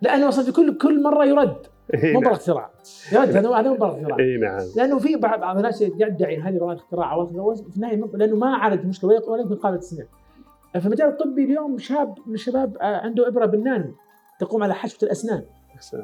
لأنه 0.02 0.28
أصلا 0.28 0.44
في 0.44 0.52
كل 0.52 0.78
كل 0.78 1.02
مرة 1.02 1.24
يرد. 1.24 1.56
مو 1.94 2.20
براءة 2.20 2.22
نعم. 2.24 2.32
اختراع 2.32 2.70
يرد 3.12 3.36
هذا 3.36 3.50
هذا 3.50 3.68
مو 3.70 3.74
براءة 3.76 3.96
اختراع 4.00 4.16
إي 4.18 4.36
نعم. 4.36 4.60
لأنه 4.76 4.98
في 4.98 5.16
بعض 5.16 5.40
بعض 5.40 5.56
الناس 5.56 5.82
يدعي 5.82 6.36
هذه 6.40 6.58
براءة 6.58 6.74
اختراع 6.76 7.12
أو 7.12 7.26
في 7.26 7.76
النهايه 7.76 8.04
لأنه 8.14 8.36
ما 8.36 8.56
عالج 8.56 8.80
المشكلة 8.80 9.14
يمكن 9.14 9.54
قابل 9.56 9.74
التصنيع. 9.76 10.06
في 10.80 10.86
المجال 10.86 11.08
الطبي 11.08 11.44
اليوم 11.44 11.78
شاب 11.78 12.14
من 12.26 12.34
الشباب 12.34 12.76
آه، 12.80 12.96
عنده 12.96 13.28
إبرة 13.28 13.46
بالنانو 13.46 13.94
تقوم 14.40 14.62
على 14.62 14.74
حشوة 14.74 14.98
الأسنان. 15.02 15.42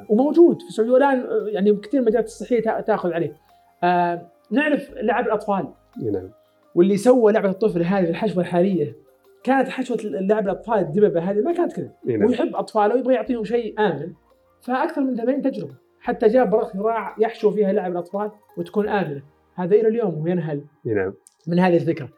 وموجود 0.08 0.62
في 0.62 0.68
السعودية 0.68 0.92
والآن 0.92 1.20
آه، 1.20 1.46
يعني 1.48 1.76
كثير 1.76 2.00
المجالات 2.00 2.24
الصحية 2.26 2.62
تا- 2.62 2.80
تأخذ 2.80 3.12
عليه. 3.12 3.36
آه 3.84 4.28
نعرف 4.50 4.90
لعب 5.02 5.26
الأطفال. 5.26 5.68
نعم. 6.02 6.30
واللي 6.74 6.96
سوى 6.96 7.32
لعبة 7.32 7.50
الطفل 7.50 7.82
هذه 7.82 8.10
الحشوة 8.10 8.42
الحالية 8.42 8.96
كانت 9.44 9.68
حشوة 9.68 9.98
لعب 10.02 10.44
الاطفال 10.44 10.78
الدببه 10.78 11.20
هذه 11.20 11.40
ما 11.40 11.52
كانت 11.52 11.72
كذا. 11.72 11.92
نعم. 12.04 12.24
ويحب 12.24 12.56
أطفاله 12.56 12.94
ويبغى 12.94 13.14
يعطيهم 13.14 13.44
شيء 13.44 13.80
آمن. 13.80 14.12
فأكثر 14.60 15.00
من 15.00 15.16
80 15.16 15.42
تجربة. 15.42 15.74
حتى 16.00 16.28
جاب 16.28 16.54
اختراع 16.54 17.16
يحشو 17.18 17.50
فيها 17.50 17.72
لعب 17.72 17.92
الاطفال 17.92 18.30
وتكون 18.58 18.88
آمنة. 18.88 19.22
هذا 19.54 19.74
إلى 19.74 19.88
اليوم 19.88 20.14
هو 20.14 20.26
ينهل. 20.26 20.64
نعم. 20.84 21.14
من 21.46 21.58
هذه 21.58 21.76
الفكرة. 21.76 22.08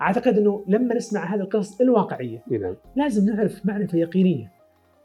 أعتقد 0.00 0.38
إنه 0.38 0.64
لما 0.68 0.94
نسمع 0.94 1.34
هذه 1.34 1.40
القصص 1.40 1.80
الواقعية 1.80 2.44
نعم. 2.50 2.76
لازم 2.96 3.34
نعرف 3.34 3.66
معرفه 3.66 3.98
يقينية. 3.98 4.52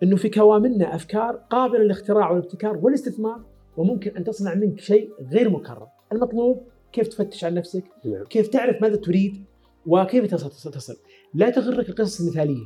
إنه 0.03 0.15
في 0.15 0.29
كوامننا 0.29 0.95
أفكار 0.95 1.35
قابلة 1.35 1.83
للاختراع 1.83 2.31
والابتكار 2.31 2.77
والاستثمار 2.77 3.41
وممكن 3.77 4.17
أن 4.17 4.23
تصنع 4.23 4.53
منك 4.53 4.79
شيء 4.79 5.09
غير 5.31 5.49
مكرر. 5.49 5.87
المطلوب 6.11 6.67
كيف 6.91 7.07
تفتش 7.07 7.43
عن 7.43 7.53
نفسك 7.53 7.83
نعم. 8.05 8.23
كيف 8.23 8.47
تعرف 8.47 8.81
ماذا 8.81 8.95
تريد 8.95 9.45
وكيف 9.85 10.25
تصل 10.25 10.71
تصل. 10.71 10.95
لا 11.33 11.49
تغرك 11.49 11.89
القصص 11.89 12.21
المثاليه 12.21 12.63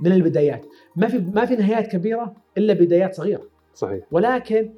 من 0.00 0.12
البدايات. 0.12 0.66
ما 0.96 1.08
في 1.08 1.18
ما 1.18 1.44
في 1.44 1.56
نهايات 1.56 1.92
كبيرة 1.92 2.34
إلا 2.58 2.74
بدايات 2.74 3.14
صغيرة. 3.14 3.48
صحيح. 3.74 4.04
ولكن 4.10 4.70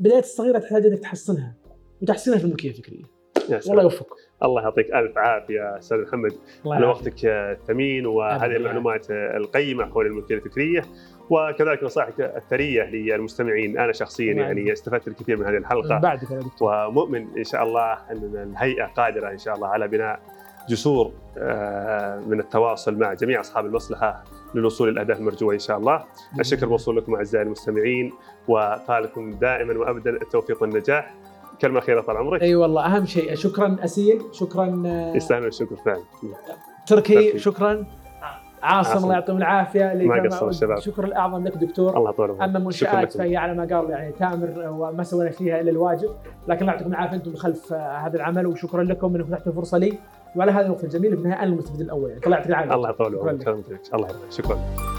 بدايات 0.00 0.24
الصغيرة 0.24 0.58
تحتاج 0.58 0.86
إنك 0.86 0.98
تحصنها 0.98 1.54
وتحصينها 2.02 2.38
في 2.38 2.44
الملكيه 2.44 2.70
الفكريه 2.70 3.02
يا 3.50 3.60
سلام. 3.60 3.76
والله 3.76 3.82
يوفقك. 3.82 4.16
الله 4.42 4.62
يعطيك 4.62 4.94
ألف 4.94 5.18
عافية 5.18 5.78
أستاذ 5.78 5.98
محمد. 5.98 6.32
الله 6.64 6.76
على. 6.76 6.86
وقتك 6.86 7.24
الثمين 7.24 8.06
وهذه. 8.06 8.56
المعلومات 8.56 9.06
القيمة 9.10 9.86
حول 9.86 10.06
الملكيه 10.06 10.34
الفكريه 10.34 10.82
وكذلك 11.30 11.82
نصائحك 11.82 12.20
الثرية 12.20 12.82
للمستمعين. 12.82 13.78
أنا 13.78 13.92
شخصيا 13.92 14.32
الله 14.32 14.42
يعني. 14.42 14.72
استفدت 14.72 15.08
الكثير 15.08 15.36
من 15.36 15.46
هذه 15.46 15.56
الحلقة. 15.56 15.98
بعدك 15.98 16.30
يا 16.30 16.38
دكتور 16.38 16.72
ومؤمن 16.72 17.26
إن 17.38 17.44
شاء 17.44 17.62
الله 17.62 17.92
أن 17.92 18.52
الهيئة 18.52 18.86
قادرة 18.86 19.30
إن 19.30 19.38
شاء 19.38 19.54
الله 19.54 19.68
على 19.68 19.88
بناء 19.88 20.20
جسور 20.68 21.12
آه، 21.38 22.20
من 22.20 22.40
التواصل 22.40 22.98
مع 22.98 23.12
جميع 23.12 23.40
أصحاب 23.40 23.66
المصلحة 23.66 24.24
للوصول 24.54 24.88
للاهداف 24.88 25.18
المرجوه 25.18 25.54
إن 25.54 25.58
شاء 25.58 25.78
الله. 25.78 26.04
الشكر 26.40 26.68
موصول 26.68 26.96
لكم 26.96 27.14
أعزائي 27.14 27.44
المستمعين 27.44 28.12
وقالكم 28.48 29.30
دائما 29.30 29.78
وابدا 29.78 30.10
التوفيق 30.10 30.62
والنجاح. 30.62 31.14
كلمة 31.60 31.78
أخيرة 31.78 32.00
طال 32.00 32.16
عمرك. 32.16 32.42
أي 32.42 32.54
والله 32.54 32.86
أهم 32.86 33.06
شيء 33.06 33.34
شكرا 33.34 33.76
أسيل 33.84 34.22
شكرا 34.32 34.82
آه، 34.86 35.16
يستاهل 35.16 35.46
الشكر 35.46 35.76
فعلا. 35.76 36.02
تركي. 36.86 37.38
شكرا 37.38 37.86
عاصم. 38.62 39.04
الله 39.04 39.14
يعطيهم 39.14 39.36
العافية 39.36 39.92
ما 39.94 40.22
قصروا 40.22 40.50
الشباب. 40.50 40.78
شكر 40.78 41.04
الاعظم 41.04 41.44
لك 41.44 41.56
دكتور 41.56 41.96
الله 41.96 42.10
يطول 42.10 42.30
عمرك. 42.30 42.42
أما 42.42 42.58
المنشآت 42.58 42.94
لكم. 42.94 43.18
فهي 43.18 43.36
على 43.36 43.54
ما 43.54 43.76
قال 43.76 43.90
يعني 43.90 44.12
تامر 44.12 44.68
وما 44.68 45.02
سوينا 45.02 45.30
فيها 45.30 45.60
إلا 45.60 45.70
الواجب 45.70 46.10
لكن 46.48 46.60
الله 46.60 46.72
يعطيكم 46.72 46.90
العافية 46.90 47.16
أنتم 47.16 47.34
خلف 47.34 47.72
آه، 47.72 47.98
هذا 47.98 48.16
العمل 48.16 48.46
وشكرا 48.46 48.82
لكم 48.82 49.14
إنكم 49.14 49.28
فتحتوا 49.28 49.52
الفرصه 49.52 49.78
لي 49.78 49.98
وعلى 50.36 50.52
هذا 50.52 50.66
الوقت 50.66 50.84
الجميل 50.84 51.26
أنا 51.26 51.42
المستفيد 51.42 51.80
الأول 51.80 52.10
يعني 52.10 52.24
الله 52.24 52.36
يعطيك 52.36 52.50
العافية 52.50 52.74
الله 52.74 52.90
يطول 52.90 53.16
عمرك. 53.16 53.48
الله 53.48 53.54
يطول 53.78 54.04
عمرك. 54.04 54.16
شكرا. 54.30 54.95